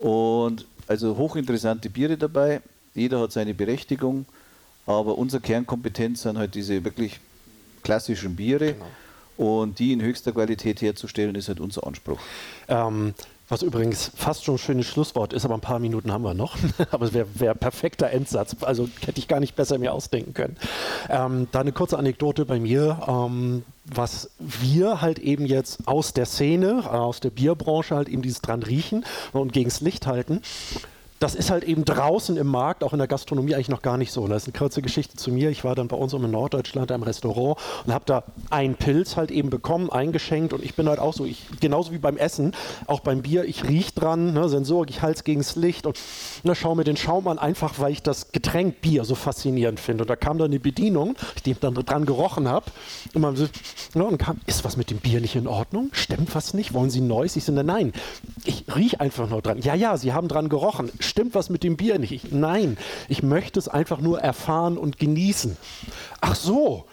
Und 0.00 0.66
also 0.88 1.16
hochinteressante 1.16 1.88
Biere 1.90 2.16
dabei, 2.16 2.60
jeder 2.94 3.20
hat 3.20 3.32
seine 3.32 3.54
Berechtigung, 3.54 4.26
aber 4.86 5.16
unsere 5.16 5.40
Kernkompetenz 5.40 6.22
sind 6.22 6.38
halt 6.38 6.54
diese 6.54 6.84
wirklich 6.84 7.20
klassischen 7.82 8.36
Biere. 8.36 8.74
Genau. 8.74 8.86
Und 9.38 9.78
die 9.78 9.92
in 9.92 10.02
höchster 10.02 10.32
Qualität 10.32 10.82
herzustellen, 10.82 11.34
ist 11.34 11.48
halt 11.48 11.58
unser 11.58 11.86
Anspruch. 11.86 12.20
Ähm, 12.68 13.14
was 13.52 13.60
übrigens 13.60 14.10
fast 14.16 14.44
schon 14.44 14.54
ein 14.54 14.58
schönes 14.58 14.86
Schlusswort 14.86 15.34
ist, 15.34 15.44
aber 15.44 15.52
ein 15.54 15.60
paar 15.60 15.78
Minuten 15.78 16.10
haben 16.10 16.24
wir 16.24 16.32
noch. 16.32 16.56
aber 16.90 17.04
es 17.04 17.12
wäre 17.12 17.26
wär 17.34 17.54
perfekter 17.54 18.08
Endsatz. 18.08 18.56
Also 18.62 18.88
hätte 19.04 19.18
ich 19.18 19.28
gar 19.28 19.40
nicht 19.40 19.54
besser 19.54 19.76
mir 19.76 19.92
ausdenken 19.92 20.32
können. 20.32 20.56
Ähm, 21.10 21.48
da 21.52 21.60
eine 21.60 21.72
kurze 21.72 21.98
Anekdote 21.98 22.46
bei 22.46 22.58
mir. 22.58 22.98
Ähm, 23.06 23.64
was 23.84 24.30
wir 24.38 25.02
halt 25.02 25.18
eben 25.18 25.44
jetzt 25.44 25.86
aus 25.86 26.14
der 26.14 26.24
Szene, 26.24 26.90
aus 26.90 27.20
der 27.20 27.28
Bierbranche 27.28 27.94
halt 27.94 28.08
eben 28.08 28.22
dieses 28.22 28.40
dran 28.40 28.62
riechen 28.62 29.04
und 29.32 29.52
gegens 29.52 29.82
Licht 29.82 30.06
halten 30.06 30.40
das 31.22 31.36
ist 31.36 31.50
halt 31.50 31.62
eben 31.62 31.84
draußen 31.84 32.36
im 32.36 32.48
Markt, 32.48 32.82
auch 32.82 32.92
in 32.92 32.98
der 32.98 33.06
Gastronomie 33.06 33.54
eigentlich 33.54 33.68
noch 33.68 33.82
gar 33.82 33.96
nicht 33.96 34.10
so. 34.10 34.26
Das 34.26 34.42
ist 34.42 34.48
eine 34.48 34.58
kurze 34.58 34.82
Geschichte 34.82 35.16
zu 35.16 35.30
mir. 35.30 35.50
Ich 35.50 35.62
war 35.62 35.76
dann 35.76 35.86
bei 35.86 35.96
uns 35.96 36.12
in 36.12 36.28
Norddeutschland 36.28 36.90
im 36.90 37.04
Restaurant 37.04 37.58
und 37.86 37.92
habe 37.92 38.04
da 38.06 38.24
einen 38.50 38.74
Pilz 38.74 39.16
halt 39.16 39.30
eben 39.30 39.48
bekommen, 39.48 39.88
eingeschenkt 39.88 40.52
und 40.52 40.64
ich 40.64 40.74
bin 40.74 40.88
halt 40.88 40.98
auch 40.98 41.14
so, 41.14 41.24
ich, 41.24 41.44
genauso 41.60 41.92
wie 41.92 41.98
beim 41.98 42.16
Essen, 42.16 42.54
auch 42.86 43.00
beim 43.00 43.22
Bier, 43.22 43.44
ich 43.44 43.68
rieche 43.68 43.92
dran, 43.92 44.32
ne, 44.32 44.48
Sensorik, 44.48 44.90
ich 44.90 45.02
halte 45.02 45.18
es 45.18 45.24
gegen 45.24 45.40
das 45.40 45.54
Licht 45.54 45.86
und 45.86 45.96
ne, 46.42 46.56
schaue 46.56 46.74
mir 46.74 46.84
den 46.84 46.96
Schaum 46.96 47.28
an, 47.28 47.38
einfach 47.38 47.78
weil 47.78 47.92
ich 47.92 48.02
das 48.02 48.32
Getränk 48.32 48.80
Bier 48.80 49.04
so 49.04 49.14
faszinierend 49.14 49.78
finde. 49.78 50.02
Und 50.02 50.10
da 50.10 50.16
kam 50.16 50.38
dann 50.38 50.50
eine 50.50 50.58
Bedienung, 50.58 51.14
die 51.46 51.54
dann 51.54 51.74
dran 51.74 52.04
gerochen 52.04 52.48
habe 52.48 52.66
und 53.14 53.22
man 53.22 53.36
so, 53.36 53.46
ne, 53.94 54.04
und 54.04 54.18
kam, 54.18 54.40
ist 54.46 54.64
was 54.64 54.76
mit 54.76 54.90
dem 54.90 54.98
Bier 54.98 55.20
nicht 55.20 55.36
in 55.36 55.46
Ordnung? 55.46 55.90
Stimmt 55.92 56.34
was 56.34 56.52
nicht? 56.52 56.74
Wollen 56.74 56.90
Sie 56.90 57.00
ein 57.00 57.06
neues? 57.06 57.36
Ich 57.36 57.44
so, 57.44 57.52
nein, 57.52 57.92
ich 58.44 58.64
rieche 58.74 59.00
einfach 59.00 59.28
nur 59.28 59.40
dran. 59.40 59.58
Ja, 59.60 59.76
ja, 59.76 59.96
Sie 59.96 60.12
haben 60.12 60.26
dran 60.26 60.48
gerochen. 60.48 60.90
Stimmt 61.12 61.34
was 61.34 61.50
mit 61.50 61.62
dem 61.62 61.76
Bier 61.76 61.98
nicht? 61.98 62.10
Ich, 62.10 62.32
nein, 62.32 62.78
ich 63.06 63.22
möchte 63.22 63.58
es 63.58 63.68
einfach 63.68 64.00
nur 64.00 64.22
erfahren 64.22 64.78
und 64.78 64.98
genießen. 64.98 65.58
Ach 66.22 66.34
so, 66.34 66.86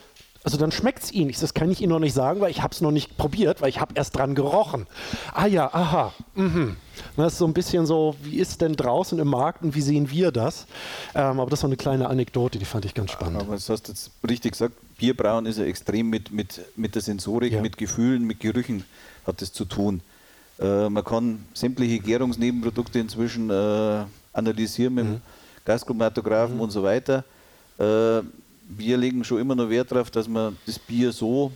also 0.43 0.57
dann 0.57 0.73
schmeckt 0.73 1.03
es 1.03 1.13
Ihnen. 1.13 1.33
Das 1.39 1.53
kann 1.53 1.71
ich 1.71 1.79
Ihnen 1.79 1.91
noch 1.91 1.99
nicht 1.99 2.13
sagen, 2.13 2.41
weil 2.41 2.51
ich 2.51 2.61
habe 2.61 2.73
es 2.73 2.81
noch 2.81 2.91
nicht 2.91 3.15
probiert, 3.15 3.61
weil 3.61 3.69
ich 3.69 3.79
habe 3.79 3.93
erst 3.95 4.17
dran 4.17 4.35
gerochen. 4.35 4.87
Ah 5.33 5.45
ja, 5.45 5.73
aha. 5.73 6.13
Mhm. 6.35 6.75
Das 7.15 7.31
ist 7.31 7.39
so 7.39 7.45
ein 7.45 7.53
bisschen 7.53 7.85
so, 7.85 8.17
wie 8.21 8.39
ist 8.39 8.59
denn 8.59 8.75
draußen 8.75 9.17
im 9.19 9.29
Markt 9.29 9.63
und 9.63 9.73
wie 9.73 9.81
sehen 9.81 10.11
wir 10.11 10.33
das? 10.33 10.67
Ähm, 11.15 11.39
aber 11.39 11.49
das 11.49 11.63
war 11.63 11.69
eine 11.69 11.77
kleine 11.77 12.09
Anekdote, 12.09 12.59
die 12.59 12.65
fand 12.65 12.83
ich 12.83 12.93
ganz 12.93 13.11
spannend. 13.11 13.39
Aber 13.39 13.53
das 13.53 13.69
hast 13.69 13.87
du 13.87 13.93
jetzt 13.93 14.11
richtig 14.27 14.51
gesagt, 14.51 14.73
Bierbrauen 14.97 15.45
ist 15.45 15.59
ja 15.59 15.63
extrem 15.63 16.09
mit, 16.09 16.33
mit, 16.33 16.59
mit 16.75 16.93
der 16.93 17.03
Sensorik, 17.03 17.53
ja. 17.53 17.61
mit 17.61 17.77
Gefühlen, 17.77 18.25
mit 18.25 18.41
Gerüchen 18.41 18.83
hat 19.25 19.41
es 19.41 19.53
zu 19.53 19.63
tun. 19.63 20.01
Äh, 20.59 20.89
man 20.89 21.03
kann 21.03 21.45
sämtliche 21.53 21.99
Gärungsnebenprodukte 21.99 22.99
inzwischen 22.99 23.49
äh, 23.49 24.03
analysieren 24.33 24.93
mit 24.93 25.05
mhm. 25.05 25.09
dem 25.09 25.21
Gaschromatographen 25.65 26.55
mhm. 26.55 26.61
und 26.61 26.71
so 26.71 26.83
weiter. 26.83 27.23
Äh, 27.77 28.21
wir 28.71 28.97
legen 28.97 29.23
schon 29.23 29.39
immer 29.39 29.55
noch 29.55 29.69
Wert 29.69 29.91
darauf, 29.91 30.11
dass 30.11 30.27
man 30.27 30.57
das 30.65 30.77
Bier 30.77 31.11
so 31.11 31.51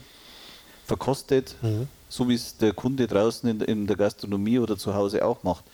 verkostet, 0.86 1.54
mhm. 1.62 1.86
so 2.08 2.28
wie 2.28 2.34
es 2.34 2.56
der 2.56 2.72
Kunde 2.72 3.06
draußen 3.06 3.48
in, 3.48 3.60
in, 3.60 3.86
der 3.86 3.96
Gastronomie 3.96 4.58
oder 4.58 4.76
zu 4.76 4.94
Hause 4.94 5.24
auch 5.24 5.42
macht. 5.42 5.64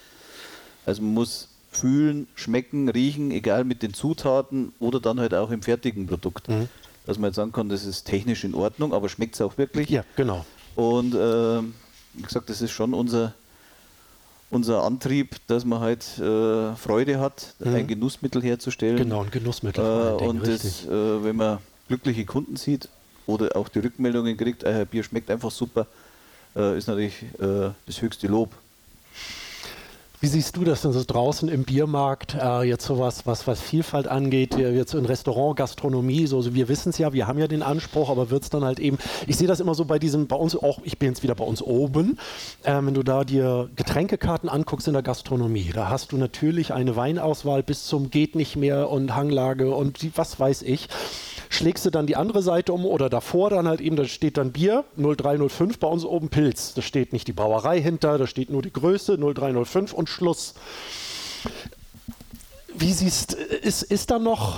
Also 0.84 1.02
man 1.02 1.14
muss 1.14 1.48
fühlen, 1.70 2.26
schmecken, 2.34 2.88
riechen, 2.88 3.30
egal 3.30 3.64
mit 3.64 3.82
den 3.82 3.94
Zutaten 3.94 4.72
oder 4.80 5.00
dann 5.00 5.20
halt 5.20 5.34
auch 5.34 5.50
im 5.50 5.62
fertigen 5.62 6.06
Produkt. 6.06 6.48
Mhm. 6.48 6.68
Dass 7.06 7.18
man 7.18 7.28
jetzt 7.28 7.36
sagen 7.36 7.52
kann, 7.52 7.68
das 7.68 7.84
ist 7.84 8.04
technisch 8.04 8.44
in 8.44 8.54
Ordnung, 8.54 8.92
aber 8.92 9.08
schmeckt 9.08 9.34
es 9.36 9.40
auch 9.40 9.56
wirklich. 9.56 9.88
Ja, 9.88 10.04
genau. 10.16 10.44
Und 10.74 11.14
äh, 11.14 11.62
wie 12.14 12.22
gesagt, 12.22 12.50
das 12.50 12.60
ist 12.62 12.70
schon 12.72 12.94
unser, 12.94 13.34
unser 14.50 14.82
Antrieb, 14.82 15.36
dass 15.46 15.64
man 15.64 15.80
halt 15.80 16.18
äh, 16.18 16.74
Freude 16.76 17.20
hat, 17.20 17.54
mhm. 17.58 17.74
ein 17.74 17.86
Genussmittel 17.86 18.42
herzustellen. 18.42 18.96
Genau, 18.96 19.22
ein 19.22 19.30
Genussmittel. 19.30 19.84
Äh, 19.84 20.24
und 20.24 20.46
das, 20.46 20.86
äh, 20.86 21.24
wenn 21.24 21.36
man 21.36 21.58
glückliche 21.88 22.24
Kunden 22.24 22.56
sieht 22.56 22.88
oder 23.26 23.56
auch 23.56 23.68
die 23.68 23.80
Rückmeldungen 23.80 24.36
kriegt, 24.36 24.62
äh, 24.62 24.86
Bier 24.90 25.02
schmeckt 25.02 25.30
einfach 25.30 25.50
super, 25.50 25.86
äh, 26.56 26.76
ist 26.76 26.88
natürlich 26.88 27.22
äh, 27.38 27.70
das 27.86 28.00
höchste 28.00 28.26
Lob. 28.26 28.50
Wie 30.22 30.26
siehst 30.26 30.54
du 30.54 30.64
das 30.64 30.82
denn 30.82 30.92
so 30.92 31.02
draußen 31.02 31.48
im 31.48 31.64
Biermarkt, 31.64 32.34
äh, 32.34 32.60
jetzt 32.64 32.84
sowas, 32.84 33.22
was, 33.24 33.46
was 33.46 33.58
Vielfalt 33.58 34.06
angeht, 34.06 34.54
jetzt 34.54 34.92
in 34.92 35.06
Restaurant, 35.06 35.56
Gastronomie, 35.56 36.26
so, 36.26 36.42
so 36.42 36.54
wir 36.54 36.68
wissen 36.68 36.90
es 36.90 36.98
ja, 36.98 37.14
wir 37.14 37.26
haben 37.26 37.38
ja 37.38 37.48
den 37.48 37.62
Anspruch, 37.62 38.10
aber 38.10 38.28
wird 38.28 38.42
es 38.42 38.50
dann 38.50 38.62
halt 38.62 38.80
eben, 38.80 38.98
ich 39.26 39.38
sehe 39.38 39.48
das 39.48 39.60
immer 39.60 39.74
so 39.74 39.86
bei 39.86 39.98
diesem, 39.98 40.26
bei 40.26 40.36
uns 40.36 40.54
auch, 40.54 40.80
ich 40.84 40.98
bin 40.98 41.08
jetzt 41.08 41.22
wieder 41.22 41.34
bei 41.34 41.44
uns 41.44 41.62
oben, 41.62 42.18
äh, 42.64 42.74
wenn 42.82 42.92
du 42.92 43.02
da 43.02 43.24
dir 43.24 43.70
Getränkekarten 43.76 44.50
anguckst 44.50 44.86
in 44.88 44.92
der 44.92 45.02
Gastronomie, 45.02 45.70
da 45.72 45.88
hast 45.88 46.12
du 46.12 46.18
natürlich 46.18 46.74
eine 46.74 46.96
Weinauswahl 46.96 47.62
bis 47.62 47.86
zum 47.86 48.10
geht 48.10 48.34
nicht 48.34 48.56
mehr 48.56 48.90
und 48.90 49.16
Hanglage 49.16 49.74
und 49.74 50.18
was 50.18 50.38
weiß 50.38 50.60
ich 50.62 50.88
schlägst 51.50 51.84
du 51.84 51.90
dann 51.90 52.06
die 52.06 52.16
andere 52.16 52.42
Seite 52.42 52.72
um 52.72 52.86
oder 52.86 53.10
davor 53.10 53.50
dann 53.50 53.68
halt 53.68 53.82
eben, 53.82 53.96
da 53.96 54.06
steht 54.06 54.38
dann 54.38 54.52
Bier 54.52 54.84
0305, 54.96 55.78
bei 55.78 55.88
uns 55.88 56.04
oben 56.04 56.30
Pilz. 56.30 56.72
Da 56.72 56.80
steht 56.80 57.12
nicht 57.12 57.28
die 57.28 57.32
Brauerei 57.32 57.82
hinter, 57.82 58.16
da 58.16 58.26
steht 58.26 58.48
nur 58.48 58.62
die 58.62 58.72
Größe 58.72 59.18
0305 59.18 59.92
und 59.92 60.08
Schluss. 60.08 60.54
Wie 62.74 62.92
siehst 62.92 63.34
ist, 63.34 63.82
ist 63.82 64.10
da 64.10 64.18
noch 64.18 64.56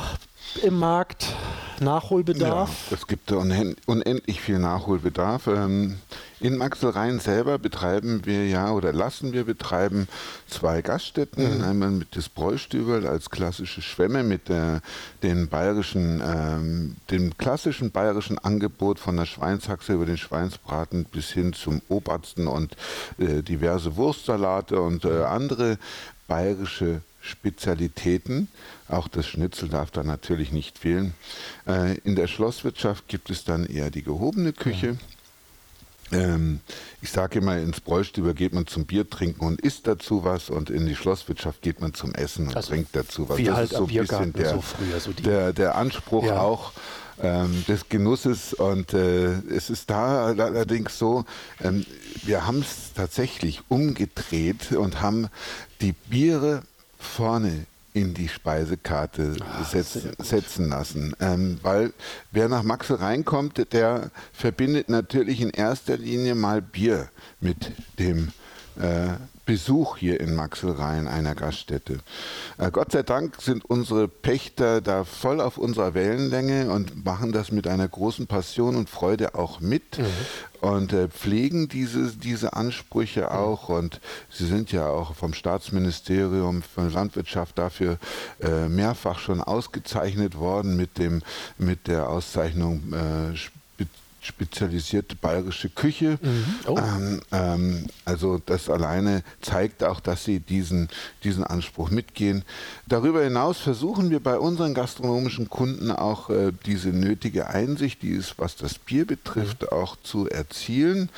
im 0.63 0.79
Markt 0.79 1.35
Nachholbedarf? 1.81 2.71
Ja, 2.91 2.97
es 2.97 3.07
gibt 3.07 3.33
unendlich 3.33 4.41
viel 4.41 4.59
Nachholbedarf. 4.59 5.47
Ähm, 5.47 5.97
in 6.43 6.57
Maxelrhein 6.57 7.21
selber 7.21 7.59
betreiben 7.59 8.23
wir 8.25 8.47
ja 8.47 8.73
oder 8.73 8.93
lassen 8.93 9.33
wir 9.33 9.45
betreiben 9.45 10.09
zwei 10.49 10.83
Gaststätten. 10.83 11.59
Mhm. 11.59 11.65
Einmal 11.65 11.91
mit 11.91 12.17
des 12.17 12.29
Bräustübel 12.29 13.07
als 13.07 13.31
klassische 13.31 13.81
Schwämme 13.81 14.25
mit 14.25 14.49
der, 14.49 14.81
den 15.23 15.49
bayerischen, 15.49 16.21
ähm, 16.25 16.97
dem 17.11 17.39
klassischen 17.39 17.93
bayerischen 17.93 18.39
Angebot 18.39 18.99
von 18.99 19.17
der 19.17 19.27
Schweinshaxe 19.27 19.93
über 19.93 20.07
den 20.07 20.19
Schweinsbraten 20.19 21.05
bis 21.05 21.31
hin 21.31 21.53
zum 21.53 21.81
Obersten 21.89 22.49
und 22.49 22.77
äh, 23.19 23.43
diverse 23.43 23.97
Wurstsalate 23.97 24.81
und 24.81 25.05
äh, 25.05 25.23
andere 25.23 25.79
bayerische 26.27 27.03
Spezialitäten. 27.21 28.49
Auch 28.89 29.07
das 29.07 29.27
Schnitzel 29.27 29.69
darf 29.69 29.93
da 29.93 30.03
natürlich 30.03 30.51
nicht 30.51 30.79
fehlen. 30.79 31.15
Äh, 31.69 31.99
in 31.99 32.17
der 32.17 32.27
Schlosswirtschaft 32.27 33.07
gibt 33.07 33.31
es 33.31 33.45
dann 33.45 33.65
eher 33.65 33.91
die 33.91 34.03
gehobene 34.03 34.53
Küche. 34.53 34.99
Ähm, 36.13 36.61
ich 37.01 37.11
sage 37.11 37.39
immer, 37.39 37.59
ins 37.59 37.81
Bräustüber 37.81 38.35
geht 38.35 38.53
man 38.53 38.67
zum 38.67 38.87
Bier 38.87 39.09
trinken 39.09 39.45
und 39.45 39.61
isst 39.61 39.87
dazu 39.87 40.25
was 40.25 40.51
und 40.51 40.71
in 40.71 40.87
die 40.87 40.95
Schlosswirtschaft 40.95 41.63
geht 41.63 41.81
man 41.81 41.95
zum 41.95 42.15
Essen 42.15 42.49
und 42.49 42.57
also 42.57 42.71
trinkt 42.71 42.95
dazu 42.95 43.29
was. 43.29 43.39
Wie 43.39 43.45
das 43.45 43.57
halt 43.57 43.73
ist 43.73 43.79
so 43.79 43.87
ein 43.87 43.93
bisschen 43.95 44.33
der, 44.33 44.51
so 44.51 44.61
früher, 44.61 45.01
so 45.01 45.13
der, 45.13 45.53
der, 45.53 45.75
Anspruch 45.77 46.27
ja. 46.27 46.41
auch 46.41 46.73
ähm, 47.23 47.65
des 47.67 47.89
Genusses 47.89 48.55
und 48.55 48.95
äh, 48.95 49.33
es 49.51 49.71
ist 49.71 49.91
da 49.91 50.27
allerdings 50.27 50.99
so, 50.99 51.25
ähm, 51.63 51.85
wir 52.25 52.47
haben 52.47 52.61
es 52.61 52.93
tatsächlich 52.95 53.63
umgedreht 53.69 54.73
und 54.73 55.01
haben 55.01 55.29
die 55.81 55.93
Biere 55.93 56.63
vorne 56.99 57.67
in 57.95 58.15
die 58.15 58.29
Speisekarte 58.29 59.37
ah, 59.41 59.65
setzen, 59.65 60.13
setzen, 60.19 60.69
lassen. 60.71 61.15
Ähm, 61.21 61.59
weil 61.63 61.93
wer 62.31 62.49
nach 62.49 62.63
Maxel 62.63 62.97
reinkommt, 62.97 63.73
der 63.73 64.11
verbindet 64.33 64.89
natürlich 64.89 65.41
in 65.41 65.51
erster 65.51 65.97
Linie 65.97 66.35
mal 66.35 66.63
Bier 66.63 67.11
mit 67.41 67.73
dem 67.99 68.33
äh, 68.77 69.15
Besuch 69.45 69.97
hier 69.97 70.21
in 70.21 70.35
Maxelrhein, 70.35 71.09
einer 71.09 71.35
Gaststätte. 71.35 71.99
Äh, 72.59 72.71
Gott 72.71 72.93
sei 72.93 73.03
Dank 73.03 73.41
sind 73.41 73.65
unsere 73.65 74.07
Pächter 74.07 74.81
da 74.81 75.05
voll 75.05 75.41
auf 75.41 75.59
unserer 75.59 75.95
Wellenlänge 75.95 76.71
und 76.71 77.05
machen 77.05 77.33
das 77.33 77.51
mit 77.51 77.67
einer 77.67 77.89
großen 77.89 78.27
Passion 78.27 78.77
und 78.77 78.89
Freude 78.89 79.35
auch 79.35 79.61
mit 79.61 79.99
mhm. 79.99 80.07
und 80.61 80.93
äh, 80.93 81.09
pflegen 81.09 81.69
diese, 81.69 82.17
diese 82.17 82.53
Ansprüche 82.53 83.23
mhm. 83.23 83.29
auch. 83.29 83.69
Und 83.69 84.01
sie 84.31 84.47
sind 84.47 84.71
ja 84.71 84.87
auch 84.87 85.15
vom 85.15 85.35
Staatsministerium 85.35 86.63
für 86.63 86.89
Landwirtschaft 86.89 87.59
dafür 87.59 87.99
äh, 88.41 88.69
mehrfach 88.69 89.19
schon 89.19 89.41
ausgezeichnet 89.41 90.37
worden 90.39 90.77
mit, 90.77 90.99
dem, 90.99 91.23
mit 91.59 91.89
der 91.89 92.09
Auszeichnung 92.09 92.93
äh, 92.93 93.37
spezialisierte 94.23 95.17
bayerische 95.17 95.69
Küche. 95.69 96.19
Mhm. 96.23 96.45
Oh. 96.67 96.79
Ähm, 96.79 97.21
ähm, 97.33 97.87
also 98.05 98.41
das 98.45 98.71
alleine 98.71 99.23
zeigt 99.41 99.83
auch, 99.83 100.01
dass 100.01 100.25
sie 100.25 100.41
diesen, 100.41 100.89
diesen 101.25 101.45
Anspruch 101.45 101.91
mitgehen. 101.91 102.45
Darüber 102.87 103.23
hinaus 103.23 103.59
versuchen 103.59 104.11
wir 104.11 104.21
bei 104.21 104.39
unseren 104.39 104.75
gastronomischen 104.75 105.51
Kunden 105.51 105.91
auch 105.91 106.31
äh, 106.31 106.53
diese 106.67 106.91
nötige 106.91 107.49
Einsicht, 107.49 108.03
die 108.03 108.15
es, 108.15 108.39
was 108.39 108.57
das 108.57 108.79
Bier 108.79 109.07
betrifft, 109.07 109.63
mhm. 109.63 109.69
auch 109.69 109.97
zu 110.03 110.29
erzielen. 110.29 111.11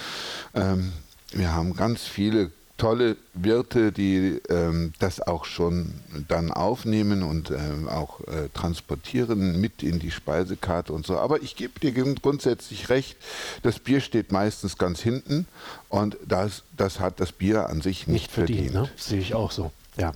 Ähm, 0.55 0.93
wir 1.33 1.53
haben 1.53 1.75
ganz 1.77 2.03
viele 2.03 2.51
tolle 2.77 3.17
Wirte, 3.35 3.93
die 3.93 4.41
ähm, 4.49 4.93
das 4.99 5.21
auch 5.21 5.45
schon 5.45 5.95
dann 6.29 6.51
aufnehmen 6.51 7.23
und 7.23 7.51
ähm, 7.51 7.89
auch 7.89 8.21
äh, 8.23 8.49
transportieren 8.53 9.61
mit 9.61 9.83
in 9.83 10.01
die 10.01 10.11
Speisekarte 10.11 10.93
und 10.93 11.07
so. 11.07 11.19
Aber 11.19 11.43
ich 11.43 11.55
gebe 11.57 11.79
dir 11.79 11.93
grundsätzlich 11.93 12.89
recht, 12.89 13.17
das 13.63 13.79
Bier 13.79 14.01
steht 14.01 14.33
meistens 14.33 14.77
ganz 14.77 15.01
hinten 15.01 15.47
und 15.89 16.17
das, 16.27 16.63
das 16.77 16.99
hat 16.99 17.21
das 17.21 17.33
Bier 17.33 17.69
an 17.69 17.81
sich 17.81 18.07
nicht, 18.07 18.23
nicht 18.23 18.33
verdient. 18.33 18.73
verdient. 18.73 18.93
Ne? 18.93 18.99
Sehe 19.01 19.21
ich 19.21 19.35
auch 19.35 19.53
so. 19.53 19.71
Ja. 19.97 20.13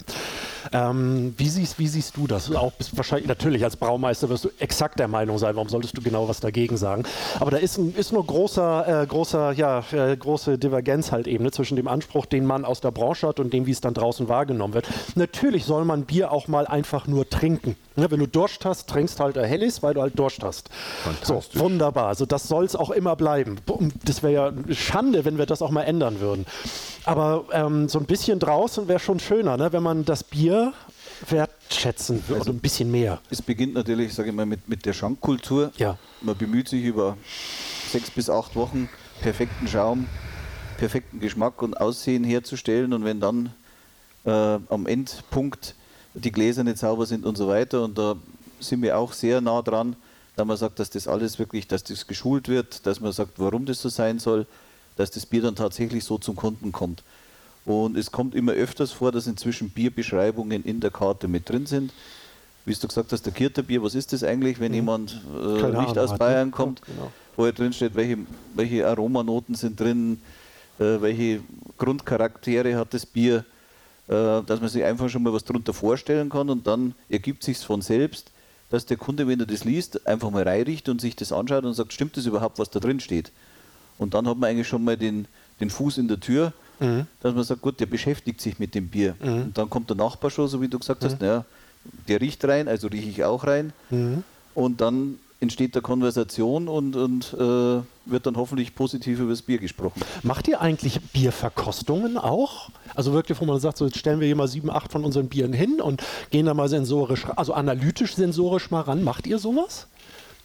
Ähm, 0.72 1.35
wie, 1.37 1.49
siehst, 1.49 1.79
wie, 1.79 1.87
siehst, 1.87 2.16
du 2.16 2.26
das? 2.26 2.53
Auch 2.55 2.72
wahrscheinlich 2.93 3.29
natürlich 3.29 3.64
als 3.64 3.76
Braumeister 3.76 4.29
wirst 4.29 4.45
du 4.45 4.51
exakt 4.59 4.99
der 4.99 5.09
Meinung 5.09 5.39
sein. 5.39 5.55
Warum 5.55 5.68
solltest 5.68 5.97
du 5.97 6.03
genau 6.03 6.29
was 6.29 6.41
dagegen 6.41 6.76
sagen? 6.76 7.05
Aber 7.39 7.51
da 7.53 7.59
ist, 7.59 7.79
ein, 7.79 7.95
ist 7.95 8.12
nur 8.12 8.26
großer, 8.26 9.03
äh, 9.03 9.07
großer, 9.07 9.53
ja, 9.53 9.85
äh, 9.93 10.16
große 10.16 10.59
Divergenz 10.59 11.12
halt 11.12 11.26
eben 11.26 11.45
ne, 11.45 11.53
zwischen 11.53 11.76
dem 11.76 11.89
Anspruch, 11.89 12.26
den 12.26 12.45
man 12.45 12.64
aus 12.64 12.81
der 12.81 12.91
Branche 12.91 13.29
hat 13.29 13.41
und 13.41 13.53
dem, 13.53 13.66
wie 13.66 13.70
es 13.70 13.81
dann 13.81 13.95
draußen 13.95 14.29
wahrgenommen 14.29 14.74
wird. 14.74 14.89
Natürlich 15.14 15.64
soll 15.64 15.85
man 15.85 16.05
Bier 16.05 16.33
auch 16.33 16.49
mal 16.49 16.66
einfach 16.66 17.07
nur 17.07 17.29
trinken. 17.29 17.76
Ne, 17.97 18.11
wenn 18.11 18.20
du 18.20 18.26
Durst 18.26 18.64
hast, 18.64 18.89
trinkst 18.89 19.20
halt 19.20 19.37
Hellis, 19.37 19.83
weil 19.83 19.95
du 19.95 20.03
halt 20.03 20.18
Durst 20.18 20.43
hast. 20.43 20.70
So, 21.22 21.43
wunderbar. 21.55 22.09
Also 22.09 22.26
das 22.26 22.49
soll 22.49 22.64
es 22.64 22.76
auch 22.76 22.91
immer 22.91 23.16
bleiben. 23.16 23.59
Das 24.05 24.22
wäre 24.22 24.33
ja 24.33 24.74
Schande, 24.74 25.24
wenn 25.24 25.39
wir 25.39 25.47
das 25.47 25.62
auch 25.62 25.70
mal 25.70 25.83
ändern 25.83 26.20
würden. 26.20 26.47
Aber 27.05 27.45
ähm, 27.53 27.89
so 27.89 27.99
ein 27.99 28.05
bisschen 28.05 28.39
draußen 28.39 28.87
wäre 28.87 28.99
schon 28.99 29.18
schöner, 29.18 29.57
ne? 29.57 29.68
Wenn 29.73 29.83
man 29.83 30.05
das 30.05 30.25
Bier 30.25 30.73
wertschätzen 31.29 32.23
Also- 32.29 32.41
oder 32.41 32.51
ein 32.51 32.61
bisschen 32.61 32.91
mehr. 32.91 33.21
Es 33.31 33.43
beginnt 33.43 33.75
natürlich, 33.75 34.14
sage 34.14 34.31
ich 34.31 34.35
mal, 34.35 34.47
mit, 34.47 34.69
mit 34.69 34.87
der 34.87 34.93
Schankkultur. 34.93 35.73
Ja. 35.77 35.99
Man 36.21 36.37
bemüht 36.37 36.69
sich 36.69 36.85
über 36.85 37.16
sechs 37.91 38.11
bis 38.11 38.31
acht 38.31 38.55
Wochen 38.57 38.89
perfekten 39.21 39.66
Schaum, 39.66 40.07
perfekten 40.79 41.21
Geschmack 41.21 41.62
und 41.62 41.81
Aussehen 41.81 42.25
herzustellen. 42.25 42.93
Und 42.93 43.05
wenn 43.05 43.21
dann 43.21 43.53
äh, 44.25 44.31
am 44.31 44.87
Endpunkt 44.87 45.75
die 46.14 46.33
Gläser 46.33 46.64
nicht 46.64 46.79
sauber 46.79 47.07
sind 47.07 47.25
und 47.25 47.37
so 47.37 47.49
weiter, 47.49 47.85
und 47.85 47.99
da 47.99 48.16
sind 48.61 48.83
wir 48.83 48.99
auch 48.99 49.12
sehr 49.12 49.41
nah 49.41 49.62
dran, 49.62 49.97
da 50.37 50.45
man 50.45 50.57
sagt, 50.57 50.79
dass 50.79 50.91
das 50.91 51.09
alles 51.09 51.39
wirklich, 51.39 51.66
dass 51.66 51.83
das 51.83 52.07
geschult 52.07 52.49
wird, 52.49 52.87
dass 52.87 53.01
man 53.01 53.12
sagt, 53.12 53.33
warum 53.39 53.66
das 53.66 53.83
so 53.83 53.89
sein 53.89 54.19
soll, 54.19 54.47
dass 54.97 55.11
das 55.11 55.27
Bier 55.27 55.43
dann 55.43 55.57
tatsächlich 55.57 56.05
so 56.05 56.19
zum 56.19 56.37
Kunden 56.37 56.73
kommt. 56.73 57.03
Und 57.69 57.99
es 57.99 58.11
kommt 58.11 58.35
immer 58.35 58.53
öfters 58.53 58.93
vor, 58.93 59.12
dass 59.12 59.27
inzwischen 59.27 59.69
Bierbeschreibungen 59.69 60.64
in 60.64 60.81
der 60.81 60.91
Karte 60.91 61.29
mit 61.29 61.49
drin 61.51 61.66
sind. 61.66 61.93
Wie 62.64 62.73
du 62.73 62.87
gesagt 62.89 63.12
hast, 63.12 63.27
der 63.27 63.33
Kirterbier, 63.33 63.83
was 63.83 63.95
ist 63.95 64.12
das 64.14 64.25
eigentlich, 64.25 64.59
wenn 64.59 64.73
jemand 64.73 65.21
äh, 65.35 65.62
Mhm. 65.71 65.81
Nicht 65.83 65.99
aus 65.99 66.12
hat, 66.12 66.19
Bayern 66.19 66.49
ne? 66.49 66.53
kommt, 66.53 66.81
Ja, 66.81 66.95
genau. 66.95 67.12
wo 67.37 67.45
er 67.45 67.53
drin 67.53 67.73
steht, 67.75 67.95
welche, 67.95 68.19
welche 68.55 68.87
Aromanoten 68.87 69.55
sind 69.55 69.79
drin, 69.79 70.19
äh, 70.79 71.01
welche 71.01 71.41
Grundcharaktere 71.77 72.75
hat 72.77 72.95
das 72.95 73.05
Bier, 73.05 73.45
äh, 74.09 74.12
dass 74.43 74.61
man 74.61 74.69
sich 74.71 74.83
einfach 74.85 75.11
schon 75.11 75.23
mal 75.23 75.33
was 75.35 75.45
darunter 75.45 75.75
vorstellen 75.75 76.31
kann 76.31 76.49
und 76.49 76.66
dann 76.66 76.95
ergibt 77.11 77.43
sich 77.43 77.59
von 77.59 77.83
selbst, 77.83 78.31
dass 78.71 78.87
der 78.87 78.97
Kunde, 78.97 79.29
wenn 79.29 79.41
er 79.41 79.47
das 79.47 79.64
liest, 79.64 80.07
einfach 80.07 80.31
mal 80.31 80.43
reinricht 80.43 80.89
und 80.89 81.03
sich 81.03 81.16
das 81.16 81.33
anschaut 81.33 81.64
und 81.64 81.75
sagt, 81.75 81.93
stimmt 81.93 82.16
das 82.16 82.25
überhaupt, 82.25 82.59
was 82.59 82.71
da 82.71 82.81
drin 82.81 83.01
steht? 83.01 83.31
Und 83.99 84.14
dann 84.14 84.27
hat 84.27 84.39
man 84.39 84.49
eigentlich 84.51 84.69
schon 84.69 84.85
mal 84.85 84.97
den, 84.97 85.27
den 85.61 85.69
Fuß 85.71 85.99
in 85.99 86.09
der 86.09 86.21
Tür, 86.21 86.53
dass 87.20 87.35
man 87.35 87.45
sagt, 87.45 87.61
gut, 87.62 87.81
der 87.81 87.87
beschäftigt 87.87 88.41
sich 88.41 88.59
mit 88.59 88.74
dem 88.74 88.89
Bier. 88.89 89.14
Und 89.20 89.59
dann 89.59 89.68
kommt 89.70 89.91
der 89.91 89.97
Nachbar 89.97 90.31
schon, 90.31 90.49
so 90.49 90.61
wie 90.61 90.68
du 90.68 90.79
gesagt 90.79 91.05
hast, 91.05 91.20
naja, 91.20 91.45
der 92.09 92.20
riecht 92.20 92.45
rein, 92.45 92.68
also 92.68 92.89
rieche 92.89 93.09
ich 93.09 93.24
auch 93.24 93.47
rein. 93.47 93.72
Und 94.55 94.81
dann 94.81 95.18
entsteht 95.41 95.76
da 95.76 95.81
Konversation 95.81 96.66
und, 96.66 96.97
und 96.97 97.33
äh, 97.35 97.81
wird 98.07 98.26
dann 98.26 98.37
hoffentlich 98.37 98.74
positiv 98.74 99.20
über 99.20 99.31
das 99.31 99.43
Bier 99.43 99.59
gesprochen. 99.59 100.01
Macht 100.24 100.49
ihr 100.49 100.61
eigentlich 100.61 101.01
Bierverkostungen 101.12 102.18
auch? 102.18 102.70
Also 102.97 103.12
wirklich, 103.12 103.41
wo 103.41 103.45
man 103.45 103.61
sagt, 103.61 103.76
so 103.76 103.85
jetzt 103.87 103.99
stellen 103.99 104.18
wir 104.18 104.26
hier 104.26 104.35
mal 104.35 104.49
sieben, 104.49 104.68
acht 104.70 104.91
von 104.91 105.05
unseren 105.05 105.29
Bieren 105.29 105.53
hin 105.53 105.81
und 105.81 106.03
gehen 106.31 106.47
da 106.47 106.55
mal 106.55 106.68
sensorisch, 106.68 107.26
also 107.37 107.53
analytisch 107.53 108.16
sensorisch 108.16 108.70
mal 108.72 108.81
ran. 108.81 109.05
Macht 109.05 109.29
ihr 109.29 109.39
sowas? 109.39 109.87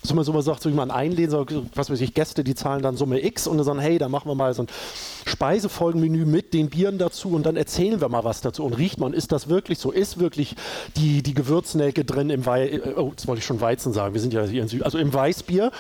Dass 0.04 0.14
man 0.14 0.24
so 0.24 0.40
sagt, 0.42 0.62
so 0.62 0.70
jemand 0.70 0.92
einlädt, 0.92 1.32
so, 1.32 1.46
was 1.74 1.90
weiß 1.90 2.02
ich, 2.02 2.14
Gäste, 2.14 2.44
die 2.44 2.56
zahlen 2.56 2.84
dann 2.84 2.98
Summe 2.98 3.24
X 3.24 3.48
und 3.48 3.58
dann 3.58 3.66
sagen, 3.66 3.80
hey, 3.80 3.98
da 3.98 4.10
machen 4.10 4.30
wir 4.30 4.36
mal 4.36 4.54
so 4.54 4.64
ein 4.64 4.68
Speisefolgenmenü 5.26 6.26
mit 6.26 6.54
den 6.54 6.70
Bieren 6.70 6.98
dazu 6.98 7.30
und 7.30 7.46
dann 7.46 7.56
erzählen 7.56 8.02
wir 8.02 8.10
mal 8.10 8.24
was 8.24 8.42
dazu 8.42 8.64
und 8.64 8.74
riecht 8.74 9.00
man, 9.00 9.14
ist 9.14 9.32
das 9.32 9.48
wirklich 9.48 9.80
so? 9.80 9.92
Ist 9.92 10.20
wirklich 10.20 10.56
die, 10.98 11.24
die 11.24 11.34
Gewürznelke 11.34 12.06
drin 12.06 12.30
im 12.30 12.46
Wei 12.46 12.82
oh, 12.96 13.10
jetzt 13.12 13.28
wollte 13.28 13.40
ich 13.40 13.46
schon 13.46 13.62
Weizen 13.62 13.94
sagen, 13.94 14.14
wir 14.14 14.22
sind 14.22 14.34
ja 14.34 14.44
hier 14.44 14.62
in 14.62 14.68
Süd, 14.68 14.84
also 14.84 14.98
im 14.98 15.14
Weißbier. 15.14 15.72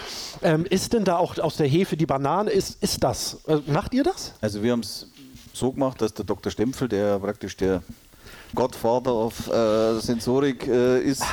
Ähm, 0.42 0.66
ist 0.66 0.94
denn 0.94 1.04
da 1.04 1.18
auch 1.18 1.38
aus 1.38 1.58
der 1.58 1.68
Hefe 1.68 1.98
die 1.98 2.06
Banane? 2.06 2.50
Ist, 2.52 2.82
ist 2.82 3.04
das? 3.04 3.42
Äh, 3.48 3.60
macht 3.68 3.94
ihr 3.94 4.04
das? 4.04 4.34
Also 4.42 4.64
wir 4.64 4.72
haben 4.72 4.82
es 4.82 5.08
so 5.54 5.72
gemacht, 5.72 6.02
dass 6.02 6.14
der 6.14 6.26
Dr. 6.26 6.52
Stempfel, 6.52 6.88
der 6.88 7.20
praktisch 7.20 7.58
der 7.58 7.84
Godfather 8.56 9.14
of 9.14 9.48
äh, 9.48 10.00
Sensorik 10.00 10.68
äh, 10.68 11.02
ist, 11.02 11.24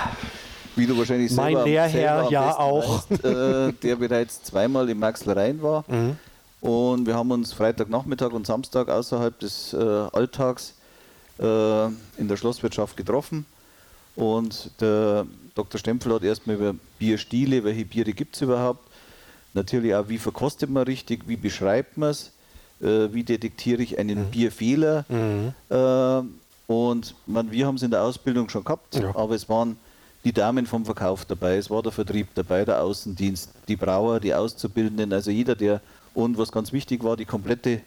wie 0.77 0.87
du 0.87 0.97
wahrscheinlich 0.97 1.31
Mein 1.33 1.55
selber, 1.55 1.65
Lehrherr 1.69 1.91
selber 2.23 2.31
ja 2.31 2.59
auch. 2.59 3.05
weißt, 3.11 3.25
äh, 3.25 3.73
der 3.83 3.97
bereits 3.97 4.43
zweimal 4.43 4.89
im 4.89 4.99
Maxl 4.99 5.31
Rhein 5.33 5.63
war. 5.63 5.85
Mhm. 5.89 6.17
Und 6.61 7.07
wir 7.07 7.15
haben 7.15 7.31
uns 7.31 7.53
Freitagnachmittag 7.53 8.33
und 8.33 8.47
Samstag 8.47 8.89
außerhalb 8.89 9.39
des 9.39 9.73
äh, 9.73 9.77
Alltags 9.79 10.75
äh, 11.39 11.87
in 11.87 12.29
der 12.29 12.37
Schlosswirtschaft 12.37 12.97
getroffen. 12.97 13.47
Und 14.17 14.71
der 14.81 15.27
Dr. 15.55 15.79
Stempfel 15.79 16.13
hat 16.15 16.23
erstmal 16.23 16.57
über 16.57 16.75
Bierstile, 16.99 17.65
welche 17.65 17.85
Biere 17.85 18.13
gibt 18.13 18.37
es 18.37 18.43
überhaupt, 18.43 18.85
natürlich 19.55 19.95
auch, 19.95 20.09
wie 20.09 20.19
verkostet 20.19 20.69
man 20.71 20.83
richtig, 20.85 21.23
wie 21.27 21.37
beschreibt 21.37 21.97
man 21.97 22.11
es, 22.11 22.31
äh, 22.83 23.09
wie 23.13 23.25
detektiere 23.25 23.83
ich 23.83 23.99
einen 23.99 24.27
Bierfehler. 24.27 25.05
Äh, 25.71 26.23
und 26.73 27.15
man, 27.27 27.51
wir 27.51 27.67
haben 27.67 27.77
es 27.77 27.83
in 27.83 27.91
der 27.91 28.03
Ausbildung 28.03 28.49
schon 28.49 28.65
gehabt, 28.65 28.95
Ja. 28.97 29.15
aber 29.17 29.35
es 29.35 29.49
waren 29.49 29.77
die 30.25 30.33
Damen 30.33 30.67
vom 30.67 30.85
Verkauf 30.85 31.25
dabei, 31.25 31.57
es 31.57 31.71
war 31.71 31.83
der 31.83 31.93
Vertrieb 31.93 32.29
dabei, 32.35 32.65
der 32.65 32.83
Außendienst, 32.83 33.51
die 33.69 33.77
Brauer, 33.77 34.21
die 34.21 34.35
Auszubildenden, 34.35 35.13
also 35.13 35.31
jeder, 35.31 35.55
der, 35.55 35.81
und 36.15 36.37
was 36.37 36.53
ganz 36.53 36.73
wichtig 36.73 37.03
war, 37.03 37.17
die 37.17 37.25
komplette 37.25 37.81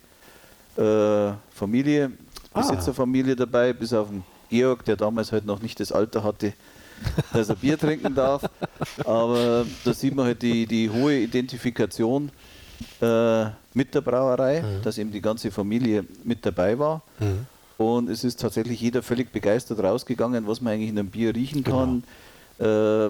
äh, 0.77 1.31
Familie, 1.53 2.11
Ah. 2.55 2.61
Besitzerfamilie 2.61 3.35
dabei, 3.35 3.73
bis 3.73 3.93
auf 3.93 4.09
den 4.09 4.23
Georg, 4.49 4.85
der 4.85 4.95
damals 4.95 5.31
halt 5.31 5.43
noch 5.45 5.59
nicht 5.59 5.79
das 5.79 5.91
Alter 5.91 6.23
hatte, 6.23 6.53
dass 7.33 7.49
er 7.49 7.55
Bier 7.55 7.79
trinken 7.79 8.13
darf. 8.13 8.43
Aber 9.05 9.65
da 9.83 9.91
sieht 9.93 10.13
man 10.15 10.25
halt 10.27 10.41
die, 10.43 10.67
die 10.67 10.87
hohe 10.87 11.17
Identifikation 11.17 12.29
äh, 13.01 13.45
mit 13.73 13.95
der 13.95 14.01
Brauerei, 14.01 14.63
dass 14.83 14.99
eben 14.99 15.11
die 15.11 15.19
ganze 15.21 15.49
Familie 15.49 16.05
mit 16.23 16.45
dabei 16.45 16.77
war. 16.77 17.01
Und 17.77 18.09
es 18.09 18.23
ist 18.23 18.39
tatsächlich 18.39 18.79
jeder 18.79 19.01
völlig 19.01 19.31
begeistert 19.31 19.79
rausgegangen, 19.79 20.47
was 20.47 20.61
man 20.61 20.73
eigentlich 20.73 20.89
in 20.89 20.99
einem 20.99 21.09
Bier 21.09 21.33
riechen 21.33 21.63
kann, 21.63 22.03
äh, 22.59 23.09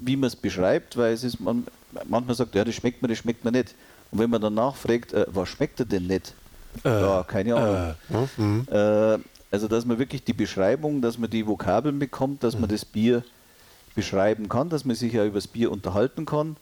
wie 0.00 0.16
man 0.16 0.28
es 0.28 0.36
beschreibt, 0.36 0.96
weil 0.96 1.12
es 1.12 1.22
ist, 1.22 1.40
man, 1.40 1.66
manchmal 2.08 2.34
sagt, 2.34 2.54
ja, 2.54 2.64
das 2.64 2.74
schmeckt 2.74 3.02
mir, 3.02 3.08
das 3.08 3.18
schmeckt 3.18 3.44
mir 3.44 3.52
nicht. 3.52 3.74
Und 4.10 4.18
wenn 4.18 4.30
man 4.30 4.40
dann 4.40 4.54
nachfragt, 4.54 5.12
äh, 5.12 5.26
was 5.28 5.48
schmeckt 5.48 5.80
er 5.80 5.86
denn 5.86 6.06
nicht? 6.06 6.34
ja, 6.84 7.22
keine 7.24 7.56
Ahnung. 7.56 7.94
Äh, 8.70 9.18
also, 9.50 9.66
dass 9.66 9.84
man 9.84 9.98
wirklich 9.98 10.22
die 10.22 10.32
Beschreibung, 10.32 11.02
dass 11.02 11.18
man 11.18 11.28
die 11.28 11.46
Vokabeln 11.46 11.98
bekommt, 11.98 12.44
dass 12.44 12.56
man 12.58 12.68
das 12.68 12.84
Bier 12.84 13.24
beschreiben 13.94 14.48
kann, 14.48 14.68
dass 14.68 14.84
man 14.84 14.94
sich 14.94 15.12
ja 15.12 15.24
über 15.24 15.34
das 15.34 15.48
Bier 15.48 15.72
unterhalten 15.72 16.24
kann. 16.24 16.56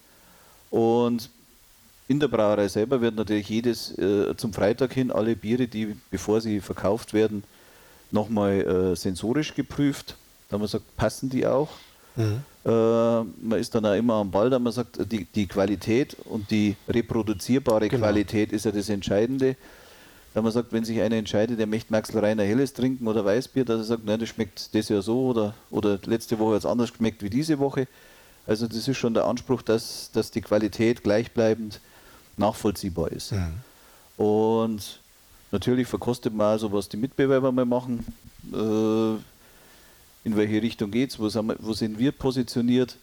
Und 0.70 1.30
in 2.09 2.18
der 2.18 2.28
Brauerei 2.28 2.68
selber 2.68 3.00
wird 3.00 3.14
natürlich 3.14 3.48
jedes 3.48 3.96
äh, 3.98 4.34
zum 4.36 4.52
Freitag 4.52 4.94
hin 4.94 5.11
alle 5.12 5.36
Biere, 5.36 5.68
die 5.68 5.94
bevor 6.11 6.40
sie 6.40 6.61
verkauft 6.61 7.12
werden, 7.12 7.44
nochmal 8.11 8.61
äh, 8.92 8.96
sensorisch 8.96 9.54
geprüft. 9.54 10.16
Da 10.48 10.56
man 10.56 10.66
sagt, 10.66 10.96
passen 10.96 11.28
die 11.28 11.46
auch? 11.46 11.68
Äh, 12.16 12.70
man 12.70 13.59
ist 13.59 13.74
dann 13.74 13.84
auch 13.84 13.94
immer 13.94 14.14
am 14.14 14.30
Ball, 14.30 14.48
da 14.50 14.59
man 14.59 14.72
sagt, 14.72 15.12
die, 15.12 15.26
die 15.26 15.46
Qualität 15.46 16.16
und 16.24 16.50
die 16.50 16.76
reproduzierbare 16.88 17.88
Genau. 17.88 18.06
Qualität 18.06 18.52
ist 18.52 18.64
ja 18.64 18.72
das 18.72 18.88
Entscheidende. 18.88 19.56
Da 20.34 20.40
man 20.42 20.50
sagt, 20.50 20.72
wenn 20.72 20.84
sich 20.84 21.00
einer 21.00 21.16
entscheidet, 21.16 21.59
der 21.59 21.66
möchte 21.66 21.92
Maxl 21.92 22.18
Reiner 22.18 22.42
Helles 22.42 22.72
trinken 22.72 23.06
oder 23.06 23.24
Weißbier, 23.24 23.64
dass 23.64 23.80
er 23.80 23.84
sagt, 23.84 24.04
nein, 24.04 24.18
das 24.18 24.30
schmeckt 24.30 24.74
das 24.74 24.88
ja 24.88 25.02
so 25.02 25.26
oder, 25.26 25.54
oder 25.70 25.98
letzte 26.06 26.38
Woche 26.38 26.54
hat 26.54 26.61
es 26.61 26.66
anders 26.66 26.90
geschmeckt 26.90 27.22
wie 27.22 27.30
diese 27.30 27.59
Woche. 27.59 27.86
Also 28.46 28.66
das 28.66 28.88
ist 28.88 28.96
schon 28.96 29.14
der 29.14 29.26
Anspruch, 29.26 29.62
dass, 29.62 30.11
dass 30.12 30.30
die 30.30 30.40
Qualität 30.40 31.02
gleichbleibend 31.02 31.80
nachvollziehbar 32.39 33.11
ist. 33.12 33.32
Und 34.16 35.01
natürlich 35.53 35.86
verkostet 35.86 36.34
man 36.34 36.47
also, 36.49 36.72
was 36.72 36.89
die 36.89 36.97
Mitbewerber 36.97 37.53
mal 37.53 37.64
machen, 37.64 38.05
äh, 38.53 39.16
in 40.24 40.36
welche 40.36 40.61
Richtung 40.62 40.91
geht 40.91 41.11
es, 41.11 41.18
wo, 41.18 41.28
sind 41.28 41.47
wir- 41.47 41.57
wo 41.61 41.72
sind 41.72 41.99
wir 41.99 42.12
positioniert. 42.12 42.97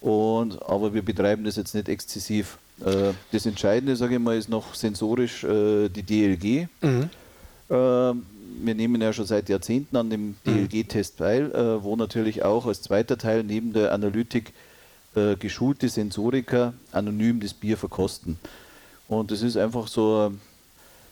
Und, 0.00 0.62
aber 0.62 0.92
wir 0.94 1.02
betreiben 1.02 1.44
das 1.44 1.56
jetzt 1.56 1.74
nicht 1.74 1.88
exzessiv. 1.88 2.58
Äh, 2.84 3.12
das 3.32 3.46
Entscheidende, 3.46 3.96
sage 3.96 4.14
ich 4.14 4.20
mal, 4.20 4.36
ist 4.36 4.48
noch 4.48 4.74
sensorisch 4.74 5.42
äh, 5.44 5.88
die 5.88 6.02
DLG. 6.02 6.68
Mhm. 6.82 7.10
Äh, 7.68 7.74
wir 8.58 8.74
nehmen 8.74 9.02
ja 9.02 9.12
schon 9.12 9.26
seit 9.26 9.48
Jahrzehnten 9.48 9.96
an 9.96 10.08
dem 10.08 10.36
DLG-Test 10.46 11.18
teil, 11.18 11.78
wo 11.82 11.94
natürlich 11.94 12.42
auch 12.42 12.64
als 12.64 12.80
zweiter 12.80 13.18
Teil 13.18 13.44
neben 13.44 13.74
der 13.74 13.92
Analytik 13.92 14.54
äh, 15.16 15.36
geschulte 15.36 15.88
Sensoriker 15.88 16.74
anonym 16.92 17.40
das 17.40 17.54
Bier 17.54 17.76
verkosten. 17.76 18.38
Und 19.08 19.30
das 19.30 19.42
ist 19.42 19.56
einfach 19.56 19.88
so 19.88 20.32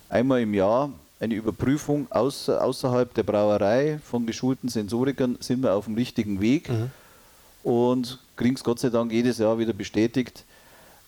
einmal 0.09 0.43
im 0.43 0.55
Jahr 0.55 0.93
eine 1.21 1.35
Überprüfung 1.35 2.07
außer, 2.11 2.63
außerhalb 2.63 3.15
der 3.15 3.23
Brauerei 3.23 3.99
von 4.05 4.27
geschulten 4.27 4.69
Sensorikern, 4.69 5.39
sind 5.41 5.63
wir 5.63 5.75
auf 5.75 5.87
dem 5.87 5.95
richtigen 5.95 6.41
Weg 6.41 6.69
und 7.63 8.19
kriegen 8.37 8.57
es 8.57 8.63
Gott 8.63 8.79
sei 8.79 8.91
Dank 8.91 9.11
jedes 9.11 9.39
Jahr 9.39 9.59
wieder 9.59 9.73
bestätigt, 9.73 10.45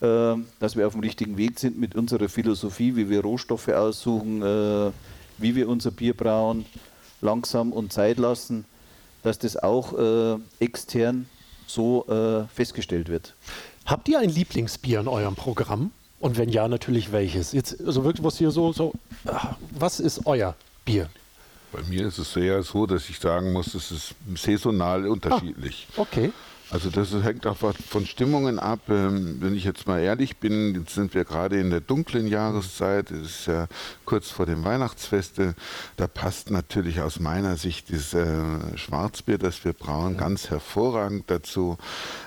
äh, 0.00 0.34
dass 0.58 0.76
wir 0.76 0.86
auf 0.86 0.94
dem 0.94 1.02
richtigen 1.02 1.36
Weg 1.36 1.58
sind 1.58 1.78
mit 1.78 1.94
unserer 1.94 2.28
Philosophie, 2.28 2.96
wie 2.96 3.10
wir 3.10 3.20
Rohstoffe 3.20 3.68
aussuchen, 3.68 4.42
äh, 4.42 4.90
wie 5.38 5.54
wir 5.54 5.68
unser 5.68 5.90
Bier 5.90 6.14
brauen, 6.14 6.64
langsam 7.20 7.72
und 7.72 7.92
Zeit 7.92 8.18
lassen, 8.18 8.64
dass 9.22 9.38
das 9.38 9.56
auch 9.56 9.98
äh, 9.98 10.38
extern 10.60 11.26
so 11.66 12.06
äh, 12.08 12.46
festgestellt 12.54 13.08
wird. 13.08 13.34
Habt 13.84 14.08
ihr 14.08 14.18
ein 14.18 14.30
Lieblingsbier 14.30 15.00
in 15.00 15.08
eurem 15.08 15.34
Programm? 15.34 15.90
Und 16.18 16.38
wenn 16.38 16.48
ja, 16.48 16.66
natürlich 16.66 17.12
welches? 17.12 17.52
Jetzt, 17.52 17.80
also 17.84 18.04
wirklich, 18.04 18.24
was 18.24 18.38
hier 18.38 18.50
so, 18.50 18.72
so, 18.72 18.92
ah, 19.26 19.54
was 19.70 20.00
ist 20.00 20.26
euer 20.26 20.54
Bier? 20.84 21.08
Bei 21.72 21.82
mir 21.82 22.06
ist 22.06 22.18
es 22.18 22.34
eher 22.36 22.62
so, 22.62 22.86
dass 22.86 23.08
ich 23.10 23.18
sagen 23.18 23.52
muss, 23.52 23.74
es 23.74 23.90
ist 23.90 24.14
saisonal 24.34 25.06
unterschiedlich. 25.06 25.86
Okay. 25.96 26.32
Also 26.68 26.90
das 26.90 27.12
hängt 27.12 27.46
auch 27.46 27.56
von 27.56 28.06
Stimmungen 28.06 28.58
ab. 28.58 28.80
Ähm, 28.88 29.36
wenn 29.40 29.54
ich 29.54 29.64
jetzt 29.64 29.86
mal 29.86 30.00
ehrlich 30.00 30.38
bin, 30.38 30.74
jetzt 30.74 30.94
sind 30.94 31.14
wir 31.14 31.24
gerade 31.24 31.60
in 31.60 31.70
der 31.70 31.80
dunklen 31.80 32.26
Jahreszeit, 32.26 33.10
es 33.12 33.40
ist 33.40 33.46
ja 33.46 33.68
kurz 34.04 34.30
vor 34.30 34.46
dem 34.46 34.64
Weihnachtsfeste. 34.64 35.54
Da 35.96 36.08
passt 36.08 36.50
natürlich 36.50 37.00
aus 37.00 37.20
meiner 37.20 37.56
Sicht 37.56 37.92
das 37.92 38.14
äh, 38.14 38.76
Schwarzbier, 38.76 39.38
das 39.38 39.64
wir 39.64 39.74
brauen, 39.74 40.16
ganz 40.16 40.50
hervorragend 40.50 41.24
dazu. 41.28 41.78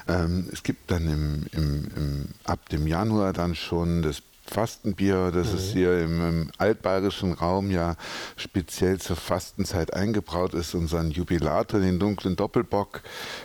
Ähm, 0.07 0.47
es 0.53 0.63
gibt 0.63 0.89
dann 0.89 1.07
im, 1.09 1.45
im, 1.51 1.87
im, 1.95 2.25
ab 2.45 2.69
dem 2.69 2.87
Januar 2.87 3.33
dann 3.33 3.55
schon 3.55 4.01
das 4.01 4.21
Fastenbier, 4.49 5.31
das 5.31 5.51
mhm. 5.51 5.57
ist 5.57 5.71
hier 5.71 5.99
im, 5.99 6.27
im, 6.27 6.51
altbayerischen 6.57 7.33
Raum 7.33 7.71
ja 7.71 7.95
speziell 8.35 8.99
zur 8.99 9.15
Fastenzeit 9.15 9.93
eingebraut 9.93 10.53
ist, 10.53 10.73
unseren 10.73 11.11
Jubilator, 11.11 11.79
den 11.79 11.99
dunklen 11.99 12.35
Doppelbock. 12.35 13.01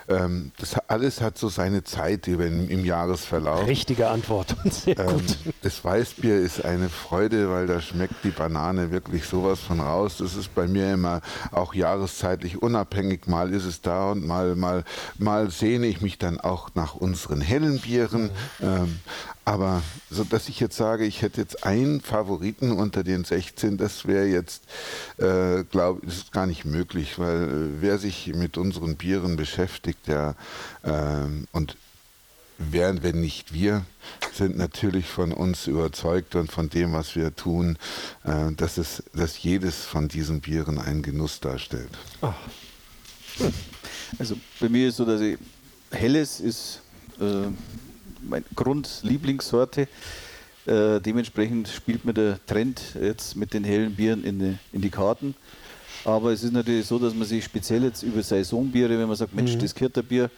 Ähm, 0.08 0.52
das 0.58 0.76
alles 0.88 1.20
hat 1.20 1.38
so 1.38 1.48
seine 1.48 1.84
Zeit 1.84 2.26
im, 2.28 2.68
im 2.68 2.84
Jahresverlauf. 2.84 3.66
Richtige 3.66 4.08
Antwort. 4.08 4.56
Sehr 4.70 4.98
ähm, 4.98 5.12
gut. 5.12 5.36
Das 5.62 5.84
Weißbier 5.84 6.36
ist 6.36 6.64
eine 6.64 6.88
Freude, 6.88 7.50
weil 7.50 7.66
da 7.66 7.80
schmeckt 7.80 8.24
die 8.24 8.30
Banane 8.30 8.90
wirklich 8.90 9.26
sowas 9.26 9.60
von 9.60 9.80
raus. 9.80 10.16
Das 10.18 10.34
ist 10.34 10.54
bei 10.54 10.66
mir 10.66 10.92
immer 10.92 11.20
auch 11.52 11.74
jahreszeitlich 11.74 12.62
unabhängig. 12.62 13.26
Mal 13.26 13.52
ist 13.52 13.64
es 13.64 13.80
da 13.82 14.10
und 14.12 14.26
mal, 14.26 14.56
mal, 14.56 14.84
mal 15.18 15.50
sehne 15.50 15.86
ich 15.86 16.00
mich 16.00 16.18
dann 16.18 16.40
auch 16.40 16.70
nach 16.74 16.94
unseren 16.94 17.40
hellen 17.40 17.80
Bieren. 17.80 18.30
Mhm. 18.58 18.66
Ähm, 18.66 18.98
aber 19.44 19.82
so 20.10 20.24
dass 20.24 20.48
ich 20.48 20.60
jetzt 20.60 20.76
sage, 20.76 21.04
ich 21.04 21.22
hätte 21.22 21.40
jetzt 21.40 21.64
einen 21.64 22.00
Favoriten 22.00 22.72
unter 22.72 23.04
den 23.04 23.24
16, 23.24 23.76
das 23.76 24.06
wäre 24.06 24.26
jetzt, 24.26 24.64
äh, 25.18 25.64
glaube 25.64 26.00
ich, 26.02 26.08
ist 26.08 26.32
gar 26.32 26.46
nicht 26.46 26.64
möglich, 26.64 27.18
weil 27.18 27.42
äh, 27.42 27.82
wer 27.82 27.98
sich 27.98 28.34
mit 28.34 28.56
unseren 28.56 28.96
Bieren 28.96 29.36
beschäftigt, 29.36 30.06
ja, 30.06 30.34
äh, 30.82 31.26
und 31.52 31.76
wer, 32.58 33.02
wenn 33.02 33.20
nicht 33.20 33.52
wir, 33.52 33.84
sind 34.32 34.56
natürlich 34.56 35.06
von 35.06 35.32
uns 35.32 35.66
überzeugt 35.66 36.34
und 36.34 36.50
von 36.50 36.70
dem, 36.70 36.92
was 36.92 37.16
wir 37.16 37.34
tun, 37.34 37.78
äh, 38.24 38.52
dass, 38.52 38.78
es, 38.78 39.02
dass 39.12 39.42
jedes 39.42 39.84
von 39.84 40.08
diesen 40.08 40.40
Bieren 40.40 40.78
einen 40.78 41.02
Genuss 41.02 41.40
darstellt. 41.40 41.90
Ach. 42.20 42.34
Also 44.18 44.36
bei 44.60 44.68
mir 44.68 44.88
ist 44.88 44.96
so, 44.96 45.04
dass 45.04 45.20
ich, 45.20 45.38
Helles 45.90 46.40
ist 46.40 46.80
äh, 47.20 47.48
meine 48.28 48.44
Grundlieblingssorte. 48.54 49.88
Äh, 50.66 51.00
dementsprechend 51.00 51.68
spielt 51.68 52.04
mir 52.04 52.14
der 52.14 52.38
Trend 52.46 52.80
jetzt 53.00 53.36
mit 53.36 53.52
den 53.52 53.64
hellen 53.64 53.94
Bieren 53.94 54.24
in 54.24 54.38
die, 54.38 54.58
in 54.72 54.80
die 54.80 54.90
Karten. 54.90 55.34
Aber 56.04 56.32
es 56.32 56.42
ist 56.42 56.52
natürlich 56.52 56.86
so, 56.86 56.98
dass 56.98 57.14
man 57.14 57.26
sich 57.26 57.44
speziell 57.44 57.84
jetzt 57.84 58.02
über 58.02 58.22
Saisonbiere, 58.22 58.98
wenn 58.98 59.06
man 59.06 59.16
sagt, 59.16 59.34
Mensch, 59.34 59.54
mhm. 59.54 59.60
das 59.60 59.74
Kirterbier, 59.74 60.30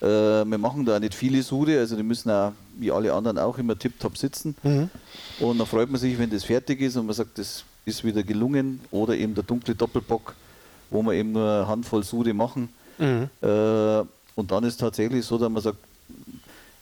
äh, 0.00 0.04
wir 0.44 0.58
machen 0.58 0.84
da 0.84 0.98
nicht 0.98 1.14
viele 1.14 1.42
Sude, 1.42 1.78
also 1.78 1.96
die 1.96 2.02
müssen 2.02 2.30
auch, 2.30 2.52
wie 2.76 2.90
alle 2.90 3.12
anderen 3.12 3.38
auch, 3.38 3.58
immer 3.58 3.78
tiptop 3.78 4.16
sitzen. 4.18 4.56
Mhm. 4.62 4.90
Und 5.40 5.58
dann 5.58 5.66
freut 5.66 5.90
man 5.90 6.00
sich, 6.00 6.18
wenn 6.18 6.30
das 6.30 6.44
fertig 6.44 6.80
ist 6.80 6.96
und 6.96 7.06
man 7.06 7.14
sagt, 7.14 7.38
das 7.38 7.64
ist 7.84 8.04
wieder 8.04 8.22
gelungen. 8.22 8.80
Oder 8.90 9.14
eben 9.14 9.34
der 9.34 9.44
dunkle 9.44 9.74
Doppelbock, 9.74 10.34
wo 10.90 11.02
wir 11.02 11.14
eben 11.14 11.32
nur 11.32 11.48
eine 11.48 11.68
Handvoll 11.68 12.02
Sude 12.02 12.34
machen. 12.34 12.68
Mhm. 12.98 13.28
Äh, 13.40 14.02
und 14.34 14.50
dann 14.50 14.64
ist 14.64 14.78
tatsächlich 14.78 15.24
so, 15.24 15.38
dass 15.38 15.50
man 15.50 15.62
sagt, 15.62 15.78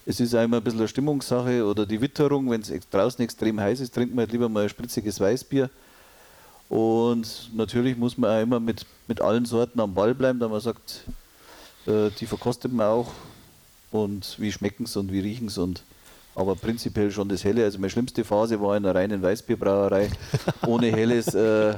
es 0.06 0.20
ist 0.20 0.34
auch 0.34 0.42
immer 0.42 0.58
ein 0.58 0.62
bisschen 0.62 0.80
eine 0.80 0.88
Stimmungssache 0.88 1.64
oder 1.64 1.86
die 1.86 2.00
Witterung. 2.00 2.50
Wenn 2.50 2.62
es 2.62 2.72
draußen 2.90 3.22
extrem 3.24 3.60
heiß 3.60 3.80
ist, 3.80 3.94
trinkt 3.94 4.14
man 4.14 4.24
halt 4.24 4.32
lieber 4.32 4.48
mal 4.48 4.64
ein 4.64 4.68
spritziges 4.68 5.20
Weißbier. 5.20 5.70
Und 6.68 7.50
natürlich 7.54 7.96
muss 7.96 8.16
man 8.16 8.30
auch 8.30 8.42
immer 8.42 8.60
mit, 8.60 8.86
mit 9.08 9.20
allen 9.20 9.44
Sorten 9.44 9.80
am 9.80 9.92
Ball 9.94 10.14
bleiben, 10.14 10.38
da 10.38 10.48
man 10.48 10.60
sagt, 10.60 11.04
äh, 11.86 12.10
die 12.18 12.26
verkostet 12.26 12.72
man 12.72 12.86
auch. 12.86 13.12
Und 13.90 14.36
wie 14.38 14.52
schmecken 14.52 14.84
es 14.84 14.96
und 14.96 15.12
wie 15.12 15.20
riechen 15.20 15.50
und 15.56 15.82
aber 16.34 16.54
prinzipiell 16.54 17.10
schon 17.10 17.28
das 17.28 17.44
Helle. 17.44 17.64
Also 17.64 17.78
meine 17.78 17.90
schlimmste 17.90 18.24
Phase 18.24 18.60
war 18.60 18.76
in 18.76 18.84
einer 18.84 18.94
reinen 18.94 19.22
Weißbierbrauerei 19.22 20.10
ohne 20.66 20.86
Helles. 20.86 21.34
Äh, 21.34 21.74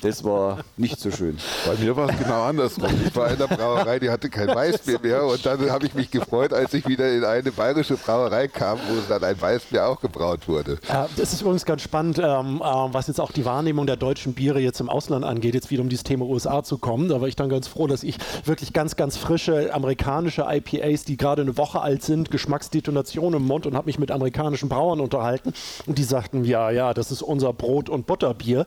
das 0.00 0.24
war 0.24 0.58
nicht 0.76 0.98
so 0.98 1.10
schön. 1.10 1.38
Bei 1.66 1.76
mir 1.76 1.96
war 1.96 2.08
es 2.08 2.18
genau 2.18 2.42
andersrum. 2.42 2.90
Ich 3.06 3.14
war 3.14 3.30
in 3.30 3.36
einer 3.36 3.46
Brauerei, 3.46 3.98
die 3.98 4.10
hatte 4.10 4.28
kein 4.30 4.48
Weißbier 4.48 4.98
mehr 5.00 5.24
und 5.24 5.44
dann 5.44 5.70
habe 5.70 5.86
ich 5.86 5.94
mich 5.94 6.10
gefreut, 6.10 6.52
als 6.52 6.74
ich 6.74 6.86
wieder 6.88 7.12
in 7.12 7.24
eine 7.24 7.52
bayerische 7.52 7.96
Brauerei 7.96 8.48
kam, 8.48 8.78
wo 8.88 9.00
dann 9.08 9.22
ein 9.22 9.40
Weißbier 9.40 9.86
auch 9.86 10.00
gebraut 10.00 10.48
wurde. 10.48 10.78
Äh, 10.88 11.06
das 11.16 11.32
ist 11.32 11.42
übrigens 11.42 11.64
ganz 11.64 11.82
spannend, 11.82 12.18
ähm, 12.18 12.56
äh, 12.56 12.64
was 12.64 13.06
jetzt 13.06 13.20
auch 13.20 13.32
die 13.32 13.44
Wahrnehmung 13.44 13.86
der 13.86 13.96
deutschen 13.96 14.34
Biere 14.34 14.60
jetzt 14.60 14.80
im 14.80 14.88
Ausland 14.88 15.24
angeht, 15.24 15.54
jetzt 15.54 15.70
wieder 15.70 15.82
um 15.82 15.88
dieses 15.88 16.04
Thema 16.04 16.24
USA 16.26 16.62
zu 16.64 16.78
kommen. 16.78 17.08
Da 17.08 17.20
war 17.20 17.28
ich 17.28 17.36
dann 17.36 17.48
ganz 17.48 17.68
froh, 17.68 17.86
dass 17.86 18.02
ich 18.02 18.16
wirklich 18.44 18.72
ganz, 18.72 18.96
ganz 18.96 19.16
frische 19.16 19.72
amerikanische 19.72 20.46
IPAs, 20.48 21.04
die 21.04 21.16
gerade 21.16 21.42
eine 21.42 21.56
Woche 21.56 21.80
alt 21.80 22.02
sind, 22.02 22.30
Geschmacksdetonationen 22.30 23.41
im 23.42 23.48
Mund 23.48 23.66
und 23.66 23.74
habe 23.74 23.86
mich 23.86 23.98
mit 23.98 24.10
amerikanischen 24.10 24.68
Brauern 24.68 25.00
unterhalten 25.00 25.52
und 25.86 25.98
die 25.98 26.04
sagten, 26.04 26.44
ja, 26.44 26.70
ja, 26.70 26.94
das 26.94 27.10
ist 27.10 27.22
unser 27.22 27.52
Brot- 27.52 27.88
und 27.88 28.06
Butterbier, 28.06 28.64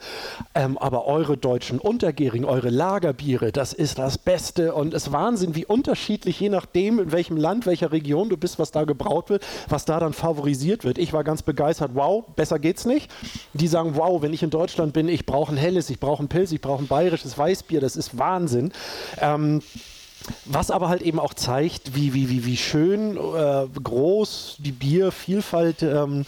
ähm, 0.53 0.77
aber 0.77 1.05
eure 1.07 1.37
deutschen 1.37 1.79
Untergärigen, 1.79 2.45
eure 2.45 2.69
Lagerbiere, 2.69 3.51
das 3.51 3.73
ist 3.73 3.97
das 3.97 4.17
Beste 4.17 4.73
und 4.73 4.93
es 4.93 5.05
ist 5.05 5.11
Wahnsinn, 5.11 5.55
wie 5.55 5.65
unterschiedlich, 5.65 6.39
je 6.39 6.49
nachdem, 6.49 6.99
in 6.99 7.11
welchem 7.11 7.37
Land, 7.37 7.65
welcher 7.65 7.91
Region 7.91 8.29
du 8.29 8.37
bist, 8.37 8.59
was 8.59 8.71
da 8.71 8.83
gebraut 8.83 9.29
wird, 9.29 9.45
was 9.69 9.85
da 9.85 9.99
dann 9.99 10.13
favorisiert 10.13 10.83
wird. 10.83 10.97
Ich 10.97 11.13
war 11.13 11.23
ganz 11.23 11.41
begeistert, 11.41 11.91
wow, 11.93 12.23
besser 12.35 12.59
geht's 12.59 12.85
nicht. 12.85 13.11
Die 13.53 13.67
sagen, 13.67 13.95
wow, 13.95 14.21
wenn 14.21 14.33
ich 14.33 14.43
in 14.43 14.49
Deutschland 14.49 14.93
bin, 14.93 15.07
ich 15.07 15.25
brauche 15.25 15.53
ein 15.53 15.57
helles, 15.57 15.89
ich 15.89 15.99
brauche 15.99 16.23
ein 16.23 16.27
Pilz, 16.27 16.51
ich 16.51 16.61
brauche 16.61 16.83
ein 16.83 16.87
bayerisches 16.87 17.37
Weißbier, 17.37 17.81
das 17.81 17.95
ist 17.95 18.17
Wahnsinn. 18.17 18.71
Ähm, 19.21 19.61
was 20.45 20.71
aber 20.71 20.89
halt 20.89 21.01
eben 21.01 21.19
auch 21.19 21.33
zeigt, 21.33 21.95
wie, 21.95 22.13
wie, 22.13 22.29
wie, 22.29 22.45
wie 22.45 22.57
schön 22.57 23.17
äh, 23.17 23.67
groß 23.83 24.57
die 24.59 24.71
Biervielfalt, 24.71 25.83
ähm, 25.83 26.25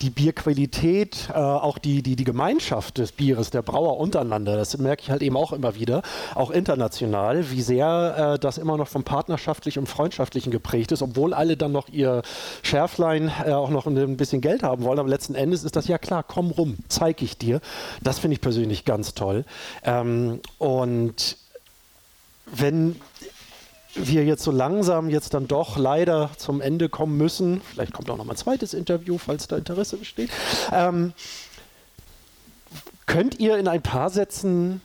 die 0.00 0.10
Bierqualität, 0.10 1.28
äh, 1.30 1.38
auch 1.38 1.78
die, 1.78 2.02
die, 2.02 2.16
die 2.16 2.24
Gemeinschaft 2.24 2.98
des 2.98 3.12
Bieres, 3.12 3.50
der 3.50 3.62
Brauer 3.62 3.98
untereinander, 3.98 4.56
das 4.56 4.76
merke 4.78 5.02
ich 5.02 5.10
halt 5.10 5.22
eben 5.22 5.36
auch 5.36 5.52
immer 5.52 5.74
wieder, 5.74 6.02
auch 6.34 6.50
international, 6.50 7.50
wie 7.50 7.62
sehr 7.62 8.34
äh, 8.34 8.38
das 8.38 8.58
immer 8.58 8.76
noch 8.76 8.88
vom 8.88 9.04
partnerschaftlichen 9.04 9.80
und 9.80 9.86
freundschaftlichen 9.86 10.50
geprägt 10.50 10.92
ist, 10.92 11.02
obwohl 11.02 11.34
alle 11.34 11.56
dann 11.56 11.72
noch 11.72 11.88
ihr 11.88 12.22
Schärflein 12.62 13.30
äh, 13.44 13.52
auch 13.52 13.70
noch 13.70 13.86
ein 13.86 14.16
bisschen 14.16 14.40
Geld 14.40 14.62
haben 14.62 14.84
wollen. 14.84 14.98
Aber 14.98 15.08
letzten 15.08 15.34
Endes 15.34 15.64
ist 15.64 15.76
das 15.76 15.88
ja 15.88 15.98
klar, 15.98 16.22
komm 16.22 16.50
rum, 16.50 16.76
zeige 16.88 17.24
ich 17.24 17.36
dir. 17.36 17.60
Das 18.02 18.18
finde 18.18 18.34
ich 18.34 18.40
persönlich 18.40 18.84
ganz 18.84 19.14
toll. 19.14 19.44
Ähm, 19.84 20.40
und 20.58 21.36
wenn 22.46 22.96
wir 23.94 24.24
jetzt 24.24 24.42
so 24.42 24.50
langsam 24.50 25.10
jetzt 25.10 25.34
dann 25.34 25.48
doch 25.48 25.76
leider 25.76 26.30
zum 26.36 26.60
Ende 26.60 26.88
kommen 26.88 27.16
müssen. 27.16 27.60
Vielleicht 27.60 27.92
kommt 27.92 28.10
auch 28.10 28.16
noch 28.16 28.24
mal 28.24 28.34
ein 28.34 28.36
zweites 28.36 28.74
Interview, 28.74 29.18
falls 29.18 29.48
da 29.48 29.56
Interesse 29.56 29.96
besteht. 29.96 30.30
Ähm, 30.72 31.12
könnt 33.06 33.40
ihr 33.40 33.58
in 33.58 33.68
ein 33.68 33.82
paar 33.82 34.10
Sätzen 34.10 34.80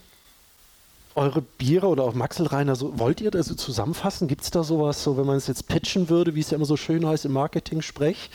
eure 1.16 1.42
Biere 1.42 1.88
oder 1.88 2.04
auch 2.04 2.14
Maxelreiner, 2.14 2.76
so, 2.76 3.00
wollt 3.00 3.22
ihr 3.22 3.32
das 3.32 3.46
so 3.48 3.56
zusammenfassen? 3.56 4.28
Gibt 4.28 4.44
es 4.44 4.52
da 4.52 4.64
sowas, 4.64 5.02
so 5.04 5.18
wenn 5.18 5.26
man 5.26 5.38
es 5.38 5.48
jetzt 5.48 5.68
pitchen 5.68 6.10
würde, 6.10 6.36
wie 6.36 6.42
es 6.42 6.52
ja 6.52 6.58
immer 6.58 6.66
so 6.66 6.76
schön 6.76 7.08
heißt 7.08 7.26
im 7.26 7.32
Marketing-Sprech? 7.32 8.30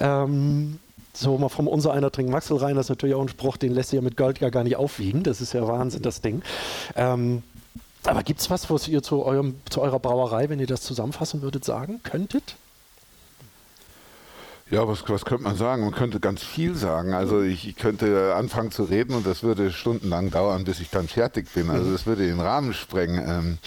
Ähm, 0.00 0.80
so 1.12 1.38
mal 1.38 1.48
vom 1.48 1.68
unser 1.68 1.92
einer 1.92 2.10
trinkt 2.10 2.30
Maxelreiner 2.30 2.80
ist 2.80 2.88
natürlich 2.88 3.14
auch 3.14 3.22
ein 3.22 3.28
Spruch, 3.28 3.56
den 3.56 3.72
lässt 3.72 3.90
sich 3.90 3.96
ja 3.96 4.02
mit 4.02 4.16
Gold 4.16 4.40
ja 4.40 4.50
gar 4.50 4.64
nicht 4.64 4.76
aufwiegen. 4.76 5.22
Das 5.22 5.40
ist 5.40 5.52
ja 5.52 5.66
Wahnsinn, 5.66 6.02
das 6.02 6.20
Ding. 6.20 6.42
Ähm, 6.94 7.42
aber 8.06 8.22
gibt 8.22 8.40
es 8.40 8.50
was, 8.50 8.70
was 8.70 8.88
ihr 8.88 9.02
zu, 9.02 9.24
eurem, 9.24 9.56
zu 9.68 9.80
eurer 9.80 9.98
Brauerei, 9.98 10.48
wenn 10.48 10.60
ihr 10.60 10.66
das 10.66 10.82
zusammenfassen 10.82 11.42
würdet, 11.42 11.64
sagen 11.64 12.00
könntet? 12.02 12.56
Ja, 14.68 14.88
was, 14.88 15.08
was 15.08 15.24
könnte 15.24 15.44
man 15.44 15.54
sagen? 15.54 15.84
Man 15.84 15.94
könnte 15.94 16.18
ganz 16.18 16.42
viel 16.42 16.74
sagen. 16.74 17.14
Also 17.14 17.40
ich, 17.40 17.68
ich, 17.68 17.76
könnte 17.76 18.34
anfangen 18.34 18.72
zu 18.72 18.82
reden 18.82 19.14
und 19.14 19.24
das 19.24 19.44
würde 19.44 19.70
stundenlang 19.70 20.32
dauern, 20.32 20.64
bis 20.64 20.80
ich 20.80 20.90
dann 20.90 21.06
fertig 21.06 21.46
bin. 21.54 21.70
Also 21.70 21.84
mhm. 21.84 21.92
das 21.92 22.04
würde 22.04 22.26
den 22.26 22.40
Rahmen 22.40 22.74
sprengen. 22.74 23.24
Ähm, 23.28 23.58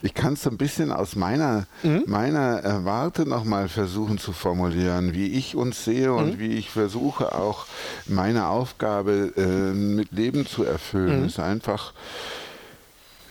ich 0.00 0.14
kann 0.14 0.34
es 0.34 0.42
so 0.42 0.50
ein 0.50 0.56
bisschen 0.56 0.92
aus 0.92 1.16
meiner, 1.16 1.66
mhm. 1.82 2.04
meiner 2.06 2.84
Warte 2.84 3.26
nochmal 3.26 3.68
versuchen 3.68 4.18
zu 4.18 4.32
formulieren, 4.32 5.12
wie 5.12 5.26
ich 5.26 5.56
uns 5.56 5.84
sehe 5.84 6.12
und 6.12 6.34
mhm. 6.34 6.38
wie 6.38 6.52
ich 6.56 6.70
versuche 6.70 7.34
auch 7.34 7.66
meine 8.06 8.46
Aufgabe 8.46 9.32
äh, 9.36 9.74
mit 9.74 10.12
Leben 10.12 10.46
zu 10.46 10.62
erfüllen. 10.62 11.22
Mhm. 11.22 11.26
Ist 11.26 11.40
einfach 11.40 11.92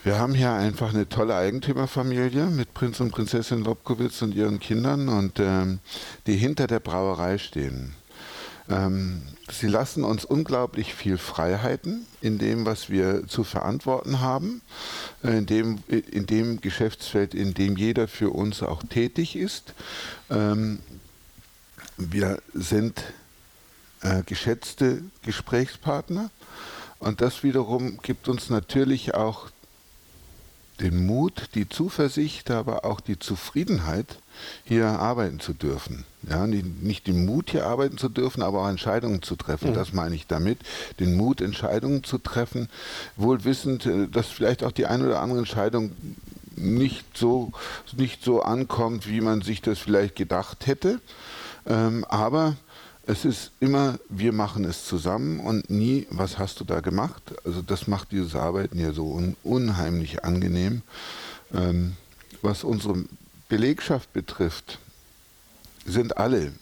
wir 0.04 0.20
haben 0.20 0.34
hier 0.34 0.52
einfach 0.52 0.94
eine 0.94 1.08
tolle 1.08 1.36
Eigentümerfamilie 1.36 2.48
mit 2.48 2.74
Prinz 2.74 3.00
und 3.00 3.12
Prinzessin 3.12 3.64
Lobkowitz 3.64 4.22
und 4.22 4.36
ihren 4.36 4.60
Kindern 4.60 5.08
und 5.08 5.40
ähm, 5.40 5.80
die 6.28 6.36
hinter 6.36 6.68
der 6.68 6.82
Brauerei 6.82 7.38
stehen. 7.38 7.96
Ähm, 8.70 9.22
sie 9.50 9.68
lassen 9.68 10.04
uns 10.04 10.26
unglaublich 10.26 10.94
viel 10.94 11.18
Freiheiten 11.18 12.06
in 12.20 12.38
dem, 12.38 12.66
was 12.66 12.90
wir 12.90 13.28
zu 13.28 13.46
verantworten 13.46 14.20
haben, 14.20 14.62
äh, 15.24 15.38
in, 15.38 15.46
dem, 15.46 15.84
in 15.88 16.26
dem 16.26 16.60
Geschäftsfeld, 16.60 17.34
in 17.34 17.54
dem 17.54 17.78
jeder 17.78 18.10
für 18.10 18.32
uns 18.32 18.62
auch 18.62 18.84
tätig 18.84 19.38
ist. 19.38 19.74
Ähm, 20.30 20.80
wir 21.96 22.42
sind 22.54 23.02
äh, 24.02 24.22
geschätzte 24.26 25.02
Gesprächspartner 25.22 26.30
und 27.00 27.22
das 27.22 27.44
wiederum 27.44 28.00
gibt 28.02 28.28
uns 28.28 28.50
natürlich 28.50 29.14
auch 29.14 29.50
den 30.84 31.06
Mut, 31.06 31.50
die 31.56 31.70
Zuversicht, 31.70 32.52
aber 32.52 32.86
auch 32.86 33.00
die 33.00 33.18
Zufriedenheit, 33.18 34.18
hier 34.66 34.88
arbeiten 34.88 35.40
zu 35.40 35.54
dürfen. 35.54 36.06
Ja, 36.30 36.46
nicht 36.46 37.08
den 37.08 37.26
Mut, 37.26 37.52
hier 37.52 37.66
arbeiten 37.66 37.98
zu 37.98 38.10
dürfen, 38.10 38.44
aber 38.44 38.62
auch 38.62 38.70
Entscheidungen 38.70 39.22
zu 39.22 39.36
treffen. 39.36 39.72
Mhm. 39.72 39.76
Das 39.76 39.94
meine 39.94 40.16
ich 40.16 40.28
damit. 40.28 40.60
Den 41.00 41.16
Mut, 41.16 41.42
Entscheidungen 41.42 42.04
zu 42.04 42.18
treffen, 42.18 42.68
wohl 43.16 43.46
wissend, 43.46 43.86
äh, 43.86 44.08
dass 44.08 44.28
vielleicht 44.28 44.64
auch 44.64 44.72
die 44.72 44.86
eine 44.86 45.06
oder 45.06 45.22
andere 45.22 45.40
Entscheidung 45.40 45.92
nicht 46.56 47.18
so, 47.18 47.52
nicht 47.96 48.24
so 48.24 48.42
ankommt, 48.42 49.08
wie 49.08 49.22
man 49.22 49.42
sich 49.42 49.62
das 49.62 49.80
vielleicht 49.80 50.16
gedacht 50.16 50.68
hätte. 50.68 51.00
Ähm, 51.66 52.06
aber 52.10 52.58
es 53.06 53.26
ist 53.26 53.52
immer, 53.60 54.00
wir 54.08 54.32
machen 54.32 54.64
es 54.64 54.86
zusammen 54.86 55.40
und 55.40 55.70
nie, 55.70 56.08
was 56.10 56.38
hast 56.38 56.60
du 56.60 56.64
da 56.64 56.80
gemacht? 56.80 57.22
Also 57.44 57.62
das 57.62 57.88
macht 57.88 58.12
dieses 58.12 58.36
Arbeiten 58.36 58.80
ja 58.80 58.94
so 58.94 59.08
un 59.08 59.36
unheimlich 59.44 60.24
angenehm. 60.24 60.82
Ähm, 61.54 61.98
was 62.42 62.64
unsere 62.64 63.04
Belegschaft 63.50 64.12
betrifft, 64.14 64.80
sind 65.86 66.18
alle, 66.18 66.54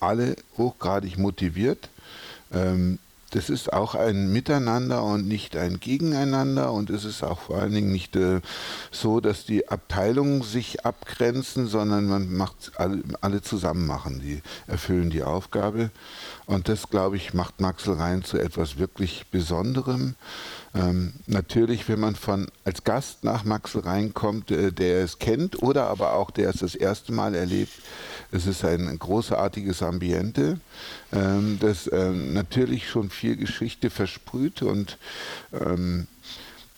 alle 0.00 0.36
hochgradig 0.56 1.18
motiviert. 1.18 1.88
Ähm, 2.52 2.98
das 3.30 3.50
ist 3.50 3.72
auch 3.72 3.94
ein 3.94 4.32
Miteinander 4.32 5.02
und 5.02 5.26
nicht 5.26 5.56
ein 5.56 5.80
Gegeneinander. 5.80 6.72
Und 6.72 6.90
es 6.90 7.04
ist 7.04 7.22
auch 7.22 7.40
vor 7.40 7.58
allen 7.58 7.72
Dingen 7.72 7.92
nicht 7.92 8.14
äh, 8.16 8.40
so, 8.90 9.20
dass 9.20 9.44
die 9.44 9.68
Abteilungen 9.68 10.42
sich 10.42 10.84
abgrenzen, 10.84 11.66
sondern 11.66 12.06
man 12.06 12.32
macht 12.32 12.72
alle, 12.76 13.02
alle 13.20 13.42
zusammen 13.42 13.86
machen, 13.86 14.20
die 14.20 14.42
erfüllen 14.66 15.10
die 15.10 15.22
Aufgabe. 15.22 15.90
Und 16.46 16.68
das 16.68 16.88
glaube 16.88 17.16
ich 17.16 17.34
macht 17.34 17.60
Maxel 17.60 17.94
Rhein 17.94 18.22
zu 18.22 18.38
etwas 18.38 18.78
wirklich 18.78 19.26
Besonderem. 19.30 20.14
Ähm, 20.74 21.14
natürlich, 21.26 21.88
wenn 21.88 22.00
man 22.00 22.14
von 22.14 22.48
als 22.64 22.84
Gast 22.84 23.24
nach 23.24 23.44
Maxel 23.44 23.80
reinkommt, 23.80 24.50
äh, 24.50 24.72
der 24.72 25.02
es 25.02 25.18
kennt 25.18 25.62
oder 25.62 25.88
aber 25.88 26.12
auch 26.12 26.30
der 26.30 26.50
es 26.50 26.60
das 26.60 26.74
erste 26.74 27.12
Mal 27.12 27.34
erlebt, 27.34 27.72
es 28.32 28.46
ist 28.46 28.64
ein 28.64 28.98
großartiges 28.98 29.82
Ambiente, 29.82 30.58
ähm, 31.12 31.58
das 31.60 31.86
äh, 31.86 32.10
natürlich 32.10 32.88
schon 32.88 33.10
viel 33.10 33.36
Geschichte 33.36 33.90
versprüht 33.90 34.62
und 34.62 34.98
ähm, 35.52 36.06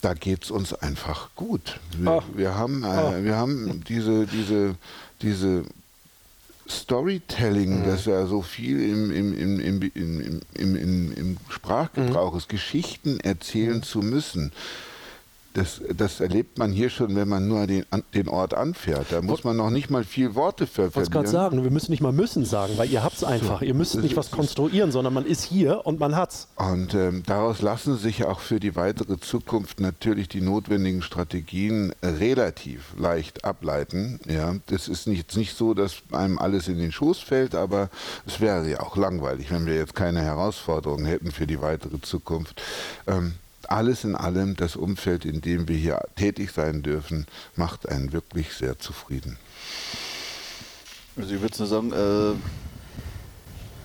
da 0.01 0.13
geht 0.13 0.45
es 0.45 0.51
uns 0.51 0.73
einfach 0.73 1.29
gut. 1.35 1.79
Wir, 1.97 2.11
oh. 2.11 2.23
wir 2.33 2.55
haben, 2.55 2.83
äh, 2.83 2.87
oh. 2.87 3.23
wir 3.23 3.35
haben 3.35 3.83
diese, 3.87 4.25
diese, 4.27 4.75
diese 5.21 5.63
Storytelling, 6.69 7.81
mhm. 7.81 7.85
das 7.85 8.05
ja 8.05 8.25
so 8.27 8.41
viel 8.41 8.81
im, 8.81 9.11
im, 9.11 9.37
im, 9.37 9.59
im, 9.59 9.91
im, 9.93 10.41
im, 10.53 10.75
im, 10.75 11.13
im 11.13 11.37
Sprachgebrauch 11.49 12.33
mhm. 12.33 12.37
ist, 12.37 12.49
Geschichten 12.49 13.19
erzählen 13.19 13.77
mhm. 13.77 13.83
zu 13.83 13.99
müssen. 13.99 14.51
Das, 15.53 15.81
das, 15.95 16.19
erlebt 16.19 16.59
man 16.59 16.71
hier 16.71 16.91
schon, 16.91 17.15
wenn 17.15 17.27
man 17.27 17.47
nur 17.47 17.65
den, 17.65 17.83
den 18.13 18.29
Ort 18.29 18.53
anfährt. 18.53 19.07
Da 19.09 19.21
muss 19.21 19.43
man 19.43 19.57
noch 19.57 19.71
nicht 19.71 19.89
mal 19.89 20.03
viel 20.03 20.35
Worte 20.35 20.67
verwenden. 20.67 20.91
Ich 20.91 20.95
wollte 20.97 21.11
gerade 21.11 21.27
sagen, 21.27 21.63
wir 21.63 21.71
müssen 21.71 21.89
nicht 21.89 22.01
mal 22.01 22.11
müssen 22.11 22.45
sagen, 22.45 22.73
weil 22.77 22.89
ihr 22.91 23.03
habt 23.03 23.17
es 23.17 23.23
einfach. 23.23 23.59
So, 23.59 23.65
ihr 23.65 23.73
müsst 23.73 23.95
nicht 23.95 24.15
was 24.15 24.29
konstruieren, 24.29 24.91
sondern 24.91 25.13
man 25.13 25.25
ist 25.25 25.43
hier 25.43 25.87
und 25.87 25.99
man 25.99 26.15
hat's. 26.15 26.49
Und 26.55 26.93
ähm, 26.93 27.23
daraus 27.25 27.63
lassen 27.63 27.97
sich 27.97 28.25
auch 28.25 28.41
für 28.41 28.59
die 28.59 28.75
weitere 28.75 29.19
Zukunft 29.19 29.79
natürlich 29.79 30.29
die 30.29 30.41
notwendigen 30.41 31.01
Strategien 31.01 31.93
relativ 32.03 32.93
leicht 32.97 33.43
ableiten. 33.43 34.19
Ja, 34.27 34.55
das 34.67 34.87
ist 34.87 35.07
nicht, 35.07 35.35
nicht 35.35 35.57
so, 35.57 35.73
dass 35.73 36.03
einem 36.11 36.37
alles 36.37 36.67
in 36.67 36.77
den 36.77 36.91
Schoß 36.91 37.19
fällt, 37.19 37.55
aber 37.55 37.89
es 38.27 38.39
wäre 38.39 38.69
ja 38.69 38.81
auch 38.81 38.95
langweilig, 38.97 39.51
wenn 39.51 39.65
wir 39.65 39.75
jetzt 39.75 39.95
keine 39.95 40.21
Herausforderungen 40.21 41.05
hätten 41.05 41.31
für 41.31 41.47
die 41.47 41.59
weitere 41.59 41.99
Zukunft. 42.01 42.61
Ähm, 43.07 43.33
alles 43.71 44.03
in 44.03 44.15
allem, 44.15 44.55
das 44.55 44.75
Umfeld, 44.75 45.25
in 45.25 45.41
dem 45.41 45.67
wir 45.67 45.77
hier 45.77 46.01
tätig 46.15 46.51
sein 46.51 46.81
dürfen, 46.81 47.27
macht 47.55 47.87
einen 47.87 48.11
wirklich 48.13 48.53
sehr 48.53 48.79
zufrieden. 48.79 49.37
Also 51.17 51.35
ich 51.35 51.41
würde 51.41 51.57
nur 51.57 51.67
sagen, 51.67 51.91
äh, 51.91 52.35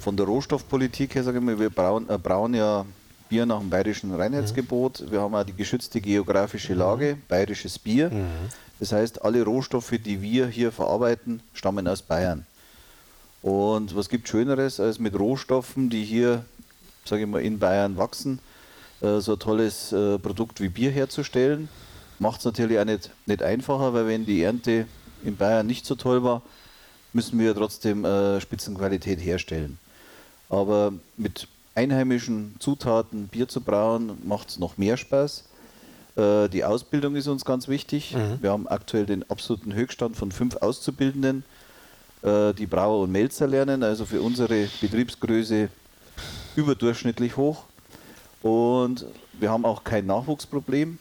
von 0.01 0.17
der 0.17 0.27
Rohstoffpolitik 0.27 1.15
her, 1.15 1.25
sage 1.25 1.39
ich 1.39 1.45
mal, 1.45 1.59
wir 1.59 1.71
brauen, 1.71 2.09
äh, 2.09 2.19
brauen 2.19 2.55
ja 2.55 2.85
Bier 3.29 3.47
nach 3.47 3.59
dem 3.59 3.71
bayerischen 3.71 4.15
Reinheitsgebot. 4.15 5.01
Mhm. 5.01 5.11
Wir 5.11 5.21
haben 5.21 5.35
auch 5.35 5.45
die 5.45 5.55
geschützte 5.55 6.01
geografische 6.01 6.75
Lage, 6.75 7.17
mhm. 7.17 7.23
bayerisches 7.29 7.79
Bier. 7.79 8.11
Mhm. 8.11 8.27
Das 8.81 8.93
heißt, 8.93 9.23
alle 9.25 9.43
Rohstoffe, 9.43 9.95
die 10.05 10.21
wir 10.21 10.47
hier 10.47 10.73
verarbeiten, 10.73 11.41
stammen 11.55 11.89
aus 11.89 12.03
Bayern. 12.03 12.47
Und 13.43 13.95
was 13.97 14.09
gibt 14.09 14.29
Schöneres, 14.29 14.81
als 14.81 14.99
mit 14.99 15.19
Rohstoffen, 15.19 15.91
die 15.91 16.05
hier, 16.05 16.45
sage 17.05 17.23
ich 17.23 17.29
mal, 17.29 17.43
in 17.43 17.59
Bayern 17.59 17.97
wachsen, 17.97 18.41
äh, 19.05 19.21
so 19.21 19.33
ein 19.33 19.39
tolles 19.39 19.93
äh, 19.93 20.19
Produkt 20.19 20.61
wie 20.61 20.69
Bier 20.69 20.91
herzustellen. 20.91 21.69
Macht 22.19 22.41
es 22.41 22.45
natürlich 22.45 22.79
auch 22.79 22.85
nicht, 22.85 23.11
nicht 23.27 23.43
einfacher, 23.43 23.93
weil 23.93 24.07
wenn 24.07 24.25
die 24.25 24.43
Ernte 24.43 24.87
in 25.25 25.37
Bayern 25.37 25.67
nicht 25.67 25.85
so 25.85 25.95
toll 25.95 26.23
war, 26.23 26.43
müssen 27.13 27.39
wir 27.39 27.55
trotzdem 27.55 28.05
äh, 28.05 28.41
Spitzenqualität 28.41 29.21
herstellen. 29.21 29.79
Aber 30.49 30.93
mit 31.17 31.49
einheimischen 31.75 32.57
Zutaten 32.59 33.29
Bier 33.29 33.49
zu 33.49 33.61
brauen, 33.61 34.19
macht 34.25 34.51
es 34.51 34.59
noch 34.59 34.79
mehr 34.79 34.97
Spaß. 34.97 35.45
Äh, 36.17 36.49
die 36.49 36.65
Ausbildung 36.65 37.17
ist 37.17 37.27
uns 37.27 37.45
ganz 37.45 37.69
wichtig. 37.69 38.15
Mhm. 38.15 38.39
Wir 38.41 38.51
haben 38.51 38.69
aktuell 38.69 39.07
den 39.07 39.29
absoluten 39.31 39.75
Höchststand 39.75 40.17
von 40.17 40.33
fünf 40.33 40.57
Auszubildenden, 40.57 41.45
äh, 42.23 42.53
die 42.55 42.67
Brauer 42.67 43.03
und 43.03 43.13
Melzer 43.13 43.47
lernen, 43.47 43.83
also 43.83 44.05
für 44.05 44.21
unsere 44.21 44.69
Betriebsgröße 44.81 45.69
überdurchschnittlich 46.57 47.37
hoch. 47.37 47.65
Und 48.45 49.07
wir 49.41 49.51
haben 49.51 49.65
auch 49.65 49.85
kein 49.85 50.05
Nachwuchsproblem. 50.05 50.99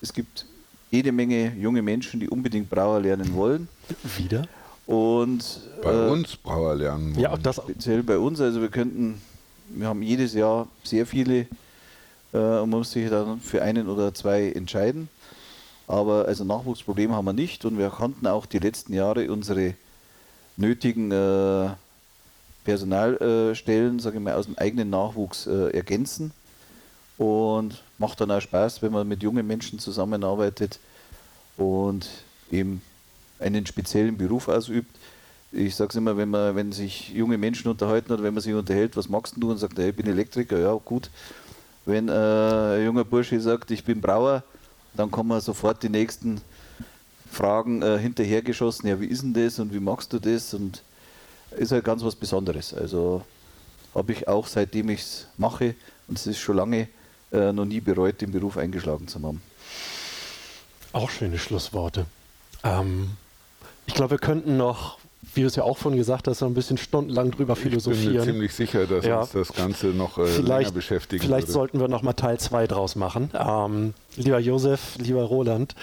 Es 0.00 0.12
gibt 0.12 0.46
jede 0.92 1.10
Menge 1.10 1.52
junge 1.56 1.82
Menschen, 1.82 2.20
die 2.20 2.28
unbedingt 2.28 2.70
Brauer 2.70 3.00
lernen 3.00 3.34
wollen. 3.34 3.66
Wieder? 4.16 4.46
Und 4.86 5.60
bei 5.82 5.92
äh, 5.92 6.08
uns 6.08 6.36
Brauer 6.36 6.76
lernen 6.76 7.16
wollen. 7.16 7.20
Ja, 7.20 7.36
das 7.36 7.56
speziell 7.56 8.04
bei 8.04 8.16
uns. 8.16 8.40
Also 8.40 8.60
wir 8.60 8.68
könnten, 8.68 9.20
wir 9.70 9.88
haben 9.88 10.02
jedes 10.02 10.34
Jahr 10.34 10.68
sehr 10.84 11.04
viele 11.04 11.48
äh, 12.32 12.38
und 12.38 12.70
man 12.70 12.78
muss 12.78 12.92
sich 12.92 13.10
dann 13.10 13.40
für 13.40 13.60
einen 13.60 13.88
oder 13.88 14.14
zwei 14.14 14.52
entscheiden. 14.52 15.08
Aber 15.88 16.26
also 16.26 16.44
Nachwuchsproblem 16.44 17.10
haben 17.10 17.24
wir 17.24 17.32
nicht 17.32 17.64
und 17.64 17.76
wir 17.76 17.90
konnten 17.90 18.28
auch 18.28 18.46
die 18.46 18.60
letzten 18.60 18.92
Jahre 18.92 19.32
unsere 19.32 19.74
nötigen 20.56 21.10
äh, 21.10 21.70
Personalstellen, 22.64 23.98
sage 23.98 24.18
ich 24.18 24.22
mal, 24.22 24.34
aus 24.34 24.46
dem 24.46 24.56
eigenen 24.58 24.90
Nachwuchs 24.90 25.48
äh, 25.48 25.70
ergänzen. 25.70 26.30
Und 27.16 27.82
macht 27.98 28.20
dann 28.20 28.30
auch 28.30 28.40
Spaß, 28.40 28.82
wenn 28.82 28.92
man 28.92 29.06
mit 29.06 29.22
jungen 29.22 29.46
Menschen 29.46 29.78
zusammenarbeitet 29.78 30.80
und 31.56 32.08
eben 32.50 32.82
einen 33.38 33.66
speziellen 33.66 34.16
Beruf 34.16 34.48
ausübt. 34.48 34.96
Ich 35.52 35.76
sage 35.76 35.90
es 35.90 35.96
immer, 35.96 36.16
wenn, 36.16 36.30
man, 36.30 36.56
wenn 36.56 36.72
sich 36.72 37.10
junge 37.10 37.38
Menschen 37.38 37.70
unterhalten 37.70 38.12
oder 38.12 38.24
wenn 38.24 38.34
man 38.34 38.42
sich 38.42 38.52
unterhält, 38.52 38.96
was 38.96 39.08
magst 39.08 39.34
du? 39.36 39.50
Und 39.50 39.58
sagt, 39.58 39.78
hey, 39.78 39.90
ich 39.90 39.96
bin 39.96 40.06
Elektriker, 40.06 40.58
ja 40.58 40.72
gut. 40.84 41.10
Wenn 41.86 42.08
äh, 42.08 42.12
ein 42.12 42.84
junger 42.84 43.04
Bursche 43.04 43.40
sagt, 43.40 43.70
ich 43.70 43.84
bin 43.84 44.00
Brauer, 44.00 44.42
dann 44.94 45.10
kommen 45.10 45.40
sofort 45.40 45.82
die 45.82 45.88
nächsten 45.88 46.40
Fragen 47.30 47.82
äh, 47.82 47.98
hinterhergeschossen. 47.98 48.88
Ja, 48.88 49.00
wie 49.00 49.06
ist 49.06 49.22
denn 49.22 49.34
das 49.34 49.58
und 49.58 49.72
wie 49.72 49.80
magst 49.80 50.12
du 50.12 50.18
das? 50.18 50.54
Und 50.54 50.82
ist 51.56 51.72
halt 51.72 51.84
ganz 51.84 52.02
was 52.02 52.16
Besonderes. 52.16 52.74
Also 52.74 53.22
habe 53.94 54.12
ich 54.12 54.26
auch 54.26 54.46
seitdem 54.46 54.88
ich 54.88 55.00
es 55.00 55.26
mache, 55.36 55.74
und 56.08 56.18
es 56.18 56.26
ist 56.26 56.38
schon 56.38 56.56
lange, 56.56 56.88
äh, 57.34 57.52
noch 57.52 57.64
nie 57.64 57.80
bereut, 57.80 58.20
den 58.20 58.32
Beruf 58.32 58.56
eingeschlagen 58.56 59.08
zu 59.08 59.20
haben. 59.22 59.42
Auch 60.92 61.10
schöne 61.10 61.38
Schlussworte. 61.38 62.06
Ähm, 62.62 63.10
ich 63.86 63.94
glaube, 63.94 64.12
wir 64.12 64.18
könnten 64.18 64.56
noch, 64.56 64.98
wie 65.34 65.40
du 65.40 65.48
es 65.48 65.56
ja 65.56 65.64
auch 65.64 65.76
vorhin 65.76 65.98
gesagt 65.98 66.28
hast, 66.28 66.42
ein 66.42 66.54
bisschen 66.54 66.78
stundenlang 66.78 67.32
drüber 67.32 67.56
philosophieren. 67.56 68.00
Ich 68.02 68.12
bin 68.12 68.18
mir 68.20 68.32
ziemlich 68.32 68.54
sicher, 68.54 68.86
dass 68.86 69.04
ja. 69.04 69.20
uns 69.20 69.32
das 69.32 69.52
Ganze 69.52 69.88
noch 69.88 70.18
äh, 70.18 70.38
länger 70.38 70.70
beschäftigen 70.70 71.22
Vielleicht 71.22 71.48
würde. 71.48 71.52
sollten 71.52 71.80
wir 71.80 71.88
noch 71.88 72.02
mal 72.02 72.12
Teil 72.12 72.38
2 72.38 72.66
draus 72.68 72.94
machen. 72.94 73.30
Ähm, 73.34 73.94
lieber 74.16 74.38
Josef, 74.38 74.96
lieber 74.98 75.24
Roland, 75.24 75.74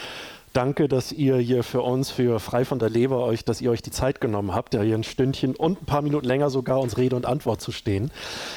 danke, 0.54 0.88
dass 0.88 1.12
ihr 1.12 1.38
hier 1.38 1.64
für 1.64 1.82
uns, 1.82 2.10
für 2.10 2.39
Frei 2.39 2.64
von 2.64 2.80
der 2.80 2.89
Leber, 2.89 3.20
euch, 3.26 3.43
dass 3.43 3.62
ihr 3.62 3.72
euch 3.72 3.82
die 3.82 3.91
Zeit 3.91 4.22
genommen 4.22 4.56
habt, 4.56 4.74
ja 4.74 4.82
hier 4.82 4.95
ein 4.95 5.04
Stündchen 5.04 5.56
und 5.56 5.82
ein 5.82 5.86
paar 5.86 6.02
Minuten 6.02 6.26
länger 6.26 6.49
sogar 6.49 6.80
uns 6.80 6.97
Rede 6.97 7.16
und 7.16 7.26
Antwort 7.26 7.62
zu 7.62 7.72
stehen. 7.72 8.12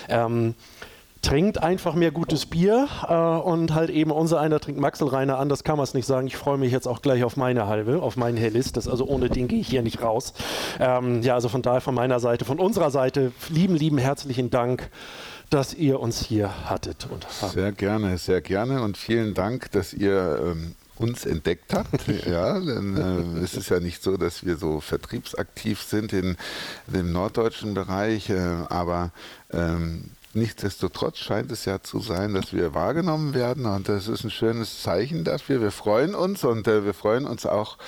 Ähm, 0.08 0.54
trinkt 1.24 1.62
einfach 1.62 1.94
mehr 1.94 2.10
gutes 2.10 2.46
Bier 2.46 2.86
äh, 3.08 3.14
und 3.14 3.74
halt 3.74 3.90
eben 3.90 4.10
unser 4.10 4.40
einer 4.40 4.60
trinkt 4.60 4.80
Maxelreiner 4.80 5.38
an, 5.38 5.48
das 5.48 5.64
kann 5.64 5.76
man 5.76 5.84
es 5.84 5.94
nicht 5.94 6.06
sagen. 6.06 6.26
Ich 6.26 6.36
freue 6.36 6.58
mich 6.58 6.70
jetzt 6.70 6.86
auch 6.86 7.00
gleich 7.02 7.24
auf 7.24 7.36
meine 7.36 7.66
halbe, 7.66 8.02
auf 8.02 8.16
meinen 8.16 8.36
Helles. 8.36 8.72
Das, 8.72 8.86
also 8.86 9.06
ohne 9.06 9.30
den 9.30 9.48
gehe 9.48 9.60
ich 9.60 9.68
hier 9.68 9.82
nicht 9.82 10.02
raus. 10.02 10.34
Ähm, 10.78 11.22
ja, 11.22 11.34
also 11.34 11.48
von 11.48 11.62
daher 11.62 11.80
von 11.80 11.94
meiner 11.94 12.20
Seite, 12.20 12.44
von 12.44 12.58
unserer 12.58 12.90
Seite, 12.90 13.32
lieben, 13.48 13.74
lieben 13.74 13.98
herzlichen 13.98 14.50
Dank 14.50 14.90
dass 15.50 15.74
ihr 15.74 16.00
uns 16.00 16.24
hier 16.24 16.68
hattet. 16.68 17.06
Und 17.08 17.26
sehr 17.30 17.70
gerne, 17.70 18.18
sehr 18.18 18.40
gerne 18.40 18.82
und 18.82 18.96
vielen 18.96 19.34
Dank, 19.34 19.70
dass 19.70 19.92
ihr 19.92 20.40
ähm, 20.42 20.74
uns 20.96 21.26
entdeckt 21.26 21.72
habt. 21.74 22.08
ja, 22.26 22.58
denn 22.58 22.96
äh, 22.96 23.44
es 23.44 23.54
ist 23.54 23.68
ja 23.68 23.78
nicht 23.78 24.02
so, 24.02 24.16
dass 24.16 24.44
wir 24.44 24.56
so 24.56 24.80
vertriebsaktiv 24.80 25.80
sind 25.82 26.12
in, 26.12 26.36
in 26.88 26.92
dem 26.92 27.12
norddeutschen 27.12 27.74
Bereich, 27.74 28.30
äh, 28.30 28.40
aber 28.68 29.12
ähm, 29.52 30.10
nichtsdestotrotz 30.34 31.18
scheint 31.18 31.50
es 31.52 31.64
ja 31.64 31.82
zu 31.82 32.00
sein, 32.00 32.34
dass 32.34 32.52
wir 32.52 32.74
wahrgenommen 32.74 33.34
werden 33.34 33.66
und 33.66 33.88
das 33.88 34.08
ist 34.08 34.24
ein 34.24 34.30
schönes 34.30 34.82
Zeichen 34.82 35.24
dafür. 35.24 35.60
Wir 35.60 35.70
freuen 35.70 36.14
uns 36.14 36.44
und 36.44 36.66
äh, 36.68 36.84
wir 36.84 36.94
freuen 36.94 37.26
uns 37.26 37.46
auch, 37.46 37.78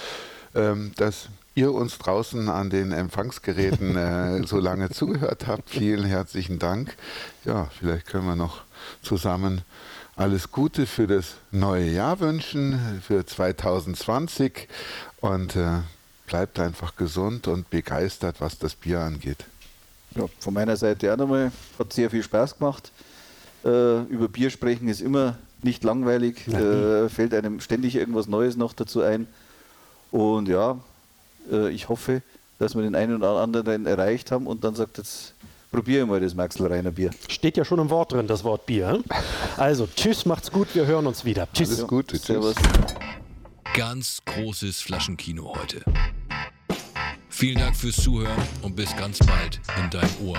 ähm, 0.55 0.93
dass 0.97 1.29
ihr 1.55 1.73
uns 1.73 1.99
draußen 1.99 2.49
an 2.49 2.71
den 2.71 2.93
Empfangsgeräten 2.93 3.97
äh, 3.97 4.43
so 4.47 4.59
lange 4.59 4.91
zugehört 4.91 5.47
habt. 5.47 5.71
Vielen 5.71 6.05
herzlichen 6.05 6.59
Dank. 6.59 6.97
Ja, 7.45 7.69
vielleicht 7.79 8.07
können 8.07 8.27
wir 8.27 8.37
noch 8.37 8.63
zusammen 9.03 9.63
alles 10.17 10.51
Gute 10.51 10.87
für 10.87 11.07
das 11.07 11.35
neue 11.51 11.91
Jahr 11.91 12.21
wünschen, 12.21 13.03
für 13.07 13.27
2020 13.27 14.69
und 15.21 15.57
äh, 15.57 15.81
bleibt 16.27 16.59
einfach 16.59 16.97
gesund 16.97 17.49
und 17.49 17.69
begeistert, 17.71 18.37
was 18.41 18.59
das 18.59 18.75
Bier 18.75 19.01
angeht. 19.01 19.45
Ja, 20.17 20.25
von 20.39 20.55
meiner 20.55 20.77
Seite 20.77 21.13
auch 21.13 21.17
nochmal, 21.17 21.53
hat 21.79 21.93
sehr 21.93 22.11
viel 22.11 22.23
Spaß 22.23 22.59
gemacht. 22.59 22.91
Äh, 23.65 24.03
über 24.05 24.29
Bier 24.29 24.51
sprechen 24.51 24.89
ist 24.89 25.01
immer 25.01 25.37
nicht 25.63 25.85
langweilig, 25.85 26.47
äh, 26.49 27.09
fällt 27.09 27.35
einem 27.35 27.61
ständig 27.61 27.97
irgendwas 27.97 28.27
Neues 28.27 28.57
noch 28.57 28.73
dazu 28.73 29.03
ein. 29.03 29.27
Und 30.11 30.49
ja, 30.49 30.79
äh, 31.51 31.71
ich 31.71 31.89
hoffe, 31.89 32.23
dass 32.59 32.75
wir 32.75 32.83
den 32.83 32.95
einen 32.95 33.17
oder 33.17 33.41
anderen 33.41 33.87
erreicht 33.87 34.31
haben 34.31 34.47
und 34.47 34.65
dann 34.65 34.75
sagt 34.75 34.99
jetzt, 34.99 35.35
probiere 35.71 36.05
ich 36.05 36.09
mal 36.09 36.21
das 36.21 36.35
Maxel 36.35 36.67
Reiner 36.67 36.91
Bier. 36.91 37.11
Steht 37.29 37.57
ja 37.57 37.65
schon 37.65 37.79
im 37.79 37.91
Wort 37.91 38.13
drin, 38.13 38.27
das 38.27 38.45
Wort 38.45 38.67
Bier. 38.67 39.03
Also, 39.57 39.89
tschüss, 39.95 40.25
macht's 40.25 40.51
gut, 40.51 40.69
wir 40.75 40.87
hören 40.87 41.07
uns 41.07 41.25
wieder. 41.25 41.49
Tschüss. 41.53 41.77
Alles 41.77 41.87
Gute, 41.89 42.17
Servus. 42.17 42.55
Ganz 43.75 44.23
großes 44.25 44.81
Flaschenkino 44.81 45.55
heute. 45.61 45.83
Vielen 47.39 47.59
Dank 47.59 47.77
fürs 47.77 47.97
Zuhören 47.97 48.43
und 48.63 48.75
bis 48.75 48.97
ganz 48.97 49.19
bald 49.19 49.61
in 49.79 49.91
dein 49.91 50.09
Ohr. 50.25 50.39